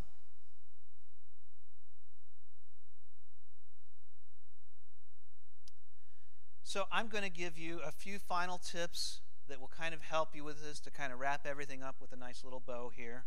so 6.62 6.84
I'm 6.90 7.06
going 7.06 7.24
to 7.24 7.30
give 7.30 7.56
you 7.56 7.80
a 7.86 7.92
few 7.92 8.18
final 8.18 8.58
tips 8.58 9.20
that 9.48 9.60
will 9.60 9.68
kind 9.68 9.94
of 9.94 10.02
help 10.02 10.34
you 10.34 10.44
with 10.44 10.62
this 10.62 10.80
to 10.80 10.90
kind 10.90 11.12
of 11.12 11.20
wrap 11.20 11.46
everything 11.46 11.82
up 11.82 11.96
with 12.00 12.12
a 12.12 12.16
nice 12.16 12.44
little 12.44 12.60
bow 12.60 12.90
here. 12.94 13.24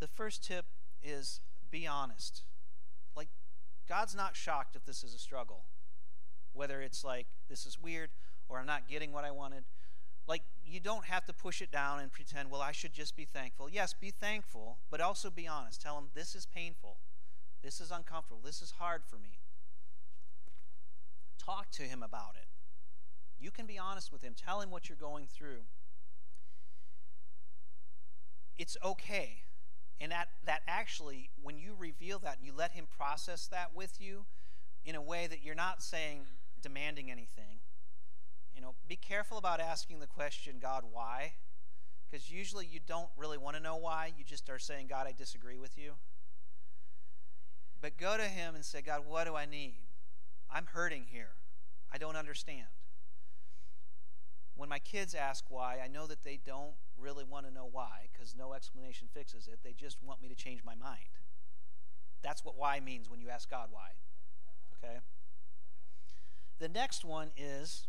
The 0.00 0.06
first 0.06 0.44
tip 0.44 0.66
is 1.02 1.40
be 1.70 1.86
honest. 1.86 2.42
God's 3.88 4.14
not 4.14 4.36
shocked 4.36 4.76
if 4.76 4.84
this 4.84 5.04
is 5.04 5.14
a 5.14 5.18
struggle. 5.18 5.64
Whether 6.52 6.80
it's 6.82 7.04
like, 7.04 7.26
this 7.48 7.66
is 7.66 7.80
weird, 7.80 8.10
or 8.48 8.58
I'm 8.58 8.66
not 8.66 8.88
getting 8.88 9.12
what 9.12 9.24
I 9.24 9.30
wanted. 9.30 9.64
Like, 10.26 10.42
you 10.64 10.80
don't 10.80 11.04
have 11.04 11.24
to 11.26 11.32
push 11.32 11.60
it 11.60 11.70
down 11.70 12.00
and 12.00 12.10
pretend, 12.10 12.50
well, 12.50 12.62
I 12.62 12.72
should 12.72 12.92
just 12.92 13.16
be 13.16 13.24
thankful. 13.24 13.68
Yes, 13.68 13.94
be 13.98 14.10
thankful, 14.10 14.78
but 14.90 15.00
also 15.00 15.30
be 15.30 15.46
honest. 15.46 15.82
Tell 15.82 15.98
him, 15.98 16.04
this 16.14 16.34
is 16.34 16.46
painful. 16.46 16.98
This 17.62 17.80
is 17.80 17.90
uncomfortable. 17.90 18.40
This 18.44 18.62
is 18.62 18.72
hard 18.78 19.02
for 19.04 19.16
me. 19.16 19.38
Talk 21.38 21.70
to 21.72 21.82
him 21.82 22.02
about 22.02 22.36
it. 22.36 22.48
You 23.38 23.50
can 23.50 23.66
be 23.66 23.78
honest 23.78 24.12
with 24.12 24.22
him. 24.22 24.34
Tell 24.34 24.60
him 24.60 24.70
what 24.70 24.88
you're 24.88 24.96
going 24.96 25.26
through. 25.26 25.64
It's 28.56 28.76
okay 28.82 29.43
and 30.00 30.12
that, 30.12 30.28
that 30.44 30.62
actually, 30.66 31.30
when 31.42 31.58
you 31.58 31.74
reveal 31.78 32.18
that 32.20 32.38
and 32.38 32.46
you 32.46 32.52
let 32.54 32.72
Him 32.72 32.86
process 32.96 33.46
that 33.48 33.74
with 33.74 34.00
you 34.00 34.26
in 34.84 34.94
a 34.94 35.02
way 35.02 35.26
that 35.26 35.42
you're 35.42 35.54
not 35.54 35.82
saying, 35.82 36.22
demanding 36.60 37.10
anything, 37.10 37.60
you 38.54 38.60
know, 38.60 38.74
be 38.88 38.96
careful 38.96 39.38
about 39.38 39.60
asking 39.60 40.00
the 40.00 40.06
question, 40.06 40.56
God, 40.60 40.84
why? 40.90 41.32
Because 42.10 42.30
usually 42.30 42.66
you 42.66 42.80
don't 42.86 43.08
really 43.16 43.38
want 43.38 43.56
to 43.56 43.62
know 43.62 43.76
why. 43.76 44.12
You 44.16 44.24
just 44.24 44.48
are 44.50 44.58
saying, 44.58 44.86
God, 44.88 45.06
I 45.06 45.12
disagree 45.12 45.58
with 45.58 45.76
you. 45.76 45.92
But 47.80 47.98
go 47.98 48.16
to 48.16 48.24
Him 48.24 48.54
and 48.54 48.64
say, 48.64 48.82
God, 48.82 49.02
what 49.06 49.26
do 49.26 49.34
I 49.34 49.46
need? 49.46 49.74
I'm 50.50 50.66
hurting 50.66 51.06
here. 51.10 51.30
I 51.92 51.98
don't 51.98 52.16
understand. 52.16 52.66
When 54.56 54.68
my 54.68 54.78
kids 54.78 55.14
ask 55.14 55.44
why, 55.48 55.78
I 55.84 55.88
know 55.88 56.06
that 56.06 56.22
they 56.22 56.38
don't 56.44 56.74
really 56.98 57.24
want 57.24 57.46
to 57.46 57.52
know 57.52 57.68
why 57.70 58.08
because 58.12 58.34
no 58.36 58.52
explanation 58.52 59.08
fixes 59.12 59.48
it. 59.48 59.60
They 59.62 59.72
just 59.72 60.02
want 60.02 60.22
me 60.22 60.28
to 60.28 60.34
change 60.34 60.62
my 60.64 60.74
mind. 60.74 61.18
That's 62.22 62.44
what 62.44 62.56
why 62.56 62.80
means 62.80 63.10
when 63.10 63.20
you 63.20 63.28
ask 63.28 63.50
God 63.50 63.68
why. 63.70 63.90
Okay? 64.82 64.98
The 66.58 66.68
next 66.68 67.04
one 67.04 67.30
is 67.36 67.86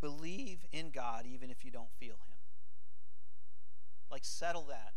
believe 0.00 0.64
in 0.72 0.90
God 0.90 1.24
even 1.26 1.50
if 1.50 1.64
you 1.64 1.70
don't 1.70 1.92
feel 1.98 2.14
Him. 2.14 2.36
Like, 4.10 4.24
settle 4.24 4.64
that. 4.68 4.92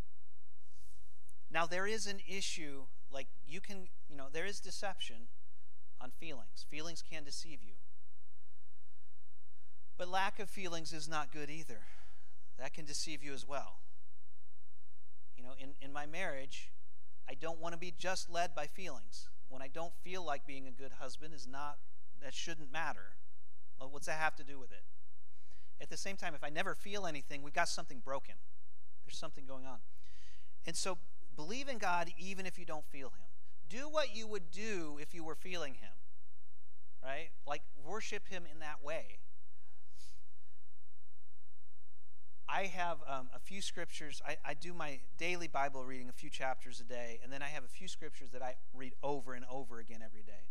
Now, 1.52 1.66
there 1.66 1.88
is 1.88 2.06
an 2.06 2.20
issue, 2.28 2.84
like, 3.12 3.28
you 3.48 3.60
can, 3.60 3.88
you 4.08 4.16
know, 4.16 4.28
there 4.32 4.46
is 4.46 4.60
deception 4.60 5.28
on 6.00 6.12
feelings. 6.12 6.66
Feelings 6.70 7.02
can 7.02 7.24
deceive 7.24 7.60
you. 7.64 7.74
But 10.00 10.08
lack 10.08 10.40
of 10.40 10.50
feelings 10.50 10.94
is 10.94 11.10
not 11.10 11.30
good 11.30 11.50
either. 11.50 11.82
That 12.58 12.74
can 12.74 12.86
deceive 12.86 13.22
you 13.22 13.34
as 13.34 13.46
well. 13.46 13.80
You 15.38 15.44
know, 15.44 15.52
in, 15.60 15.72
in 15.82 15.92
my 15.92 16.06
marriage, 16.06 16.72
I 17.30 17.34
don't 17.34 17.60
want 17.60 17.74
to 17.74 17.78
be 17.78 17.94
just 17.98 18.30
led 18.30 18.56
by 18.56 18.66
feelings. 18.66 19.28
When 19.50 19.62
I 19.62 19.68
don't 19.68 19.94
feel 20.02 20.26
like 20.26 20.48
being 20.48 20.68
a 20.68 20.72
good 20.72 20.94
husband 21.00 21.34
is 21.34 21.46
not, 21.46 21.80
that 22.24 22.34
shouldn't 22.34 22.72
matter. 22.72 23.18
Well, 23.78 23.90
what's 23.90 24.08
that 24.08 24.20
have 24.20 24.38
to 24.38 24.44
do 24.44 24.58
with 24.58 24.72
it? 24.72 24.84
At 25.82 25.90
the 25.90 25.98
same 25.98 26.16
time, 26.16 26.34
if 26.34 26.46
I 26.46 26.50
never 26.50 26.76
feel 26.76 27.06
anything, 27.06 27.42
we've 27.42 27.54
got 27.54 27.68
something 27.68 28.00
broken. 28.00 28.36
There's 29.06 29.18
something 29.18 29.46
going 29.46 29.66
on. 29.66 29.80
And 30.66 30.78
so 30.78 30.98
believe 31.36 31.68
in 31.68 31.78
God 31.78 32.10
even 32.18 32.46
if 32.46 32.58
you 32.58 32.66
don't 32.66 32.86
feel 32.86 33.10
Him. 33.10 33.28
Do 33.68 33.90
what 33.90 34.16
you 34.16 34.28
would 34.28 34.50
do 34.50 34.98
if 35.02 35.14
you 35.14 35.26
were 35.26 35.36
feeling 35.36 35.74
Him, 35.74 35.92
right? 37.04 37.32
Like 37.46 37.64
worship 37.86 38.30
Him 38.30 38.44
in 38.50 38.60
that 38.60 38.82
way. 38.82 39.20
I 42.52 42.64
have 42.76 42.98
um, 43.08 43.30
a 43.36 43.40
few 43.40 43.62
scriptures. 43.62 44.22
I, 44.28 44.38
I, 44.44 44.54
do 44.56 44.74
my 44.74 45.00
daily 45.20 45.48
Bible 45.48 45.84
reading, 45.86 46.10
a 46.10 46.14
few 46.14 46.32
chapters 46.32 46.80
a 46.80 46.84
day, 46.84 47.20
and 47.24 47.32
then 47.32 47.44
I 47.44 47.48
have 47.48 47.64
a 47.64 47.68
few 47.68 47.88
scriptures 47.88 48.32
that 48.32 48.42
I 48.42 48.56
read 48.74 48.94
over 49.04 49.36
and 49.36 49.46
over 49.52 49.80
again 49.80 50.00
every 50.04 50.24
day. 50.24 50.48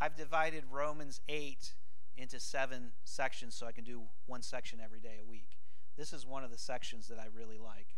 I've 0.00 0.14
divided 0.14 0.64
Romans 0.70 1.20
8 1.28 1.74
into 2.16 2.38
seven 2.38 2.92
sections 3.04 3.56
so 3.56 3.66
I 3.66 3.72
can 3.72 3.82
do 3.82 4.02
one 4.26 4.42
section 4.42 4.78
every 4.82 5.00
day 5.00 5.16
a 5.20 5.28
week. 5.28 5.58
This 5.96 6.12
is 6.12 6.24
one 6.24 6.44
of 6.44 6.52
the 6.52 6.58
sections 6.58 7.08
that 7.08 7.18
I 7.18 7.26
really 7.34 7.58
like. 7.58 7.88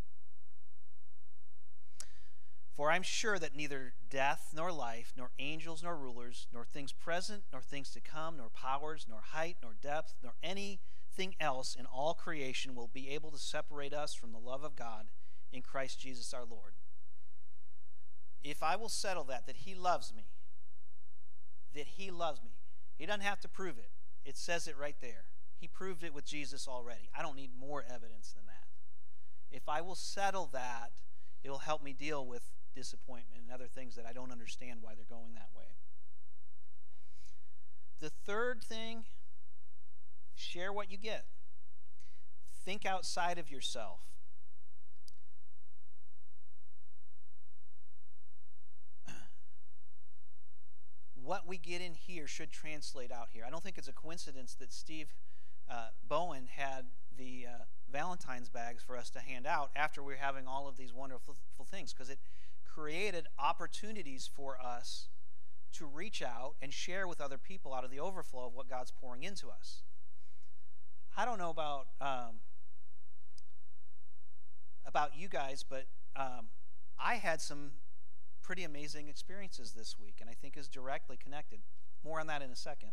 For 2.74 2.90
I'm 2.90 3.02
sure 3.02 3.38
that 3.38 3.54
neither 3.54 3.94
death 4.10 4.52
nor 4.54 4.70
life, 4.72 5.12
nor 5.16 5.30
angels 5.38 5.82
nor 5.82 5.96
rulers, 5.96 6.46
nor 6.52 6.64
things 6.64 6.92
present, 6.92 7.42
nor 7.52 7.62
things 7.62 7.90
to 7.90 8.00
come, 8.00 8.36
nor 8.36 8.48
powers, 8.50 9.06
nor 9.08 9.20
height, 9.32 9.56
nor 9.62 9.72
depth, 9.80 10.14
nor 10.22 10.34
any 10.42 10.80
nothing 11.16 11.34
else 11.40 11.74
in 11.78 11.86
all 11.86 12.12
creation 12.14 12.74
will 12.74 12.90
be 12.92 13.08
able 13.10 13.30
to 13.30 13.38
separate 13.38 13.94
us 13.94 14.12
from 14.14 14.32
the 14.32 14.38
love 14.38 14.62
of 14.62 14.76
God 14.76 15.06
in 15.50 15.62
Christ 15.62 15.98
Jesus 15.98 16.34
our 16.34 16.44
Lord. 16.44 16.74
If 18.44 18.62
I 18.62 18.76
will 18.76 18.90
settle 18.90 19.24
that, 19.24 19.46
that 19.46 19.56
He 19.56 19.74
loves 19.74 20.12
me, 20.14 20.26
that 21.74 21.86
He 21.86 22.10
loves 22.10 22.42
me, 22.42 22.50
He 22.96 23.06
doesn't 23.06 23.22
have 23.22 23.40
to 23.40 23.48
prove 23.48 23.78
it. 23.78 23.90
It 24.24 24.36
says 24.36 24.68
it 24.68 24.76
right 24.78 24.96
there. 25.00 25.24
He 25.56 25.66
proved 25.66 26.04
it 26.04 26.12
with 26.12 26.26
Jesus 26.26 26.68
already. 26.68 27.08
I 27.18 27.22
don't 27.22 27.36
need 27.36 27.52
more 27.58 27.82
evidence 27.82 28.32
than 28.32 28.44
that. 28.46 29.56
If 29.56 29.68
I 29.68 29.80
will 29.80 29.94
settle 29.94 30.50
that, 30.52 30.92
it'll 31.42 31.58
help 31.58 31.82
me 31.82 31.94
deal 31.94 32.26
with 32.26 32.42
disappointment 32.74 33.40
and 33.42 33.52
other 33.52 33.68
things 33.68 33.96
that 33.96 34.04
I 34.06 34.12
don't 34.12 34.32
understand 34.32 34.80
why 34.82 34.92
they're 34.94 35.06
going 35.08 35.32
that 35.34 35.48
way. 35.56 35.64
The 38.00 38.10
third 38.10 38.62
thing 38.62 39.04
Share 40.36 40.72
what 40.72 40.90
you 40.90 40.98
get. 40.98 41.24
Think 42.64 42.86
outside 42.86 43.38
of 43.38 43.50
yourself. 43.50 44.00
what 51.26 51.44
we 51.44 51.58
get 51.58 51.80
in 51.80 51.94
here 51.94 52.28
should 52.28 52.52
translate 52.52 53.10
out 53.10 53.28
here. 53.32 53.44
I 53.44 53.50
don't 53.50 53.62
think 53.62 53.78
it's 53.78 53.88
a 53.88 53.92
coincidence 53.92 54.54
that 54.54 54.72
Steve 54.72 55.12
uh, 55.68 55.88
Bowen 56.08 56.46
had 56.46 56.86
the 57.18 57.46
uh, 57.48 57.64
Valentine's 57.90 58.48
bags 58.48 58.84
for 58.84 58.96
us 58.96 59.10
to 59.10 59.18
hand 59.18 59.44
out 59.44 59.70
after 59.74 60.04
we 60.04 60.14
are 60.14 60.18
having 60.18 60.46
all 60.46 60.68
of 60.68 60.76
these 60.76 60.92
wonderful 60.92 61.34
things 61.68 61.92
because 61.92 62.10
it 62.10 62.20
created 62.64 63.26
opportunities 63.38 64.30
for 64.32 64.56
us 64.60 65.08
to 65.72 65.84
reach 65.84 66.22
out 66.22 66.54
and 66.62 66.72
share 66.72 67.08
with 67.08 67.20
other 67.20 67.38
people 67.38 67.74
out 67.74 67.84
of 67.84 67.90
the 67.90 67.98
overflow 67.98 68.46
of 68.46 68.54
what 68.54 68.68
God's 68.68 68.92
pouring 68.92 69.24
into 69.24 69.48
us. 69.48 69.82
I 71.16 71.24
don't 71.24 71.38
know 71.38 71.50
about 71.50 71.86
um, 72.00 72.40
about 74.86 75.16
you 75.16 75.28
guys, 75.28 75.64
but 75.68 75.86
um, 76.14 76.48
I 76.98 77.14
had 77.14 77.40
some 77.40 77.72
pretty 78.42 78.64
amazing 78.64 79.08
experiences 79.08 79.72
this 79.72 79.96
week, 79.98 80.16
and 80.20 80.28
I 80.28 80.34
think 80.34 80.56
is 80.56 80.68
directly 80.68 81.16
connected. 81.16 81.60
More 82.04 82.20
on 82.20 82.26
that 82.26 82.42
in 82.42 82.50
a 82.50 82.56
second. 82.56 82.90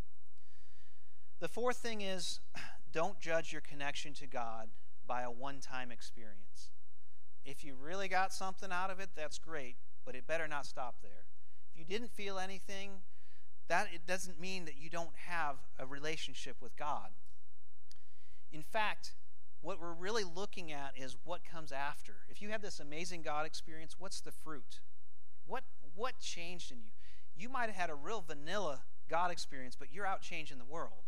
The 1.40 1.50
fourth 1.50 1.78
thing 1.78 2.00
is 2.00 2.40
don't 2.94 3.20
judge 3.20 3.52
your 3.52 3.62
connection 3.62 4.14
to 4.14 4.28
God 4.28 4.70
by 5.06 5.24
a 5.24 5.32
one 5.32 5.60
time 5.60 5.92
experience. 5.92 6.70
If 7.46 7.66
you 7.66 7.76
really 7.76 8.08
got 8.08 8.32
something 8.32 8.72
out 8.72 8.90
of 8.90 9.02
it, 9.02 9.10
that's 9.18 9.38
great, 9.38 9.76
but 10.06 10.16
it 10.16 10.26
better 10.26 10.48
not 10.48 10.66
stop 10.66 10.96
there. 11.02 11.26
If 11.74 11.78
you 11.78 11.84
didn't 11.84 12.12
feel 12.12 12.40
anything, 12.40 13.02
that 13.68 13.88
it 13.94 14.08
doesn't 14.08 14.40
mean 14.40 14.64
that 14.64 14.78
you 14.78 14.90
don't 14.90 15.16
have 15.28 15.58
a 15.78 15.86
relationship 15.86 16.56
with 16.62 16.78
God. 16.78 17.10
In 18.54 18.62
fact, 18.62 19.14
what 19.62 19.82
we're 19.82 19.94
really 19.94 20.24
looking 20.24 20.72
at 20.72 20.94
is 20.96 21.18
what 21.24 21.42
comes 21.44 21.72
after. 21.72 22.14
If 22.30 22.42
you 22.42 22.50
have 22.50 22.62
this 22.62 22.80
amazing 22.80 23.24
God 23.24 23.46
experience, 23.46 23.96
what's 23.98 24.22
the 24.22 24.32
fruit? 24.32 24.80
What 25.46 25.64
what 25.96 26.20
changed 26.20 26.72
in 26.72 26.78
you? 26.80 26.92
You 27.36 27.50
might 27.50 27.66
have 27.66 27.76
had 27.76 27.90
a 27.90 27.96
real 27.96 28.22
vanilla 28.22 28.82
God 29.10 29.32
experience, 29.32 29.76
but 29.78 29.92
you're 29.92 30.06
out 30.06 30.22
changing 30.22 30.60
the 30.60 30.66
world. 30.66 31.04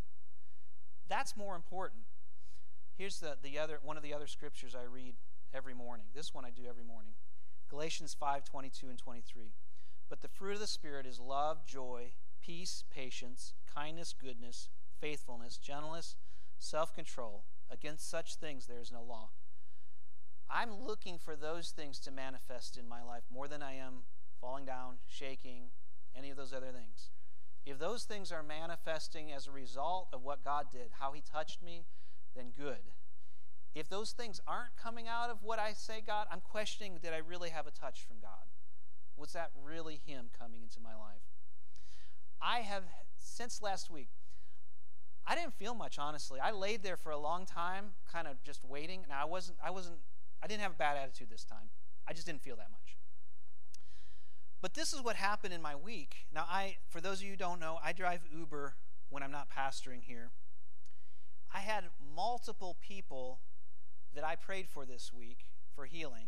That's 1.08 1.38
more 1.38 1.56
important. 1.56 2.04
Here's 2.98 3.20
the, 3.20 3.38
the 3.41 3.60
other 3.60 3.80
one 3.84 3.98
of 3.98 4.04
the 4.04 4.14
other 4.14 4.28
scriptures 4.28 4.76
I 4.76 4.84
read 4.84 5.16
every 5.54 5.74
morning. 5.74 6.08
This 6.16 6.34
one 6.34 6.46
I 6.46 6.50
do 6.50 6.64
every 6.68 6.84
morning. 6.84 7.14
Galatians 7.70 8.16
5, 8.20 8.43
22 8.43 8.88
and 8.88 8.98
23. 8.98 9.54
But 10.10 10.22
the 10.22 10.28
fruit 10.28 10.54
of 10.54 10.60
the 10.60 10.68
Spirit 10.68 11.06
is 11.06 11.20
love, 11.20 11.66
joy, 11.66 12.14
peace, 12.41 12.84
patience, 12.93 13.54
kindness, 13.74 14.14
goodness, 14.14 14.70
faithfulness, 15.00 15.58
gentleness, 15.58 16.16
self 16.58 16.93
control. 16.93 17.43
Against 17.72 18.10
such 18.10 18.36
things 18.36 18.68
there 18.68 18.80
is 18.80 18.91
no 18.91 19.01
law. 19.01 19.30
I'm 20.49 20.72
looking 20.86 21.18
for 21.18 21.36
those 21.36 21.72
things 21.72 21.99
to 22.01 22.12
manifest 22.12 22.78
in 22.78 22.88
my 22.88 23.01
life 23.01 23.24
more 23.34 23.47
than 23.47 23.64
I 23.64 23.74
am 23.74 24.03
falling 24.39 24.66
down, 24.66 24.97
shaking, 25.08 25.70
any 26.16 26.30
of 26.30 26.38
those 26.38 26.53
other 26.53 26.72
things. 26.72 27.10
If 27.66 27.80
those 27.80 28.03
things 28.03 28.32
are 28.32 28.43
manifesting 28.43 29.32
as 29.32 29.47
a 29.47 29.51
result 29.51 30.10
of 30.14 30.24
what 30.24 30.43
God 30.43 30.68
did, 30.72 30.91
how 30.99 31.14
He 31.14 31.22
touched 31.22 31.64
me, 31.64 31.86
then 32.36 32.51
good. 32.56 32.91
If 33.74 33.89
those 33.89 34.12
things 34.12 34.39
aren't 34.47 34.78
coming 34.78 35.08
out 35.08 35.30
of 35.30 35.43
what 35.43 35.60
I 35.60 35.74
say, 35.74 36.01
God, 36.06 36.28
I'm 36.32 36.41
questioning 36.41 36.99
did 37.01 37.14
I 37.14 37.18
really 37.18 37.49
have 37.49 37.68
a 37.68 37.72
touch 37.72 38.03
from 38.03 38.18
God? 38.22 38.45
Was 39.18 39.34
that 39.34 39.49
really 39.64 39.99
Him 40.06 40.28
coming 40.38 40.62
into 40.62 40.80
my 40.80 40.93
life? 40.93 41.26
I 42.41 42.60
have, 42.60 42.84
since 43.18 43.62
last 43.62 43.89
week, 43.89 44.10
I 45.28 45.36
didn't 45.36 45.54
feel 45.56 45.74
much, 45.74 45.98
honestly. 45.98 46.40
I 46.40 46.52
laid 46.52 46.84
there 46.84 46.98
for 46.98 47.12
a 47.12 47.18
long 47.18 47.46
time, 47.46 47.94
kind 48.12 48.28
of 48.28 48.44
just 48.44 48.64
waiting. 48.64 49.06
Now 49.10 49.22
I 49.22 49.26
wasn't, 49.26 49.58
I 49.64 49.72
wasn't, 49.72 49.98
I 50.44 50.48
didn't 50.48 50.62
have 50.62 50.74
a 50.74 50.78
bad 50.78 50.98
attitude 50.98 51.30
this 51.32 51.44
time. 51.44 51.70
I 52.08 52.14
just 52.14 52.28
didn't 52.28 52.42
feel 52.42 52.56
that 52.58 52.70
much. 52.72 52.98
But 54.62 54.74
this 54.74 54.94
is 54.94 55.02
what 55.02 55.16
happened 55.16 55.54
in 55.54 55.62
my 55.62 55.76
week. 55.76 56.26
Now, 56.34 56.46
I, 56.50 56.78
for 56.90 57.02
those 57.02 57.20
of 57.22 57.28
you 57.28 57.36
don't 57.36 57.60
know, 57.60 57.78
I 57.84 57.94
drive 57.94 58.22
Uber 58.36 58.76
when 59.10 59.22
I'm 59.22 59.32
not 59.32 59.48
pastoring 59.50 60.02
here. 60.02 60.32
I 61.54 61.60
had 61.60 61.86
multiple 62.16 62.76
people 62.82 63.40
that 64.14 64.24
I 64.24 64.36
prayed 64.36 64.68
for 64.68 64.86
this 64.86 65.12
week 65.14 65.50
for 65.76 65.86
healing. 65.86 66.28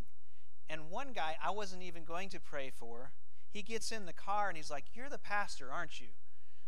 And 0.68 0.90
one 0.90 1.12
guy 1.12 1.36
I 1.42 1.50
wasn't 1.50 1.82
even 1.82 2.04
going 2.04 2.28
to 2.30 2.40
pray 2.40 2.70
for, 2.70 3.12
he 3.50 3.62
gets 3.62 3.90
in 3.90 4.06
the 4.06 4.12
car 4.12 4.48
and 4.48 4.56
he's 4.56 4.70
like, 4.70 4.84
You're 4.94 5.08
the 5.08 5.18
pastor, 5.18 5.72
aren't 5.72 6.00
you? 6.00 6.08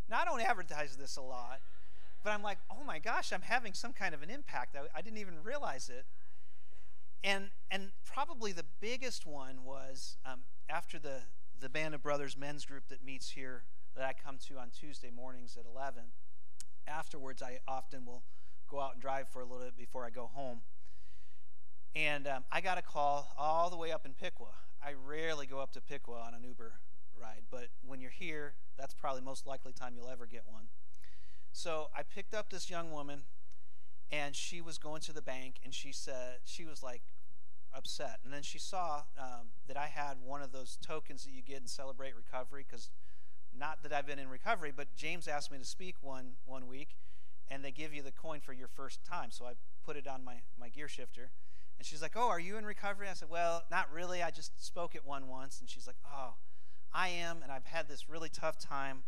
Now, 0.09 0.21
I 0.21 0.25
don't 0.25 0.41
advertise 0.41 0.97
this 0.97 1.17
a 1.17 1.23
lot. 1.23 1.61
But 2.23 2.31
I'm 2.31 2.43
like, 2.43 2.59
oh 2.71 2.85
my 2.85 2.99
gosh, 2.99 3.33
I'm 3.33 3.43
having 3.43 3.73
some 3.73 3.93
kind 3.93 4.15
of 4.15 4.23
an 4.23 4.31
impact. 4.31 4.77
I, 4.77 4.87
I 4.97 5.01
didn't 5.03 5.19
even 5.19 5.43
realize 5.43 5.89
it. 5.89 6.05
And, 7.23 7.51
and 7.71 7.91
probably 8.05 8.53
the 8.53 8.65
biggest 8.81 9.27
one 9.27 9.65
was 9.65 10.17
um, 10.25 10.41
after 10.69 10.99
the, 10.99 11.23
the 11.59 11.69
Band 11.69 11.95
of 11.95 12.03
Brothers 12.03 12.37
men's 12.37 12.65
group 12.65 12.89
that 12.89 13.05
meets 13.05 13.31
here 13.31 13.65
that 13.97 14.05
I 14.05 14.13
come 14.13 14.39
to 14.49 14.59
on 14.59 14.71
Tuesday 14.71 15.11
mornings 15.15 15.57
at 15.59 15.67
11. 15.67 16.03
Afterwards, 16.87 17.43
I 17.43 17.59
often 17.69 18.05
will 18.05 18.23
go 18.71 18.81
out 18.81 18.95
and 18.95 19.03
drive 19.03 19.29
for 19.29 19.43
a 19.43 19.45
little 19.45 19.65
bit 19.65 19.77
before 19.77 20.05
I 20.05 20.11
go 20.11 20.31
home. 20.33 20.61
And 21.95 22.27
um, 22.27 22.45
I 22.53 22.61
got 22.61 22.79
a 22.79 22.83
call 22.83 23.35
all 23.37 23.69
the 23.69 23.77
way 23.77 23.91
up 23.91 24.07
in 24.07 24.15
Piqua. 24.15 24.47
I 24.83 24.95
rarely 25.07 25.47
go 25.47 25.59
up 25.59 25.73
to 25.73 25.81
Piqua 25.81 26.15
on 26.15 26.35
an 26.35 26.45
Uber 26.45 26.73
ride, 27.21 27.43
but 27.51 27.69
when 27.85 28.01
you're 28.01 28.11
here, 28.11 28.55
that's 28.79 28.95
probably 28.95 29.21
most 29.21 29.47
likely 29.47 29.73
time 29.73 29.93
you'll 29.95 30.09
ever 30.09 30.27
get 30.27 30.45
one. 30.51 30.65
So 31.53 31.89
I 31.97 32.03
picked 32.03 32.35
up 32.35 32.51
this 32.51 32.71
young 32.71 32.93
woman, 32.93 33.23
and 34.11 34.35
she 34.35 34.61
was 34.61 34.79
going 34.79 35.01
to 35.03 35.13
the 35.13 35.23
bank, 35.23 35.57
and 35.65 35.75
she 35.75 35.93
said 35.93 36.39
she 36.45 36.65
was 36.65 36.83
like 36.83 37.03
upset, 37.75 38.19
and 38.25 38.33
then 38.33 38.43
she 38.43 38.59
saw 38.59 39.03
um, 39.19 39.49
that 39.67 39.77
I 39.77 39.87
had 39.87 40.17
one 40.25 40.43
of 40.43 40.53
those 40.53 40.79
tokens 40.81 41.25
that 41.25 41.31
you 41.31 41.43
get 41.43 41.61
in 41.61 41.67
Celebrate 41.67 42.15
Recovery, 42.17 42.65
because 42.69 42.91
not 43.57 43.83
that 43.83 43.93
I've 43.93 44.07
been 44.07 44.19
in 44.19 44.29
recovery, 44.29 44.73
but 44.75 44.95
James 44.97 45.29
asked 45.29 45.51
me 45.51 45.59
to 45.59 45.65
speak 45.65 45.97
one 46.01 46.33
one 46.47 46.67
week, 46.67 46.97
and 47.49 47.65
they 47.65 47.71
give 47.73 47.93
you 47.93 48.03
the 48.03 48.13
coin 48.13 48.41
for 48.41 48.53
your 48.53 48.69
first 48.69 49.05
time. 49.05 49.31
So 49.31 49.45
I 49.45 49.53
put 49.85 49.97
it 49.97 50.07
on 50.07 50.25
my 50.25 50.37
my 50.59 50.69
gear 50.69 50.89
shifter, 50.89 51.31
and 51.79 51.87
she's 51.87 52.03
like, 52.03 52.13
"Oh, 52.17 52.29
are 52.29 52.41
you 52.41 52.57
in 52.57 52.65
recovery?" 52.65 53.09
I 53.09 53.15
said, 53.15 53.29
"Well, 53.29 53.65
not 53.71 53.93
really. 53.93 54.23
I 54.23 54.31
just 54.31 54.65
spoke 54.65 54.95
at 54.95 55.05
one 55.05 55.29
once." 55.29 55.61
And 55.61 55.69
she's 55.69 55.87
like, 55.87 55.99
"Oh, 56.07 56.35
I 56.93 57.09
am, 57.09 57.43
and 57.43 57.53
I've 57.53 57.67
had 57.67 57.89
this 57.89 58.09
really 58.09 58.29
tough 58.29 58.59
time." 58.59 59.03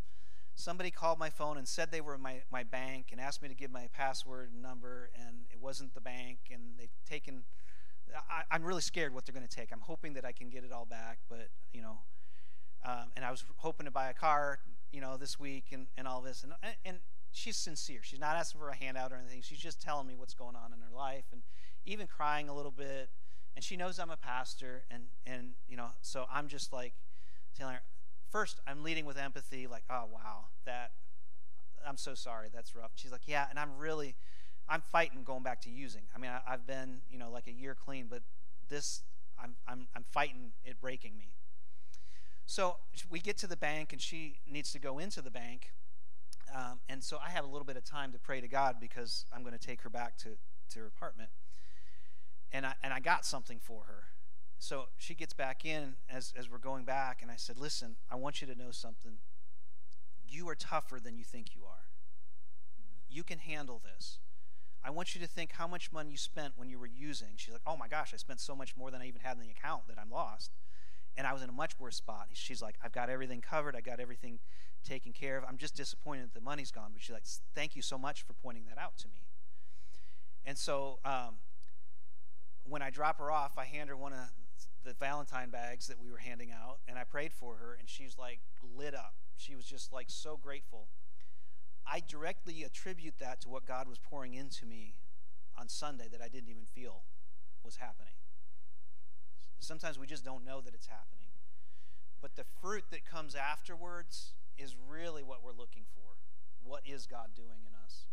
Somebody 0.54 0.90
called 0.90 1.18
my 1.18 1.30
phone 1.30 1.56
and 1.56 1.66
said 1.66 1.90
they 1.90 2.00
were 2.00 2.18
my, 2.18 2.42
my 2.50 2.62
bank 2.62 3.06
and 3.12 3.20
asked 3.20 3.42
me 3.42 3.48
to 3.48 3.54
give 3.54 3.70
my 3.70 3.88
password 3.92 4.50
and 4.52 4.62
number, 4.62 5.10
and 5.18 5.46
it 5.50 5.60
wasn't 5.60 5.94
the 5.94 6.00
bank, 6.00 6.38
and 6.50 6.78
they've 6.78 6.90
taken 7.08 7.44
I, 8.30 8.56
am 8.56 8.62
really 8.62 8.82
scared 8.82 9.14
what 9.14 9.24
they're 9.24 9.34
going 9.34 9.46
to 9.46 9.56
take. 9.56 9.72
I'm 9.72 9.80
hoping 9.80 10.14
that 10.14 10.24
I 10.24 10.32
can 10.32 10.50
get 10.50 10.64
it 10.64 10.72
all 10.72 10.84
back, 10.84 11.18
but 11.28 11.48
you 11.72 11.82
know, 11.82 11.98
um, 12.84 13.12
and 13.16 13.24
I 13.24 13.30
was 13.30 13.44
hoping 13.56 13.86
to 13.86 13.90
buy 13.90 14.10
a 14.10 14.14
car, 14.14 14.58
you 14.90 15.00
know, 15.00 15.16
this 15.16 15.38
week 15.38 15.66
and, 15.72 15.86
and 15.96 16.06
all 16.06 16.20
this. 16.20 16.42
And 16.44 16.52
and 16.84 16.98
she's 17.32 17.56
sincere. 17.56 18.00
She's 18.02 18.20
not 18.20 18.36
asking 18.36 18.60
for 18.60 18.68
a 18.68 18.74
handout 18.74 19.12
or 19.12 19.16
anything. 19.16 19.42
She's 19.42 19.58
just 19.58 19.80
telling 19.80 20.06
me 20.06 20.14
what's 20.16 20.34
going 20.34 20.56
on 20.56 20.72
in 20.72 20.80
her 20.80 20.94
life, 20.94 21.24
and 21.32 21.42
even 21.84 22.06
crying 22.06 22.48
a 22.48 22.54
little 22.54 22.70
bit. 22.70 23.10
And 23.54 23.62
she 23.64 23.76
knows 23.76 23.98
I'm 23.98 24.10
a 24.10 24.16
pastor, 24.16 24.84
and 24.90 25.04
and 25.26 25.52
you 25.68 25.76
know, 25.76 25.88
so 26.00 26.26
I'm 26.32 26.48
just 26.48 26.72
like 26.72 26.94
telling 27.56 27.74
her. 27.74 27.82
First, 28.32 28.60
I'm 28.66 28.82
leading 28.82 29.04
with 29.04 29.18
empathy, 29.18 29.66
like, 29.66 29.84
oh 29.88 30.06
wow, 30.12 30.46
that 30.64 30.90
I'm 31.86 31.96
so 31.96 32.14
sorry, 32.14 32.48
that's 32.52 32.74
rough. 32.74 32.92
she's 32.94 33.12
like, 33.12 33.28
yeah, 33.28 33.46
and 33.50 33.58
I'm 33.58 33.76
really 33.78 34.16
I'm 34.68 34.80
fighting 34.80 35.22
going 35.22 35.42
back 35.42 35.60
to 35.62 35.70
using. 35.70 36.02
I 36.14 36.18
mean, 36.18 36.30
I, 36.30 36.50
have 36.50 36.66
been, 36.66 37.00
you 37.10 37.18
know, 37.18 37.30
like 37.30 37.46
a 37.46 37.52
year 37.52 37.74
clean, 37.74 38.06
but 38.08 38.22
this, 38.68 39.02
I'm, 39.42 39.56
I'm, 39.68 39.86
I'm 39.94 40.04
fighting 40.10 40.52
it 40.64 40.80
breaking 40.80 41.18
me. 41.18 41.32
So 42.46 42.76
we 43.10 43.20
get 43.20 43.36
to 43.38 43.46
the 43.46 43.56
bank, 43.56 43.92
and 43.92 44.00
she 44.00 44.36
needs 44.50 44.72
to 44.72 44.78
go 44.78 44.98
into 44.98 45.20
the 45.20 45.30
bank. 45.30 45.72
Um, 46.54 46.80
and 46.88 47.02
so 47.02 47.18
I 47.24 47.30
have 47.30 47.44
a 47.44 47.48
little 47.48 47.64
bit 47.64 47.76
of 47.76 47.84
time 47.84 48.12
to 48.12 48.18
pray 48.18 48.40
to 48.40 48.48
God 48.48 48.76
because 48.80 49.24
I'm 49.32 49.42
going 49.42 49.56
to 49.56 49.64
take 49.66 49.82
her 49.82 49.90
back 49.90 50.16
to, 50.18 50.30
to 50.70 50.80
her 50.80 50.86
apartment. 50.86 51.30
And 52.52 52.66
I, 52.66 52.74
and 52.82 52.92
I 52.92 53.00
got 53.00 53.24
something 53.24 53.58
for 53.58 53.84
her. 53.84 54.04
So 54.62 54.84
she 54.96 55.16
gets 55.16 55.32
back 55.32 55.64
in 55.64 55.94
as, 56.08 56.32
as 56.38 56.48
we're 56.48 56.58
going 56.58 56.84
back, 56.84 57.20
and 57.20 57.32
I 57.32 57.34
said, 57.36 57.58
Listen, 57.58 57.96
I 58.08 58.14
want 58.14 58.40
you 58.40 58.46
to 58.46 58.54
know 58.54 58.70
something. 58.70 59.14
You 60.24 60.48
are 60.48 60.54
tougher 60.54 61.00
than 61.00 61.16
you 61.16 61.24
think 61.24 61.56
you 61.56 61.62
are. 61.64 61.90
You 63.10 63.24
can 63.24 63.40
handle 63.40 63.82
this. 63.84 64.20
I 64.84 64.90
want 64.90 65.16
you 65.16 65.20
to 65.20 65.26
think 65.26 65.50
how 65.54 65.66
much 65.66 65.90
money 65.90 66.12
you 66.12 66.16
spent 66.16 66.52
when 66.54 66.68
you 66.68 66.78
were 66.78 66.86
using. 66.86 67.30
She's 67.34 67.52
like, 67.52 67.62
oh 67.66 67.76
my 67.76 67.88
gosh, 67.88 68.14
I 68.14 68.18
spent 68.18 68.38
so 68.38 68.54
much 68.54 68.76
more 68.76 68.92
than 68.92 69.02
I 69.02 69.08
even 69.08 69.20
had 69.20 69.36
in 69.36 69.42
the 69.42 69.50
account 69.50 69.88
that 69.88 69.98
I'm 70.00 70.12
lost. 70.12 70.52
And 71.16 71.26
I 71.26 71.32
was 71.32 71.42
in 71.42 71.48
a 71.48 71.52
much 71.52 71.72
worse 71.80 71.96
spot. 71.96 72.28
She's 72.32 72.62
like, 72.62 72.76
I've 72.84 72.92
got 72.92 73.10
everything 73.10 73.40
covered. 73.40 73.74
I 73.74 73.80
got 73.80 73.98
everything 73.98 74.38
taken 74.88 75.12
care 75.12 75.36
of. 75.36 75.44
I'm 75.48 75.58
just 75.58 75.74
disappointed 75.74 76.26
that 76.26 76.34
the 76.34 76.40
money's 76.40 76.70
gone. 76.70 76.90
But 76.92 77.02
she's 77.02 77.14
like, 77.14 77.26
thank 77.52 77.74
you 77.74 77.82
so 77.82 77.98
much 77.98 78.22
for 78.22 78.32
pointing 78.32 78.66
that 78.68 78.80
out 78.80 78.96
to 78.98 79.08
me. 79.08 79.24
And 80.46 80.56
so 80.56 81.00
um, 81.04 81.38
when 82.62 82.80
I 82.80 82.90
drop 82.90 83.18
her 83.18 83.32
off, 83.32 83.58
I 83.58 83.64
hand 83.64 83.88
her 83.88 83.96
one 83.96 84.12
of 84.12 84.20
the 84.84 84.94
Valentine 84.94 85.50
bags 85.50 85.86
that 85.86 86.00
we 86.00 86.10
were 86.10 86.18
handing 86.18 86.50
out, 86.50 86.78
and 86.88 86.98
I 86.98 87.04
prayed 87.04 87.32
for 87.32 87.56
her, 87.56 87.76
and 87.78 87.88
she's 87.88 88.18
like 88.18 88.40
lit 88.76 88.94
up. 88.94 89.14
She 89.36 89.54
was 89.54 89.64
just 89.64 89.92
like 89.92 90.06
so 90.08 90.36
grateful. 90.36 90.88
I 91.86 92.00
directly 92.00 92.62
attribute 92.62 93.14
that 93.18 93.40
to 93.42 93.48
what 93.48 93.66
God 93.66 93.88
was 93.88 93.98
pouring 93.98 94.34
into 94.34 94.66
me 94.66 94.94
on 95.58 95.68
Sunday 95.68 96.08
that 96.10 96.22
I 96.22 96.28
didn't 96.28 96.48
even 96.48 96.64
feel 96.74 97.02
was 97.64 97.76
happening. 97.76 98.14
Sometimes 99.58 99.98
we 99.98 100.06
just 100.06 100.24
don't 100.24 100.44
know 100.44 100.60
that 100.60 100.74
it's 100.74 100.86
happening. 100.86 101.28
But 102.20 102.36
the 102.36 102.44
fruit 102.60 102.84
that 102.90 103.04
comes 103.04 103.34
afterwards 103.34 104.32
is 104.58 104.76
really 104.88 105.22
what 105.22 105.44
we're 105.44 105.52
looking 105.52 105.84
for. 105.94 106.14
What 106.64 106.82
is 106.86 107.06
God 107.06 107.30
doing 107.34 107.66
in 107.66 107.74
us? 107.84 108.06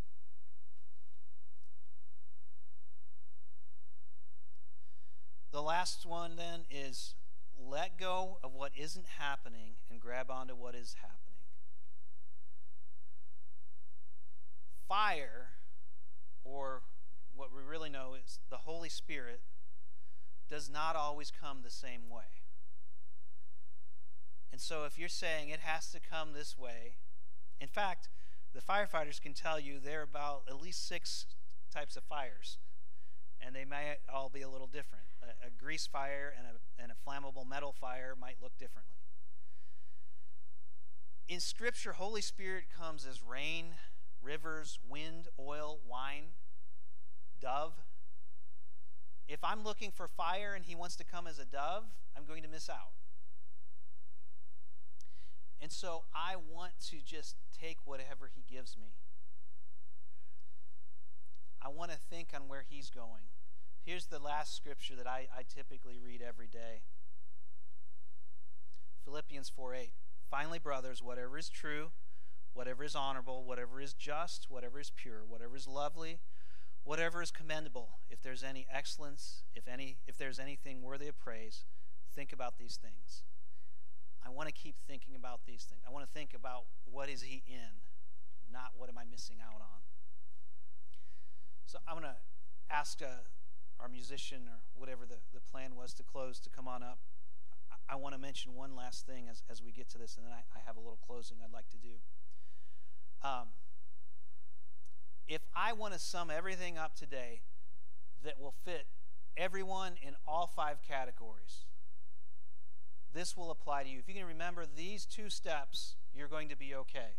The 5.51 5.61
last 5.61 6.05
one 6.05 6.35
then 6.35 6.61
is 6.69 7.15
let 7.57 7.97
go 7.97 8.37
of 8.43 8.53
what 8.53 8.71
isn't 8.77 9.05
happening 9.19 9.73
and 9.89 9.99
grab 9.99 10.29
onto 10.29 10.55
what 10.55 10.75
is 10.75 10.95
happening. 11.01 11.19
fire, 14.89 15.51
or 16.43 16.81
what 17.35 17.55
we 17.55 17.61
really 17.61 17.91
know 17.91 18.15
is 18.15 18.39
the 18.49 18.57
Holy 18.57 18.89
Spirit, 18.89 19.39
does 20.49 20.67
not 20.67 20.95
always 20.95 21.31
come 21.31 21.59
the 21.63 21.69
same 21.69 22.09
way. 22.09 22.41
And 24.51 24.59
so 24.59 24.83
if 24.85 24.97
you're 24.97 25.07
saying 25.07 25.49
it 25.49 25.59
has 25.59 25.91
to 25.91 25.99
come 25.99 26.33
this 26.33 26.57
way, 26.57 26.95
in 27.61 27.67
fact, 27.67 28.09
the 28.53 28.61
firefighters 28.61 29.21
can 29.21 29.33
tell 29.33 29.59
you 29.59 29.79
there 29.79 29.99
are 29.99 30.03
about 30.03 30.41
at 30.49 30.59
least 30.59 30.87
six 30.87 31.27
types 31.71 31.95
of 31.95 32.03
fires, 32.03 32.57
and 33.39 33.55
they 33.55 33.63
may 33.63 33.97
all 34.11 34.27
be 34.27 34.41
a 34.41 34.49
little 34.49 34.67
different. 34.67 35.05
A, 35.21 35.47
a 35.47 35.49
grease 35.49 35.87
fire 35.87 36.33
and 36.37 36.47
a, 36.47 36.81
and 36.81 36.91
a 36.91 37.09
flammable 37.09 37.47
metal 37.47 37.71
fire 37.71 38.15
might 38.19 38.37
look 38.41 38.57
differently. 38.57 38.95
In 41.27 41.39
Scripture, 41.39 41.93
Holy 41.93 42.21
Spirit 42.21 42.65
comes 42.75 43.05
as 43.05 43.23
rain 43.23 43.75
rivers, 44.21 44.79
wind, 44.87 45.27
oil, 45.39 45.79
wine, 45.87 46.33
dove. 47.39 47.73
If 49.27 49.43
I'm 49.43 49.63
looking 49.63 49.91
for 49.91 50.07
fire 50.07 50.53
and 50.55 50.65
he 50.65 50.75
wants 50.75 50.95
to 50.97 51.03
come 51.03 51.27
as 51.27 51.39
a 51.39 51.45
dove, 51.45 51.85
I'm 52.17 52.25
going 52.25 52.43
to 52.43 52.49
miss 52.49 52.69
out. 52.69 52.93
And 55.61 55.71
so 55.71 56.03
I 56.15 56.35
want 56.35 56.73
to 56.89 56.97
just 57.05 57.35
take 57.59 57.77
whatever 57.85 58.29
he 58.33 58.43
gives 58.51 58.77
me. 58.77 58.93
I 61.61 61.67
want 61.67 61.91
to 61.91 61.97
think 62.09 62.29
on 62.33 62.47
where 62.47 62.63
he's 62.67 62.89
going. 62.89 63.27
Here's 63.89 64.05
the 64.05 64.19
last 64.19 64.55
scripture 64.55 64.95
that 64.97 65.07
I, 65.07 65.29
I 65.35 65.41
typically 65.41 65.97
read 65.97 66.21
every 66.21 66.45
day 66.45 66.83
Philippians 69.03 69.49
4 69.49 69.73
8. 69.73 69.89
Finally, 70.29 70.59
brothers, 70.59 71.01
whatever 71.01 71.39
is 71.39 71.49
true, 71.49 71.89
whatever 72.53 72.83
is 72.83 72.93
honorable, 72.93 73.43
whatever 73.43 73.81
is 73.81 73.95
just, 73.95 74.45
whatever 74.47 74.79
is 74.79 74.91
pure, 74.95 75.23
whatever 75.27 75.55
is 75.55 75.67
lovely, 75.67 76.19
whatever 76.83 77.19
is 77.23 77.31
commendable, 77.31 77.97
if 78.11 78.21
there's 78.21 78.43
any 78.43 78.67
excellence, 78.71 79.41
if 79.55 79.67
any 79.67 79.97
if 80.05 80.15
there's 80.19 80.37
anything 80.37 80.83
worthy 80.83 81.07
of 81.07 81.17
praise, 81.17 81.65
think 82.13 82.31
about 82.31 82.59
these 82.59 82.77
things. 82.79 83.23
I 84.23 84.29
want 84.29 84.47
to 84.49 84.53
keep 84.53 84.75
thinking 84.87 85.15
about 85.15 85.39
these 85.47 85.63
things. 85.63 85.81
I 85.87 85.89
want 85.89 86.05
to 86.05 86.13
think 86.13 86.35
about 86.35 86.65
what 86.85 87.09
is 87.09 87.23
he 87.23 87.41
in, 87.47 87.81
not 88.53 88.73
what 88.77 88.87
am 88.87 88.99
I 88.99 89.03
missing 89.09 89.37
out 89.43 89.61
on. 89.61 89.81
So 91.65 91.79
I'm 91.87 91.99
going 91.99 92.13
to 92.13 92.19
ask 92.71 93.01
uh, 93.01 93.25
our 93.79 93.87
musician 93.87 94.43
or 94.47 94.59
whatever 94.75 95.05
the, 95.05 95.17
the 95.33 95.39
plan 95.39 95.75
was 95.75 95.93
to 95.93 96.03
close 96.03 96.39
to 96.39 96.49
come 96.49 96.67
on 96.67 96.83
up. 96.83 96.99
I, 97.71 97.93
I 97.93 97.95
want 97.95 98.13
to 98.13 98.19
mention 98.19 98.53
one 98.53 98.75
last 98.75 99.05
thing 99.05 99.27
as, 99.29 99.43
as 99.49 99.61
we 99.63 99.71
get 99.71 99.89
to 99.89 99.97
this, 99.97 100.17
and 100.17 100.25
then 100.25 100.33
I, 100.33 100.41
I 100.57 100.61
have 100.65 100.75
a 100.75 100.79
little 100.79 100.99
closing 101.05 101.37
I'd 101.43 101.53
like 101.53 101.69
to 101.69 101.77
do. 101.77 101.95
Um, 103.23 103.47
if 105.27 105.41
I 105.55 105.73
want 105.73 105.93
to 105.93 105.99
sum 105.99 106.29
everything 106.29 106.77
up 106.77 106.95
today 106.95 107.41
that 108.23 108.39
will 108.39 108.53
fit 108.65 108.87
everyone 109.37 109.93
in 110.01 110.15
all 110.27 110.47
five 110.47 110.81
categories, 110.81 111.65
this 113.13 113.35
will 113.35 113.51
apply 113.51 113.83
to 113.83 113.89
you. 113.89 113.99
If 113.99 114.07
you 114.07 114.15
can 114.15 114.25
remember 114.25 114.65
these 114.65 115.05
two 115.05 115.29
steps, 115.29 115.95
you're 116.13 116.27
going 116.27 116.49
to 116.49 116.57
be 116.57 116.75
okay. 116.75 117.17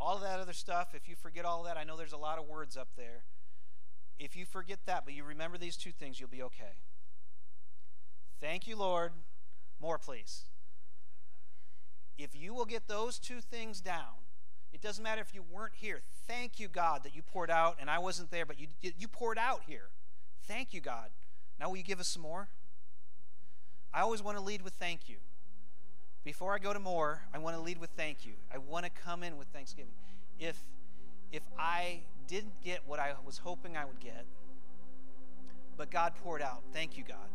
All 0.00 0.16
of 0.16 0.22
that 0.22 0.38
other 0.38 0.52
stuff, 0.52 0.94
if 0.94 1.08
you 1.08 1.16
forget 1.16 1.44
all 1.44 1.62
that, 1.64 1.76
I 1.76 1.84
know 1.84 1.96
there's 1.96 2.12
a 2.12 2.18
lot 2.18 2.38
of 2.38 2.46
words 2.46 2.76
up 2.76 2.88
there. 2.96 3.24
If 4.18 4.36
you 4.36 4.44
forget 4.44 4.78
that, 4.86 5.04
but 5.04 5.14
you 5.14 5.24
remember 5.24 5.58
these 5.58 5.76
two 5.76 5.92
things, 5.92 6.18
you'll 6.18 6.28
be 6.28 6.42
okay. 6.42 6.82
Thank 8.40 8.66
you, 8.66 8.76
Lord. 8.76 9.12
More, 9.80 9.98
please. 9.98 10.42
If 12.18 12.34
you 12.34 12.52
will 12.52 12.64
get 12.64 12.88
those 12.88 13.18
two 13.18 13.40
things 13.40 13.80
down, 13.80 14.24
it 14.72 14.80
doesn't 14.80 15.02
matter 15.02 15.20
if 15.20 15.34
you 15.34 15.42
weren't 15.42 15.74
here. 15.76 16.00
Thank 16.26 16.58
you, 16.58 16.68
God, 16.68 17.04
that 17.04 17.14
you 17.14 17.22
poured 17.22 17.50
out, 17.50 17.76
and 17.80 17.88
I 17.88 17.98
wasn't 17.98 18.30
there, 18.30 18.44
but 18.44 18.58
you, 18.58 18.66
you 18.82 19.08
poured 19.08 19.38
out 19.38 19.62
here. 19.66 19.90
Thank 20.42 20.74
you, 20.74 20.80
God. 20.80 21.10
Now, 21.60 21.70
will 21.70 21.76
you 21.76 21.84
give 21.84 22.00
us 22.00 22.08
some 22.08 22.22
more? 22.22 22.48
I 23.92 24.00
always 24.00 24.22
want 24.22 24.36
to 24.36 24.42
lead 24.42 24.62
with 24.62 24.74
thank 24.74 25.08
you. 25.08 25.16
Before 26.24 26.54
I 26.54 26.58
go 26.58 26.72
to 26.72 26.78
more, 26.78 27.22
I 27.32 27.38
want 27.38 27.56
to 27.56 27.62
lead 27.62 27.78
with 27.78 27.90
thank 27.90 28.26
you. 28.26 28.34
I 28.52 28.58
want 28.58 28.84
to 28.84 28.90
come 28.90 29.22
in 29.22 29.38
with 29.38 29.48
thanksgiving. 29.48 29.92
If 30.38 30.60
if 31.32 31.42
I 31.58 32.00
didn't 32.28 32.62
get 32.62 32.80
what 32.86 33.00
I 33.00 33.14
was 33.26 33.38
hoping 33.38 33.76
I 33.76 33.84
would 33.84 33.98
get, 33.98 34.24
but 35.76 35.90
God 35.90 36.12
poured 36.22 36.42
out, 36.42 36.62
thank 36.72 36.96
you, 36.96 37.04
God. 37.06 37.28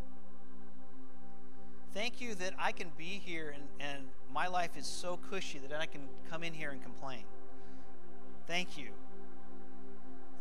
Thank 1.93 2.21
you 2.21 2.33
that 2.35 2.53
I 2.57 2.71
can 2.71 2.91
be 2.97 3.21
here 3.23 3.53
and, 3.53 3.63
and 3.79 4.03
my 4.33 4.47
life 4.47 4.77
is 4.77 4.87
so 4.87 5.19
cushy 5.29 5.59
that 5.59 5.79
I 5.79 5.85
can 5.85 6.01
come 6.29 6.43
in 6.43 6.53
here 6.53 6.71
and 6.71 6.81
complain. 6.81 7.23
Thank 8.47 8.77
you. 8.77 8.87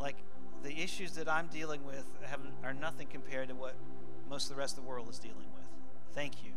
Like 0.01 0.17
the 0.63 0.81
issues 0.81 1.13
that 1.13 1.29
I'm 1.29 1.49
dealing 1.49 1.85
with 1.85 2.07
have, 2.23 2.41
are 2.65 2.73
nothing 2.73 3.09
compared 3.09 3.49
to 3.49 3.55
what 3.55 3.75
most 4.31 4.45
of 4.51 4.57
the 4.57 4.61
rest 4.61 4.79
of 4.79 4.85
the 4.85 4.89
world 4.89 5.09
is 5.11 5.19
dealing 5.19 5.37
with. 5.55 5.67
Thank 6.15 6.45
you. 6.45 6.53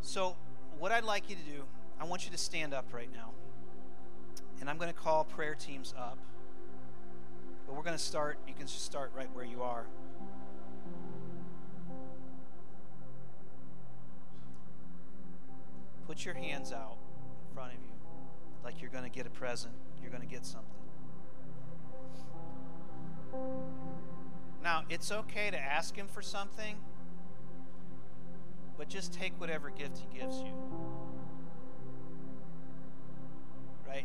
So, 0.00 0.36
what 0.78 0.92
I'd 0.92 1.04
like 1.04 1.28
you 1.28 1.36
to 1.36 1.42
do, 1.42 1.64
I 2.00 2.04
want 2.04 2.24
you 2.24 2.30
to 2.30 2.38
stand 2.38 2.72
up 2.72 2.86
right 2.92 3.12
now. 3.12 3.30
And 4.60 4.70
I'm 4.70 4.78
going 4.78 4.92
to 4.92 4.98
call 4.98 5.24
prayer 5.24 5.54
teams 5.54 5.94
up. 5.96 6.18
But 7.66 7.76
we're 7.76 7.82
going 7.82 7.96
to 7.96 8.02
start, 8.02 8.38
you 8.46 8.54
can 8.54 8.66
just 8.66 8.84
start 8.84 9.12
right 9.14 9.28
where 9.34 9.44
you 9.44 9.62
are. 9.62 9.86
Put 16.06 16.24
your 16.24 16.34
hands 16.34 16.72
out 16.72 16.96
in 17.48 17.54
front 17.54 17.72
of 17.72 17.78
you 17.80 17.96
like 18.66 18.80
you're 18.80 18.90
going 18.90 19.04
to 19.04 19.10
get 19.10 19.26
a 19.26 19.30
present, 19.30 19.72
you're 20.02 20.10
going 20.10 20.22
to 20.22 20.28
get 20.28 20.44
something. 20.44 20.70
Now, 24.62 24.82
it's 24.90 25.12
okay 25.12 25.50
to 25.52 25.58
ask 25.58 25.94
Him 25.94 26.08
for 26.08 26.20
something, 26.20 26.76
but 28.76 28.88
just 28.88 29.12
take 29.12 29.38
whatever 29.40 29.70
gift 29.70 29.98
He 29.98 30.18
gives 30.18 30.38
you. 30.38 30.52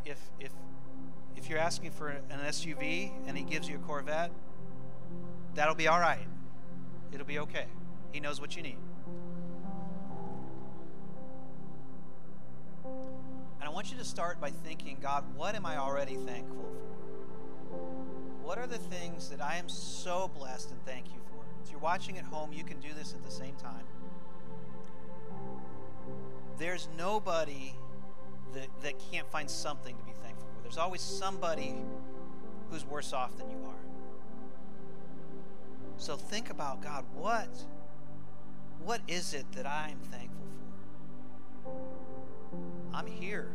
If 0.06 0.20
if 0.40 0.52
if 1.36 1.50
you're 1.50 1.60
asking 1.60 1.92
for 1.92 2.10
an 2.10 2.40
SUV 2.48 3.12
and 3.28 3.38
He 3.38 3.44
gives 3.44 3.68
you 3.70 3.76
a 3.76 3.80
Corvette, 3.80 4.32
that'll 5.56 5.76
be 5.76 5.88
all 5.88 6.00
right. 6.00 6.28
It'll 7.12 7.26
be 7.26 7.40
okay. 7.40 7.66
He 8.12 8.20
knows 8.20 8.40
what 8.40 8.56
you 8.56 8.64
need. 8.64 8.78
And 12.86 13.64
I 13.64 13.70
want 13.70 13.92
you 13.92 13.98
to 13.98 14.06
start 14.06 14.40
by 14.40 14.50
thinking, 14.50 14.98
God, 15.02 15.24
what 15.36 15.56
am 15.56 15.66
I 15.66 15.78
already 15.78 16.16
thankful 16.16 16.64
for? 16.64 16.82
What 18.44 18.58
are 18.58 18.68
the 18.68 18.78
things 18.78 19.30
that 19.30 19.42
I 19.42 19.56
am 19.56 19.70
so 19.70 20.30
blessed 20.36 20.72
and 20.72 20.86
thank 20.86 21.08
you 21.08 21.20
for? 21.30 21.46
If 21.64 21.72
you're 21.72 21.80
watching 21.80 22.18
at 22.18 22.26
home, 22.26 22.52
you 22.52 22.64
can 22.64 22.80
do 22.80 22.90
this 22.98 23.14
at 23.14 23.24
the 23.24 23.32
same 23.32 23.56
time. 23.56 23.86
There's 26.58 26.90
nobody 26.98 27.74
that, 28.54 28.68
that 28.82 28.94
can't 29.12 29.30
find 29.30 29.50
something 29.50 29.96
to 29.96 30.04
be 30.04 30.12
thankful 30.24 30.48
for. 30.56 30.62
There's 30.62 30.78
always 30.78 31.02
somebody 31.02 31.76
who's 32.70 32.86
worse 32.86 33.14
off 33.14 33.38
than 33.38 33.50
you 33.50 33.58
are. 33.66 33.82
So 35.98 36.16
think 36.16 36.50
about 36.50 36.82
God, 36.82 37.06
what 37.14 37.50
what 38.84 39.02
is 39.08 39.34
it 39.34 39.46
that 39.52 39.68
I'm 39.68 40.00
thankful 40.12 40.48
for? 41.64 42.98
I'm 42.98 43.06
here. 43.06 43.52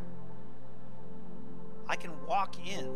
I 1.87 1.95
can 1.95 2.11
walk 2.25 2.55
in. 2.65 2.89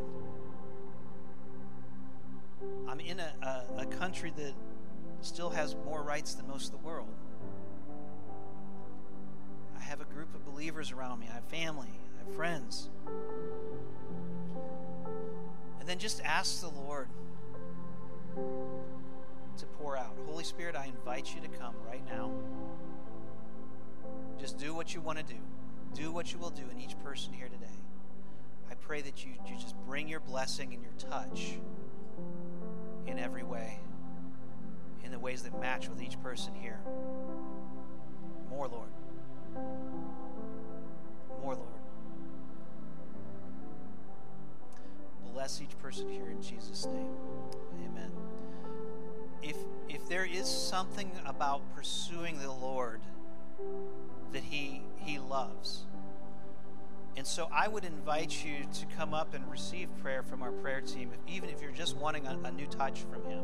I'm 2.88 3.00
in 3.00 3.20
a, 3.20 3.34
a, 3.42 3.82
a 3.82 3.86
country 3.86 4.32
that 4.38 4.54
still 5.22 5.50
has 5.50 5.76
more 5.86 6.04
rights 6.04 6.36
than 6.36 6.48
most 6.48 6.66
of 6.66 6.72
the 6.72 6.88
world. 6.88 7.10
Have 9.92 10.00
a 10.00 10.06
group 10.06 10.34
of 10.34 10.46
believers 10.46 10.94
around 10.94 11.20
me. 11.20 11.28
I 11.30 11.34
have 11.34 11.44
family. 11.50 11.90
I 12.16 12.26
have 12.26 12.34
friends. 12.34 12.90
And 15.82 15.90
then 15.90 16.00
just 16.00 16.22
ask 16.24 16.62
the 16.62 16.70
Lord 16.70 17.10
to 19.58 19.66
pour 19.66 19.98
out. 19.98 20.16
Holy 20.28 20.46
Spirit, 20.46 20.78
I 20.78 20.86
invite 20.86 21.36
you 21.36 21.42
to 21.42 21.50
come 21.50 21.76
right 21.86 22.02
now. 22.10 22.32
Just 24.40 24.58
do 24.58 24.74
what 24.74 24.94
you 24.94 25.02
want 25.02 25.18
to 25.18 25.26
do. 25.26 25.42
Do 25.94 26.14
what 26.14 26.32
you 26.32 26.40
will 26.40 26.52
do 26.52 26.64
in 26.72 26.80
each 26.80 26.98
person 27.04 27.34
here 27.34 27.50
today. 27.50 27.82
I 28.70 28.76
pray 28.76 29.02
that 29.02 29.26
you, 29.26 29.32
you 29.46 29.56
just 29.56 29.76
bring 29.86 30.08
your 30.08 30.22
blessing 30.22 30.74
and 30.74 30.82
your 30.82 30.94
touch 30.94 31.58
in 33.08 33.20
every 33.20 33.44
way, 33.44 33.82
in 35.04 35.12
the 35.12 35.20
ways 35.20 35.44
that 35.44 35.60
match 35.60 35.90
with 35.90 36.02
each 36.02 36.18
person 36.24 36.56
here. 36.56 36.80
More, 38.50 38.70
Lord. 38.70 38.88
More, 41.42 41.56
Lord. 41.56 41.68
Bless 45.34 45.62
each 45.62 45.78
person 45.80 46.10
here 46.10 46.30
in 46.30 46.42
Jesus' 46.42 46.86
name. 46.86 47.10
Amen 47.86 48.12
if 49.42 49.56
if 49.90 50.08
there 50.08 50.26
is 50.26 50.48
something 50.48 51.12
about 51.26 51.62
pursuing 51.76 52.40
the 52.40 52.52
Lord 52.52 53.02
that 54.32 54.44
he 54.44 54.84
he 54.98 55.20
loves. 55.20 55.86
And 57.18 57.28
so 57.28 57.50
I 57.52 57.68
would 57.68 57.84
invite 57.84 58.46
you 58.46 58.66
to 58.74 58.86
come 58.98 59.14
up 59.14 59.34
and 59.34 59.50
receive 59.52 59.90
prayer 60.02 60.24
from 60.24 60.42
our 60.42 60.52
prayer 60.52 60.80
team, 60.80 61.12
even 61.28 61.50
if 61.50 61.62
you're 61.62 61.72
just 61.72 61.98
wanting 61.98 62.26
a, 62.26 62.40
a 62.46 62.52
new 62.52 62.68
touch 62.68 63.02
from 63.02 63.30
him. 63.30 63.44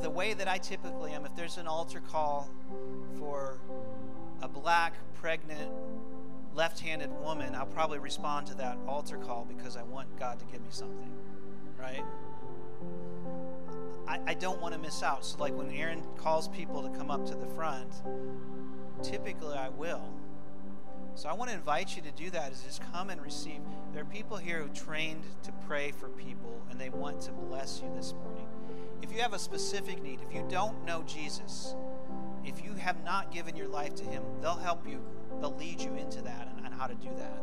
The 0.00 0.08
way 0.08 0.32
that 0.32 0.48
I 0.48 0.56
typically 0.56 1.12
am, 1.12 1.26
if 1.26 1.36
there's 1.36 1.58
an 1.58 1.66
altar 1.66 2.00
call 2.00 2.48
for 3.18 3.58
a 4.42 4.48
black, 4.48 4.94
pregnant, 5.14 5.70
left 6.54 6.80
handed 6.80 7.10
woman, 7.20 7.54
I'll 7.54 7.66
probably 7.66 7.98
respond 7.98 8.46
to 8.48 8.54
that 8.56 8.78
altar 8.86 9.16
call 9.16 9.44
because 9.44 9.76
I 9.76 9.82
want 9.82 10.18
God 10.18 10.38
to 10.38 10.44
give 10.46 10.60
me 10.60 10.68
something, 10.70 11.10
right? 11.78 12.04
I, 14.06 14.20
I 14.26 14.34
don't 14.34 14.60
want 14.60 14.74
to 14.74 14.80
miss 14.80 15.02
out. 15.02 15.24
So, 15.24 15.38
like 15.38 15.54
when 15.54 15.70
Aaron 15.70 16.02
calls 16.16 16.48
people 16.48 16.82
to 16.82 16.90
come 16.90 17.10
up 17.10 17.26
to 17.26 17.34
the 17.34 17.46
front, 17.46 17.90
typically 19.02 19.56
I 19.56 19.70
will. 19.70 20.02
So 21.16 21.28
I 21.28 21.32
want 21.32 21.50
to 21.50 21.56
invite 21.56 21.94
you 21.94 22.02
to 22.02 22.10
do 22.10 22.30
that 22.30 22.50
is 22.50 22.62
just 22.62 22.82
come 22.92 23.08
and 23.08 23.22
receive. 23.22 23.60
There 23.92 24.02
are 24.02 24.06
people 24.06 24.36
here 24.36 24.60
who 24.60 24.68
trained 24.70 25.22
to 25.44 25.52
pray 25.66 25.92
for 25.92 26.08
people 26.08 26.60
and 26.70 26.80
they 26.80 26.88
want 26.88 27.20
to 27.22 27.30
bless 27.30 27.80
you 27.80 27.88
this 27.94 28.12
morning. 28.14 28.48
If 29.00 29.12
you 29.12 29.20
have 29.20 29.32
a 29.32 29.38
specific 29.38 30.02
need, 30.02 30.20
if 30.22 30.34
you 30.34 30.44
don't 30.48 30.84
know 30.84 31.04
Jesus, 31.06 31.76
if 32.44 32.64
you 32.64 32.74
have 32.74 33.02
not 33.04 33.32
given 33.32 33.56
your 33.56 33.68
life 33.68 33.94
to 33.96 34.04
him, 34.04 34.22
they'll 34.40 34.54
help 34.56 34.86
you. 34.88 35.00
They'll 35.40 35.56
lead 35.56 35.80
you 35.80 35.94
into 35.94 36.22
that 36.22 36.48
and, 36.48 36.66
and 36.66 36.74
how 36.74 36.86
to 36.86 36.94
do 36.94 37.08
that. 37.16 37.42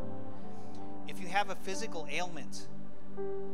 If 1.08 1.20
you 1.20 1.28
have 1.28 1.50
a 1.50 1.56
physical 1.56 2.08
ailment 2.10 2.68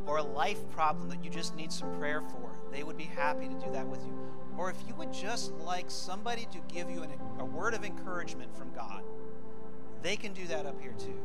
or 0.05 0.17
a 0.17 0.23
life 0.23 0.69
problem 0.69 1.09
that 1.09 1.23
you 1.23 1.29
just 1.29 1.55
need 1.55 1.71
some 1.71 1.97
prayer 1.97 2.21
for, 2.21 2.51
they 2.71 2.83
would 2.83 2.97
be 2.97 3.05
happy 3.05 3.47
to 3.47 3.55
do 3.55 3.71
that 3.71 3.87
with 3.87 4.03
you. 4.05 4.17
Or 4.57 4.69
if 4.69 4.77
you 4.87 4.95
would 4.95 5.13
just 5.13 5.51
like 5.53 5.85
somebody 5.89 6.47
to 6.51 6.59
give 6.73 6.89
you 6.89 7.03
an, 7.03 7.11
a 7.39 7.45
word 7.45 7.73
of 7.73 7.83
encouragement 7.83 8.55
from 8.55 8.71
God, 8.73 9.03
they 10.01 10.15
can 10.15 10.33
do 10.33 10.45
that 10.47 10.65
up 10.65 10.79
here 10.81 10.93
too. 10.97 11.19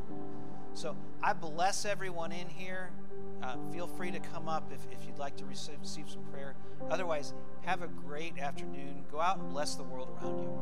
So 0.74 0.96
I 1.22 1.32
bless 1.32 1.84
everyone 1.84 2.32
in 2.32 2.48
here. 2.48 2.90
Uh, 3.42 3.56
feel 3.72 3.86
free 3.86 4.10
to 4.10 4.20
come 4.20 4.48
up 4.48 4.72
if, 4.72 4.86
if 4.96 5.06
you'd 5.06 5.18
like 5.18 5.36
to 5.36 5.44
receive, 5.44 5.76
receive 5.80 6.08
some 6.08 6.22
prayer. 6.32 6.54
Otherwise, 6.90 7.34
have 7.62 7.82
a 7.82 7.88
great 7.88 8.38
afternoon. 8.38 9.04
Go 9.10 9.20
out 9.20 9.38
and 9.38 9.48
bless 9.48 9.74
the 9.74 9.82
world 9.82 10.08
around 10.20 10.38
you. 10.38 10.52